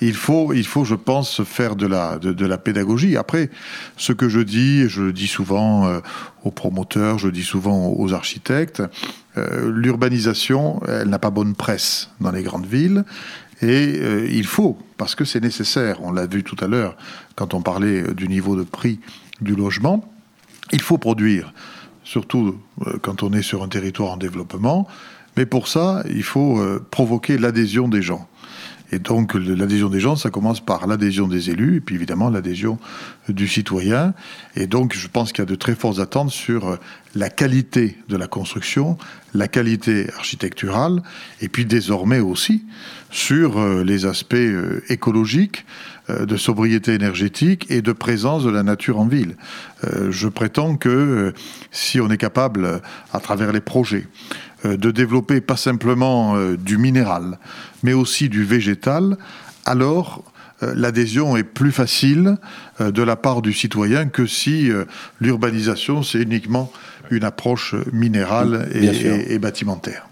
il, 0.00 0.14
faut, 0.14 0.52
il 0.52 0.66
faut, 0.66 0.84
je 0.84 0.96
pense, 0.96 1.44
faire 1.44 1.76
de 1.76 1.86
la, 1.86 2.18
de, 2.18 2.46
la 2.46 2.58
pédagogie. 2.58 3.16
Après, 3.16 3.50
ce 3.96 4.12
que 4.12 4.28
je 4.28 4.40
dis, 4.40 4.88
je 4.88 5.02
le 5.02 5.12
dis 5.12 5.28
souvent 5.28 6.00
aux 6.42 6.50
promoteurs, 6.50 7.18
je 7.18 7.26
le 7.26 7.32
dis 7.32 7.44
souvent 7.44 7.94
aux 7.96 8.12
architectes, 8.12 8.82
l'urbanisation, 9.36 10.80
elle 10.88 11.08
n'a 11.08 11.18
pas 11.18 11.30
bonne 11.30 11.54
presse 11.54 12.10
dans 12.20 12.30
les 12.30 12.42
grandes 12.42 12.66
villes. 12.66 13.04
Et 13.62 14.00
il 14.30 14.46
faut, 14.46 14.78
parce 14.96 15.14
que 15.14 15.24
c'est 15.24 15.40
nécessaire, 15.40 15.98
on 16.02 16.12
l'a 16.12 16.26
vu 16.26 16.42
tout 16.42 16.56
à 16.62 16.66
l'heure 16.66 16.96
quand 17.36 17.54
on 17.54 17.62
parlait 17.62 18.14
du 18.14 18.28
niveau 18.28 18.56
de 18.56 18.62
prix 18.62 19.00
du 19.40 19.54
logement, 19.54 20.10
il 20.72 20.80
faut 20.80 20.98
produire, 20.98 21.52
surtout 22.04 22.58
euh, 22.86 22.98
quand 23.00 23.22
on 23.22 23.32
est 23.32 23.42
sur 23.42 23.62
un 23.62 23.68
territoire 23.68 24.12
en 24.12 24.16
développement, 24.16 24.86
mais 25.36 25.46
pour 25.46 25.68
ça, 25.68 26.02
il 26.08 26.22
faut 26.22 26.58
euh, 26.58 26.84
provoquer 26.90 27.38
l'adhésion 27.38 27.88
des 27.88 28.02
gens. 28.02 28.28
Et 28.92 28.98
donc 28.98 29.34
l'adhésion 29.34 29.88
des 29.88 30.00
gens, 30.00 30.16
ça 30.16 30.30
commence 30.30 30.64
par 30.64 30.86
l'adhésion 30.86 31.26
des 31.26 31.50
élus 31.50 31.76
et 31.76 31.80
puis 31.80 31.94
évidemment 31.94 32.30
l'adhésion 32.30 32.78
du 33.28 33.48
citoyen. 33.48 34.14
Et 34.54 34.66
donc 34.66 34.94
je 34.94 35.08
pense 35.08 35.32
qu'il 35.32 35.40
y 35.40 35.42
a 35.42 35.50
de 35.50 35.54
très 35.54 35.74
fortes 35.74 35.98
attentes 35.98 36.30
sur 36.30 36.78
la 37.14 37.30
qualité 37.30 37.98
de 38.08 38.16
la 38.16 38.26
construction, 38.26 38.98
la 39.34 39.48
qualité 39.48 40.08
architecturale 40.16 41.02
et 41.40 41.48
puis 41.48 41.64
désormais 41.64 42.20
aussi 42.20 42.64
sur 43.10 43.58
euh, 43.58 43.82
les 43.82 44.04
aspects 44.04 44.34
euh, 44.34 44.82
écologiques, 44.88 45.64
euh, 46.10 46.26
de 46.26 46.36
sobriété 46.36 46.92
énergétique 46.92 47.66
et 47.70 47.80
de 47.80 47.92
présence 47.92 48.44
de 48.44 48.50
la 48.50 48.62
nature 48.62 48.98
en 48.98 49.06
ville. 49.06 49.36
Je 50.10 50.26
prétends 50.26 50.76
que 50.76 51.32
si 51.70 52.00
on 52.00 52.10
est 52.10 52.16
capable, 52.16 52.80
à 53.12 53.20
travers 53.20 53.52
les 53.52 53.60
projets, 53.60 54.06
de 54.66 54.90
développer 54.90 55.40
pas 55.40 55.56
simplement 55.56 56.36
du 56.56 56.78
minéral, 56.78 57.38
mais 57.82 57.92
aussi 57.92 58.28
du 58.28 58.44
végétal, 58.44 59.16
alors 59.64 60.24
l'adhésion 60.62 61.36
est 61.36 61.44
plus 61.44 61.72
facile 61.72 62.36
de 62.80 63.02
la 63.02 63.16
part 63.16 63.42
du 63.42 63.52
citoyen 63.52 64.06
que 64.06 64.26
si 64.26 64.70
l'urbanisation, 65.20 66.02
c'est 66.02 66.22
uniquement 66.22 66.72
une 67.10 67.24
approche 67.24 67.74
minérale 67.92 68.68
et 68.74 69.38
bâtimentaire. 69.38 70.08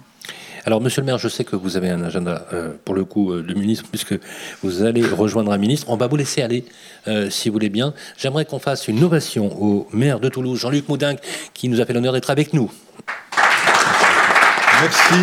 Alors, 0.66 0.80
monsieur 0.80 1.02
le 1.02 1.06
maire, 1.06 1.18
je 1.18 1.28
sais 1.28 1.44
que 1.44 1.56
vous 1.56 1.76
avez 1.76 1.90
un 1.90 2.02
agenda, 2.02 2.46
euh, 2.54 2.72
pour 2.86 2.94
le 2.94 3.04
coup, 3.04 3.32
euh, 3.32 3.42
de 3.42 3.52
ministre, 3.52 3.84
puisque 3.90 4.18
vous 4.62 4.82
allez 4.82 5.04
rejoindre 5.04 5.52
un 5.52 5.58
ministre. 5.58 5.90
On 5.90 5.96
va 5.96 6.06
vous 6.06 6.16
laisser 6.16 6.40
aller, 6.40 6.64
euh, 7.06 7.28
si 7.28 7.50
vous 7.50 7.52
voulez 7.52 7.68
bien. 7.68 7.92
J'aimerais 8.16 8.46
qu'on 8.46 8.58
fasse 8.58 8.88
une 8.88 9.02
ovation 9.04 9.62
au 9.62 9.86
maire 9.92 10.20
de 10.20 10.30
Toulouse, 10.30 10.58
Jean-Luc 10.58 10.88
Moudin, 10.88 11.16
qui 11.52 11.68
nous 11.68 11.82
a 11.82 11.86
fait 11.86 11.92
l'honneur 11.92 12.14
d'être 12.14 12.30
avec 12.30 12.54
nous. 12.54 12.72
Merci. 14.80 15.14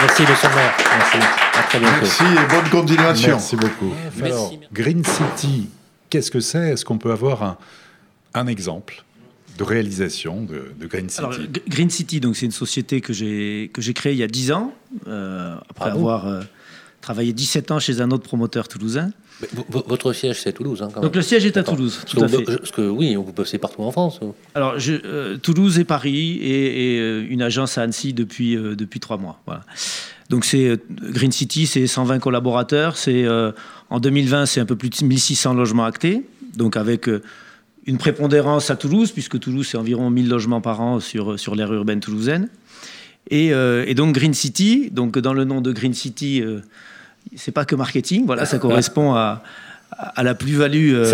Merci, 0.00 0.22
monsieur 0.22 0.48
le 0.48 0.54
maire. 0.54 0.74
Merci. 0.98 1.18
À 1.56 1.62
très 1.62 1.78
bientôt. 1.78 1.96
Merci 2.02 2.22
et 2.24 2.54
bonne 2.54 2.70
continuation. 2.70 3.30
Merci 3.30 3.56
beaucoup. 3.56 3.92
Alors, 4.22 4.52
Green 4.72 5.04
City, 5.04 5.68
qu'est-ce 6.10 6.30
que 6.30 6.40
c'est? 6.40 6.70
Est-ce 6.70 6.84
qu'on 6.84 6.98
peut 6.98 7.12
avoir 7.12 7.42
un, 7.42 7.58
un 8.34 8.46
exemple 8.46 9.04
de 9.56 9.64
réalisation 9.64 10.42
de, 10.42 10.86
Green 10.86 11.08
City? 11.08 11.20
Alors, 11.20 11.34
Green 11.68 11.90
City, 11.90 12.20
donc 12.20 12.36
c'est 12.36 12.46
une 12.46 12.52
société 12.52 13.00
que 13.00 13.12
j'ai 13.12 13.70
que 13.72 13.80
j'ai 13.80 13.94
créée 13.94 14.12
il 14.12 14.18
y 14.18 14.24
a 14.24 14.28
10 14.28 14.52
ans 14.52 14.74
euh, 15.06 15.56
après 15.70 15.90
avoir 15.90 16.26
euh, 16.26 16.42
travaillé 17.00 17.32
17 17.32 17.70
ans 17.70 17.78
chez 17.78 18.00
un 18.00 18.10
autre 18.10 18.24
promoteur 18.24 18.66
toulousain. 18.66 19.10
Votre 19.68 20.12
siège 20.12 20.40
c'est 20.40 20.52
Toulouse, 20.52 20.82
hein, 20.82 20.88
Donc 21.00 21.16
le 21.16 21.22
siège 21.22 21.44
est 21.44 21.56
à 21.56 21.62
Toulouse, 21.62 22.00
tout 22.06 22.22
à 22.22 22.28
fait. 22.28 22.42
Parce 22.42 22.70
que 22.70 22.88
oui, 22.88 23.14
vous 23.14 23.32
bossez 23.32 23.58
partout 23.58 23.82
en 23.82 23.90
France. 23.90 24.20
Alors 24.54 24.78
je, 24.78 24.94
euh, 25.04 25.36
Toulouse 25.36 25.78
et 25.78 25.84
Paris 25.84 26.38
et, 26.40 27.20
une 27.20 27.42
agence 27.42 27.76
à 27.76 27.82
Annecy 27.82 28.12
depuis 28.12 28.56
depuis 28.56 29.00
trois 29.00 29.16
mois. 29.16 29.40
Voilà. 29.46 29.62
Donc 30.30 30.44
c'est 30.44 30.78
Green 30.90 31.32
City, 31.32 31.66
c'est 31.66 31.86
120 31.86 32.20
collaborateurs. 32.20 32.96
C'est 32.96 33.26
en 33.90 34.00
2020, 34.00 34.46
c'est 34.46 34.60
un 34.60 34.66
peu 34.66 34.76
plus 34.76 34.90
de 34.90 35.04
1600 35.04 35.54
logements 35.54 35.84
actés. 35.84 36.22
Donc 36.56 36.76
avec 36.76 37.08
une 37.86 37.98
prépondérance 37.98 38.70
à 38.70 38.76
Toulouse, 38.76 39.12
puisque 39.12 39.38
Toulouse, 39.38 39.68
c'est 39.70 39.76
environ 39.76 40.10
1000 40.10 40.28
logements 40.28 40.60
par 40.60 40.80
an 40.80 41.00
sur, 41.00 41.38
sur 41.38 41.54
l'aire 41.54 41.72
urbaine 41.72 42.00
toulousaine. 42.00 42.48
Et, 43.30 43.52
euh, 43.52 43.84
et, 43.86 43.94
donc 43.94 44.14
Green 44.14 44.34
City, 44.34 44.90
donc 44.90 45.18
dans 45.18 45.32
le 45.32 45.44
nom 45.44 45.60
de 45.60 45.72
Green 45.72 45.94
City, 45.94 46.42
euh, 46.42 46.60
c'est 47.36 47.52
pas 47.52 47.64
que 47.64 47.74
marketing, 47.74 48.26
voilà, 48.26 48.46
ça 48.46 48.58
correspond 48.58 49.14
à, 49.14 49.42
à 49.90 50.22
la 50.22 50.34
plus-value 50.34 50.94
euh, 50.94 51.04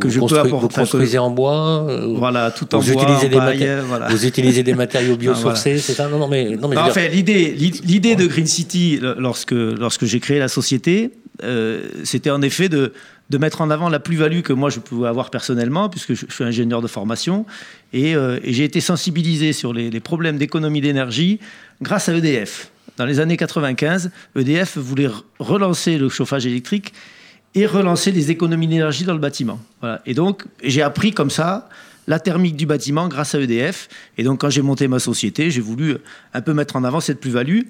que 0.00 0.08
je 0.08 0.20
peux 0.20 0.38
apporter. 0.38 0.50
Vous 0.50 0.68
construisez 0.68 1.18
en 1.18 1.30
bois 1.30 1.86
Voilà, 2.16 2.50
tout 2.50 2.74
en 2.74 2.78
vous 2.78 2.92
bois, 2.92 3.02
utilisez 3.02 3.28
des 3.28 3.80
voilà. 3.86 4.08
Vous 4.08 4.26
utilisez 4.26 4.62
des 4.62 4.74
matériaux 4.74 5.16
biosourcés, 5.18 5.78
c'est 5.78 5.94
ça? 5.94 6.08
Non, 6.08 6.18
non, 6.18 6.28
mais... 6.28 6.56
Non, 6.56 6.68
mais 6.68 6.76
en 6.78 6.90
fait, 6.90 7.08
l'idée, 7.08 7.54
l'idée 7.54 8.16
de 8.16 8.26
Green 8.26 8.46
City, 8.46 9.00
lorsque, 9.18 9.52
lorsque 9.52 10.04
j'ai 10.04 10.20
créé 10.20 10.38
la 10.38 10.48
société, 10.48 11.12
c'était 12.04 12.30
en 12.30 12.42
effet 12.42 12.68
de 12.68 12.92
de 13.30 13.38
mettre 13.38 13.60
en 13.60 13.70
avant 13.70 13.88
la 13.88 13.98
plus-value 13.98 14.40
que 14.40 14.52
moi 14.52 14.70
je 14.70 14.78
pouvais 14.78 15.08
avoir 15.08 15.30
personnellement, 15.30 15.88
puisque 15.88 16.14
je, 16.14 16.26
suis 16.28 16.44
ingénieur 16.44 16.80
de 16.80 16.86
formation, 16.86 17.44
et, 17.92 18.14
euh, 18.14 18.38
j'ai 18.44 18.64
été 18.64 18.80
sensibilisé 18.80 19.52
sur 19.52 19.72
les, 19.72 20.00
problèmes 20.00 20.38
d'économie 20.38 20.80
d'énergie 20.80 21.40
grâce 21.82 22.08
à 22.08 22.14
EDF. 22.14 22.70
Dans 22.96 23.04
les 23.04 23.20
années 23.20 23.36
95, 23.36 24.10
EDF 24.36 24.78
voulait 24.78 25.10
relancer 25.38 25.98
le 25.98 26.08
chauffage 26.08 26.46
électrique 26.46 26.94
et 27.54 27.66
relancer 27.66 28.10
les 28.10 28.30
économies 28.30 28.68
d'énergie 28.68 29.04
dans 29.04 29.12
le 29.12 29.18
bâtiment. 29.18 29.60
Et 30.06 30.14
donc, 30.14 30.44
j'ai 30.62 30.82
appris 30.82 31.12
comme 31.12 31.30
ça 31.30 31.68
la 32.06 32.20
thermique 32.20 32.56
du 32.56 32.66
bâtiment 32.66 33.08
grâce 33.08 33.34
à 33.34 33.40
EDF. 33.40 33.88
Et 34.16 34.22
donc, 34.22 34.40
quand 34.40 34.50
j'ai 34.50 34.62
monté 34.62 34.88
ma 34.88 34.98
société, 34.98 35.50
j'ai 35.50 35.60
voulu 35.60 35.96
un 36.34 36.40
peu 36.40 36.54
mettre 36.54 36.76
en 36.76 36.84
avant 36.84 37.00
cette 37.00 37.20
plus-value. 37.20 37.62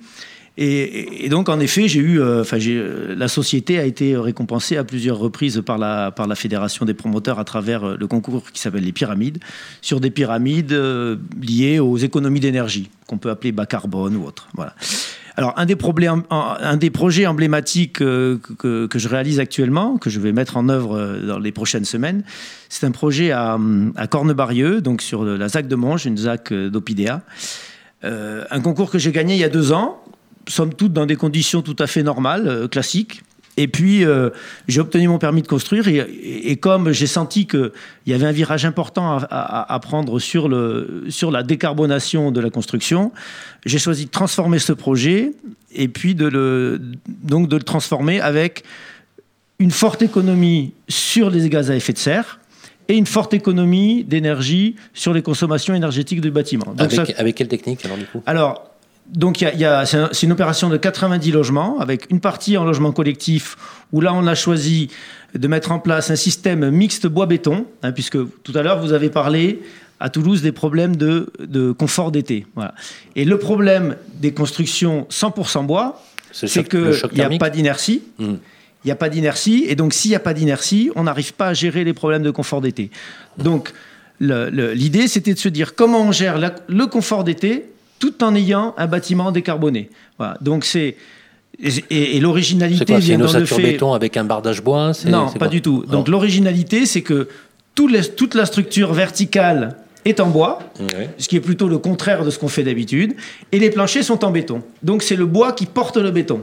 Et, 0.59 1.29
donc, 1.29 1.51
en 1.51 1.61
effet, 1.61 1.87
j'ai 1.87 2.01
eu, 2.01 2.19
euh, 2.19 2.41
enfin, 2.41 2.57
euh, 2.67 3.15
la 3.15 3.29
société 3.29 3.79
a 3.79 3.85
été 3.85 4.17
récompensée 4.17 4.79
à 4.79 4.85
plusieurs 4.85 5.19
reprises 5.19 5.63
par 5.65 5.77
la, 5.77 6.11
par 6.11 6.27
la 6.27 6.35
Fédération 6.35 6.87
des 6.87 6.95
promoteurs 6.95 7.39
à 7.39 7.45
travers 7.45 7.85
euh, 7.85 7.97
le 7.99 8.07
concours 8.07 8.51
qui 8.51 8.61
s'appelle 8.61 8.85
les 8.85 8.93
pyramides, 8.93 9.39
sur 9.83 10.01
des 10.01 10.11
pyramides 10.11 10.73
liées 11.43 11.79
aux 11.79 11.99
économies 11.99 12.41
d'énergie, 12.41 12.89
qu'on 13.07 13.19
peut 13.19 13.29
appeler 13.29 13.53
bas 13.53 13.67
carbone 13.67 14.17
ou 14.17 14.25
autre. 14.25 14.49
Voilà. 14.55 14.75
Alors, 15.37 15.53
un 15.59 15.67
des, 15.67 15.77
problèmes, 15.77 16.23
un 16.31 16.79
des 16.79 16.89
projets 16.89 17.27
emblématiques 17.27 17.99
que, 17.99 18.41
que, 18.59 18.99
je 18.99 19.09
réalise 19.09 19.39
actuellement, 19.39 19.99
que 19.99 20.09
je 20.09 20.19
vais 20.19 20.33
mettre 20.33 20.57
en 20.57 20.71
œuvre 20.71 21.19
dans 21.27 21.39
les 21.39 21.53
prochaines 21.53 21.85
semaines, 21.85 22.23
c'est 22.71 22.87
un 22.87 22.91
projet 22.91 23.33
à, 23.33 23.59
à 23.97 24.07
Cornebarieux, 24.07 24.81
donc 24.81 25.03
sur 25.03 25.25
la 25.25 25.49
ZAC 25.51 25.69
de 25.69 25.77
Monge, 25.77 26.07
une 26.07 26.17
ZAC 26.17 26.55
d'Opidea. 26.55 27.21
un 28.03 28.61
concours 28.63 28.91
que 28.91 28.99
j'ai 28.99 29.13
gagné 29.13 29.35
il 29.35 29.41
y 29.41 29.45
a 29.45 29.51
deux 29.51 29.73
ans, 29.73 30.03
somme 30.49 30.75
toute 30.75 30.93
dans 30.93 31.07
des 31.07 31.17
conditions 31.17 31.63
tout 31.63 31.77
à 31.79 31.87
fait 31.87 32.03
normales, 32.03 32.49
euh, 32.49 32.69
classiques. 32.69 33.23
Et 33.59 33.69
puis, 33.69 34.05
euh, 34.05 34.31
j'ai 34.69 34.81
obtenu 34.81 35.09
mon 35.09 35.19
permis 35.19 35.41
de 35.41 35.47
construire. 35.47 35.89
Et, 35.89 36.57
comme 36.57 36.93
j'ai 36.93 37.07
senti 37.07 37.47
qu'il 37.47 37.71
y 38.07 38.13
avait 38.13 38.27
un 38.27 38.33
virage 38.33 38.67
important 38.67 39.19
à, 39.31 39.81
prendre 39.81 40.19
sur, 40.19 40.49
le, 40.49 41.05
sur 41.09 41.31
la 41.31 41.43
décarbonation 41.43 42.31
de 42.33 42.41
la 42.41 42.51
construction, 42.51 43.13
j'ai 43.65 43.79
choisi 43.79 44.07
de 44.07 44.11
transformer 44.11 44.59
ce 44.59 44.75
projet 44.75 45.33
et 45.75 45.89
puis 45.89 46.15
de 46.15 46.27
le, 46.27 46.81
donc 47.23 47.49
de 47.49 47.57
le 47.57 47.63
transformer 47.63 48.21
avec 48.21 48.63
une 49.59 49.71
forte 49.71 50.03
économie 50.03 50.75
sur 50.89 51.31
les 51.31 51.49
gaz 51.49 51.71
à 51.71 51.77
effet 51.77 51.95
de 51.95 51.99
serre 51.99 52.41
et 52.89 52.95
une 52.95 53.07
forte 53.07 53.33
économie 53.33 54.05
d'énergie 54.05 54.77
sur 54.93 55.15
les 55.15 55.23
consommations 55.23 55.75
énergétiques 55.75 56.21
du 56.21 56.31
bâtiment. 56.31 56.75
avec, 56.79 57.19
avec, 57.19 57.35
quelle 57.35 57.49
technique 57.49 57.85
alors 57.85 57.97
du 57.97 58.05
coup? 58.05 58.23
Alors, 58.27 58.76
donc 59.09 59.39
c'est 59.39 60.23
une 60.23 60.33
opération 60.33 60.69
de 60.69 60.77
90 60.77 61.31
logements 61.31 61.79
avec 61.79 62.11
une 62.11 62.21
partie 62.21 62.57
en 62.57 62.65
logement 62.65 62.93
collectif 62.93 63.57
où 63.93 64.01
là 64.01 64.13
on 64.13 64.27
a 64.27 64.35
choisi 64.35 64.91
de 65.35 65.49
mettre 65.49 65.73
en 65.73 65.79
place 65.79 66.11
un 66.11 66.17
système 66.17 66.71
mixte 66.71 67.07
bois-béton, 67.07 67.67
hein, 67.83 67.93
puisque 67.93 68.19
tout 68.43 68.53
à 68.55 68.63
l'heure 68.63 68.81
vous 68.81 68.93
avez 68.93 69.11
parlé 69.11 69.63
à 70.01 70.11
Toulouse 70.11 70.43
des 70.43 70.53
problèmes 70.53 70.97
de, 70.97 71.73
confort 71.73 72.11
d'été. 72.11 72.47
Et 73.15 73.25
le 73.25 73.39
problème 73.39 73.97
des 74.15 74.33
constructions 74.33 75.07
100% 75.11 75.65
bois, 75.65 76.03
c'est 76.33 76.69
qu'il 76.69 76.93
n'y 77.15 77.23
a 77.23 77.39
pas 77.39 77.51
d'inertie. 77.51 78.03
Hmm. 78.19 78.35
Il 78.85 78.89
n'y 78.89 78.93
a 78.93 78.97
pas 78.97 79.09
d'inertie, 79.09 79.65
et 79.67 79.75
donc 79.75 79.95
s'il 79.95 80.11
n'y 80.11 80.17
a 80.17 80.21
pas 80.21 80.35
d'inertie, 80.35 80.91
on 80.95 81.05
n'arrive 81.05 81.33
pas 81.33 81.49
à 81.49 81.55
gérer 81.55 81.83
les 81.83 81.95
problèmes 81.95 82.23
de 82.23 82.31
confort 82.31 82.61
d'été. 82.61 82.91
Donc 83.39 83.73
l'idée, 84.21 85.09
c'était 85.09 85.35
de 85.35 85.39
se 85.39 85.49
dire 85.49 85.75
comment 85.75 86.03
on 86.03 86.13
gère 86.13 86.39
le 86.69 86.87
confort 86.87 87.25
d'été 87.25 87.65
tout 87.99 88.23
en 88.23 88.35
ayant 88.35 88.75
un 88.77 88.87
bâtiment 88.87 89.33
décarboné. 89.33 89.91
Voilà. 90.19 90.37
Donc 90.41 90.65
c'est 90.65 90.97
et, 91.91 92.21
l'originalité 92.21 92.99
vient 92.99 93.19
dans 93.19 93.33
le 93.33 93.47
fait. 93.47 93.63
béton 93.63 93.95
avec 93.95 94.17
un 94.17 94.25
bardage 94.25 94.63
bois 94.63 94.93
Non, 95.07 95.31
pas 95.31 95.49
du 95.49 95.63
tout. 95.63 95.85
Donc 95.89 96.09
l'originalité, 96.09 96.87
c'est 96.87 97.03
que 97.03 97.29
toute 97.75 98.35
la 98.35 98.47
structure 98.47 98.93
verticale 98.93 99.77
est 100.05 100.21
en 100.21 100.29
bois, 100.29 100.61
ce 101.19 101.29
qui 101.29 101.37
est 101.37 101.41
plutôt 101.41 101.69
le 101.69 101.79
contraire 101.79 102.25
de 102.25 102.31
ce 102.31 102.39
qu'on 102.39 102.49
fait 102.49 102.63
d'habitude, 102.63 103.15
et 103.53 103.59
les 103.59 103.71
planchers 103.71 104.05
sont 104.05 104.25
en 104.25 104.31
béton. 104.31 104.63
Donc 104.83 105.03
c'est 105.03 105.17
le 105.17 105.27
bois 105.27 105.53
qui 105.53 105.67
porte 105.67 105.97
le 105.97 106.11
béton. 106.11 106.43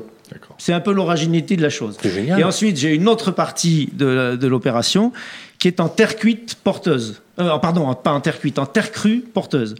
C'est 0.58 0.74
un 0.74 0.80
peu 0.80 0.92
l'originalité 0.92 1.56
de 1.56 1.62
la 1.62 1.70
chose. 1.70 1.98
Et 2.04 2.44
ensuite, 2.44 2.78
j'ai 2.78 2.94
une 2.94 3.08
autre 3.08 3.32
partie 3.32 3.90
de, 3.94 4.48
l'opération 4.48 5.12
qui 5.60 5.68
est 5.68 5.80
en 5.80 5.90
terre 5.90 6.16
cuite 6.16 6.56
porteuse. 6.64 7.22
Euh, 7.40 7.58
pardon, 7.58 7.94
pas 7.94 8.12
en 8.12 8.20
terre 8.20 8.40
cuite, 8.40 8.60
en 8.60 8.66
terre 8.66 8.92
crue 8.92 9.24
porteuse. 9.34 9.76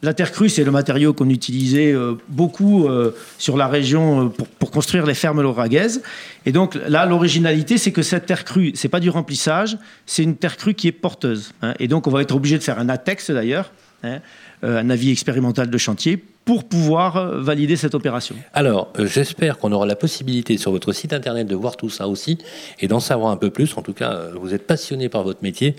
La 0.00 0.14
terre 0.14 0.30
crue, 0.30 0.48
c'est 0.48 0.62
le 0.62 0.70
matériau 0.70 1.12
qu'on 1.12 1.28
utilisait 1.28 1.92
euh, 1.92 2.14
beaucoup 2.28 2.86
euh, 2.86 3.16
sur 3.36 3.56
la 3.56 3.66
région 3.66 4.26
euh, 4.26 4.44
pour, 4.58 4.70
construire 4.70 5.04
les 5.06 5.14
fermes 5.14 5.42
lauragaises. 5.42 6.02
Et 6.46 6.52
donc 6.52 6.78
là, 6.86 7.04
l'originalité, 7.04 7.78
c'est 7.78 7.90
que 7.90 8.02
cette 8.02 8.26
terre 8.26 8.44
crue, 8.44 8.72
c'est 8.74 8.88
pas 8.88 9.00
du 9.00 9.10
remplissage, 9.10 9.76
c'est 10.06 10.22
une 10.22 10.36
terre 10.36 10.56
crue 10.56 10.74
qui 10.74 10.86
est 10.86 10.92
porteuse. 10.92 11.52
Hein. 11.62 11.74
Et 11.80 11.88
donc, 11.88 12.06
on 12.06 12.10
va 12.10 12.22
être 12.22 12.34
obligé 12.34 12.58
de 12.58 12.62
faire 12.62 12.78
un 12.78 12.88
ATEX 12.88 13.32
d'ailleurs, 13.32 13.72
hein, 14.04 14.20
un 14.62 14.88
avis 14.88 15.10
expérimental 15.10 15.68
de 15.68 15.78
chantier, 15.78 16.22
pour 16.48 16.64
pouvoir 16.64 17.18
euh, 17.18 17.42
valider 17.42 17.76
cette 17.76 17.94
opération. 17.94 18.34
Alors, 18.54 18.90
euh, 18.98 19.06
j'espère 19.06 19.58
qu'on 19.58 19.70
aura 19.70 19.84
la 19.84 19.96
possibilité 19.96 20.56
sur 20.56 20.70
votre 20.70 20.94
site 20.94 21.12
internet 21.12 21.46
de 21.46 21.54
voir 21.54 21.76
tout 21.76 21.90
ça 21.90 22.08
aussi 22.08 22.38
et 22.80 22.88
d'en 22.88 23.00
savoir 23.00 23.32
un 23.32 23.36
peu 23.36 23.50
plus. 23.50 23.76
En 23.76 23.82
tout 23.82 23.92
cas, 23.92 24.14
euh, 24.14 24.32
vous 24.34 24.54
êtes 24.54 24.66
passionné 24.66 25.10
par 25.10 25.24
votre 25.24 25.42
métier. 25.42 25.76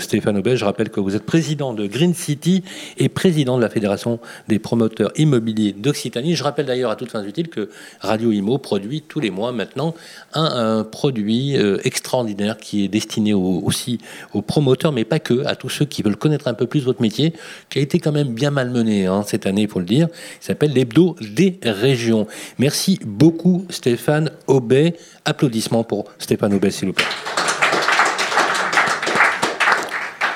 Stéphane 0.00 0.36
Aubet, 0.36 0.56
je 0.56 0.64
rappelle 0.64 0.90
que 0.90 0.98
vous 0.98 1.14
êtes 1.14 1.24
président 1.24 1.74
de 1.74 1.86
Green 1.86 2.12
City 2.12 2.64
et 2.98 3.08
président 3.08 3.56
de 3.56 3.62
la 3.62 3.70
Fédération 3.70 4.18
des 4.48 4.58
promoteurs 4.58 5.12
immobiliers 5.14 5.72
d'Occitanie. 5.72 6.34
Je 6.34 6.42
rappelle 6.42 6.66
d'ailleurs 6.66 6.90
à 6.90 6.96
toutes 6.96 7.12
fins 7.12 7.22
utiles 7.22 7.48
que 7.48 7.70
Radio 8.00 8.32
Imo 8.32 8.58
produit 8.58 9.02
tous 9.02 9.20
les 9.20 9.30
mois 9.30 9.52
maintenant 9.52 9.94
un, 10.34 10.82
produit 10.82 11.54
extraordinaire 11.84 12.56
qui 12.56 12.84
est 12.84 12.88
destiné 12.88 13.32
aussi 13.32 13.98
aux 14.34 14.42
promoteurs, 14.42 14.90
mais 14.90 15.04
pas 15.04 15.20
que, 15.20 15.44
à 15.46 15.54
tous 15.54 15.68
ceux 15.68 15.84
qui 15.84 16.02
veulent 16.02 16.16
connaître 16.16 16.48
un 16.48 16.54
peu 16.54 16.66
plus 16.66 16.84
votre 16.84 17.00
métier, 17.00 17.32
qui 17.68 17.78
a 17.78 17.82
été 17.82 18.00
quand 18.00 18.12
même 18.12 18.34
bien 18.34 18.50
malmené 18.50 19.06
hein, 19.06 19.22
cette 19.26 19.46
année, 19.46 19.68
pour 19.68 19.80
le 19.80 19.86
dire 19.86 19.99
il 20.08 20.44
s'appelle 20.44 20.72
l'Hebdo 20.72 21.16
des 21.20 21.58
régions. 21.62 22.26
Merci 22.58 22.98
beaucoup 23.04 23.66
Stéphane 23.70 24.30
Aubet. 24.46 24.94
Applaudissements 25.24 25.84
pour 25.84 26.04
Stéphane 26.18 26.54
Aubet, 26.54 26.70
s'il 26.70 26.88
vous 26.88 26.94
plaît. 26.94 27.04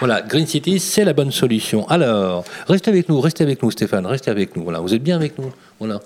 Voilà, 0.00 0.20
Green 0.20 0.46
City, 0.46 0.80
c'est 0.80 1.04
la 1.04 1.14
bonne 1.14 1.30
solution. 1.30 1.88
Alors, 1.88 2.44
restez 2.68 2.90
avec 2.90 3.08
nous, 3.08 3.20
restez 3.20 3.42
avec 3.42 3.62
nous, 3.62 3.70
Stéphane, 3.70 4.04
restez 4.04 4.30
avec 4.30 4.54
nous. 4.54 4.62
Voilà, 4.64 4.80
vous 4.80 4.92
êtes 4.92 5.02
bien 5.02 5.16
avec 5.16 5.38
nous. 5.38 5.50
Voilà. 5.78 6.00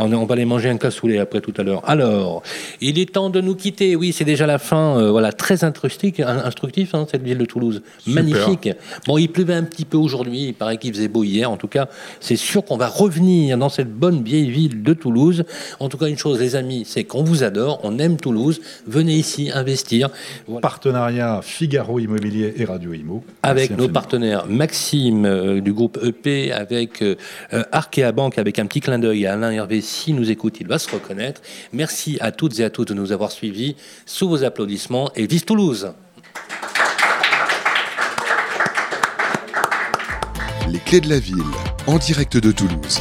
On, 0.00 0.24
va 0.24 0.32
aller 0.34 0.44
manger 0.44 0.68
un 0.70 0.78
cassoulet 0.78 1.18
après 1.18 1.40
tout 1.40 1.52
à 1.56 1.62
l'heure. 1.62 1.82
Alors, 1.88 2.42
il 2.80 2.98
est 2.98 3.12
temps 3.12 3.30
de 3.30 3.40
nous 3.40 3.54
quitter. 3.54 3.96
Oui, 3.96 4.12
c'est 4.12 4.24
déjà 4.24 4.46
la 4.46 4.58
fin. 4.58 4.98
Euh, 4.98 5.10
voilà, 5.10 5.32
très 5.32 5.64
instructif, 5.64 6.20
instructif 6.20 6.94
hein, 6.94 7.06
cette 7.10 7.22
ville 7.22 7.38
de 7.38 7.44
Toulouse. 7.44 7.82
Magnifique. 8.06 8.70
Bon, 9.06 9.18
il 9.18 9.28
pleuvait 9.28 9.54
un 9.54 9.64
petit 9.64 9.84
peu 9.84 9.96
aujourd'hui. 9.96 10.48
Il 10.48 10.54
paraît 10.54 10.78
qu'il 10.78 10.94
faisait 10.94 11.08
beau 11.08 11.24
hier. 11.24 11.50
En 11.50 11.56
tout 11.56 11.68
cas, 11.68 11.88
c'est 12.20 12.36
sûr 12.36 12.64
qu'on 12.64 12.76
va 12.76 12.88
revenir 12.88 13.58
dans 13.58 13.68
cette 13.68 13.92
bonne 13.92 14.22
vieille 14.22 14.50
ville 14.50 14.82
de 14.82 14.94
Toulouse. 14.94 15.44
En 15.80 15.88
tout 15.88 15.98
cas, 15.98 16.06
une 16.06 16.18
chose, 16.18 16.40
les 16.40 16.56
amis, 16.56 16.84
c'est 16.86 17.04
qu'on 17.04 17.22
vous 17.22 17.42
adore. 17.44 17.80
On 17.82 17.98
aime 17.98 18.16
Toulouse. 18.16 18.60
Venez 18.86 19.14
ici 19.14 19.50
investir. 19.52 20.08
Partenariat 20.62 21.40
Figaro 21.42 21.98
Immobilier 21.98 22.54
et 22.56 22.64
Radio 22.64 22.92
Imo. 22.92 23.22
Avec 23.42 23.76
nos 23.76 23.88
partenaires 23.88 24.46
Maxime 24.46 25.24
euh, 25.24 25.60
du 25.60 25.72
groupe 25.72 25.98
EP, 26.02 26.52
avec 26.52 27.02
euh, 27.02 27.16
Arkea 27.72 28.12
Banque, 28.12 28.38
avec 28.38 28.58
un 28.58 28.66
petit 28.66 28.80
clin 28.80 28.98
d'œil 28.98 29.26
à 29.26 29.34
Alain 29.34 29.50
Hervé 29.50 29.80
s'il 29.90 30.14
nous 30.14 30.30
écoute, 30.30 30.56
il 30.60 30.66
va 30.66 30.78
se 30.78 30.90
reconnaître. 30.90 31.42
Merci 31.72 32.16
à 32.20 32.32
toutes 32.32 32.58
et 32.60 32.64
à 32.64 32.70
tous 32.70 32.84
de 32.84 32.94
nous 32.94 33.12
avoir 33.12 33.32
suivis. 33.32 33.76
Sous 34.06 34.28
vos 34.28 34.44
applaudissements 34.44 35.10
et 35.14 35.26
vive 35.26 35.44
Toulouse 35.44 35.92
Les 40.70 40.78
clés 40.78 41.00
de 41.00 41.08
la 41.08 41.18
ville, 41.18 41.42
en 41.86 41.98
direct 41.98 42.36
de 42.36 42.52
Toulouse. 42.52 43.00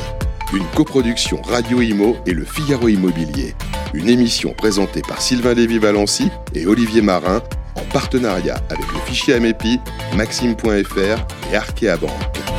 Une 0.54 0.66
coproduction 0.76 1.40
Radio 1.44 1.82
Imo 1.82 2.18
et 2.26 2.34
le 2.34 2.44
Figaro 2.44 2.88
Immobilier. 2.88 3.54
Une 3.94 4.10
émission 4.10 4.54
présentée 4.54 5.02
par 5.08 5.22
Sylvain 5.22 5.54
Lévy-Valency 5.54 6.30
et 6.56 6.66
Olivier 6.66 7.04
Marin 7.04 7.44
en 7.76 7.84
partenariat 7.94 8.60
avec 8.70 8.92
le 8.92 9.00
fichier 9.06 9.36
Amepi, 9.36 9.80
Maxime.fr 10.16 11.52
et 11.52 11.56
Arkea 11.56 11.98
Banque. 11.98 12.59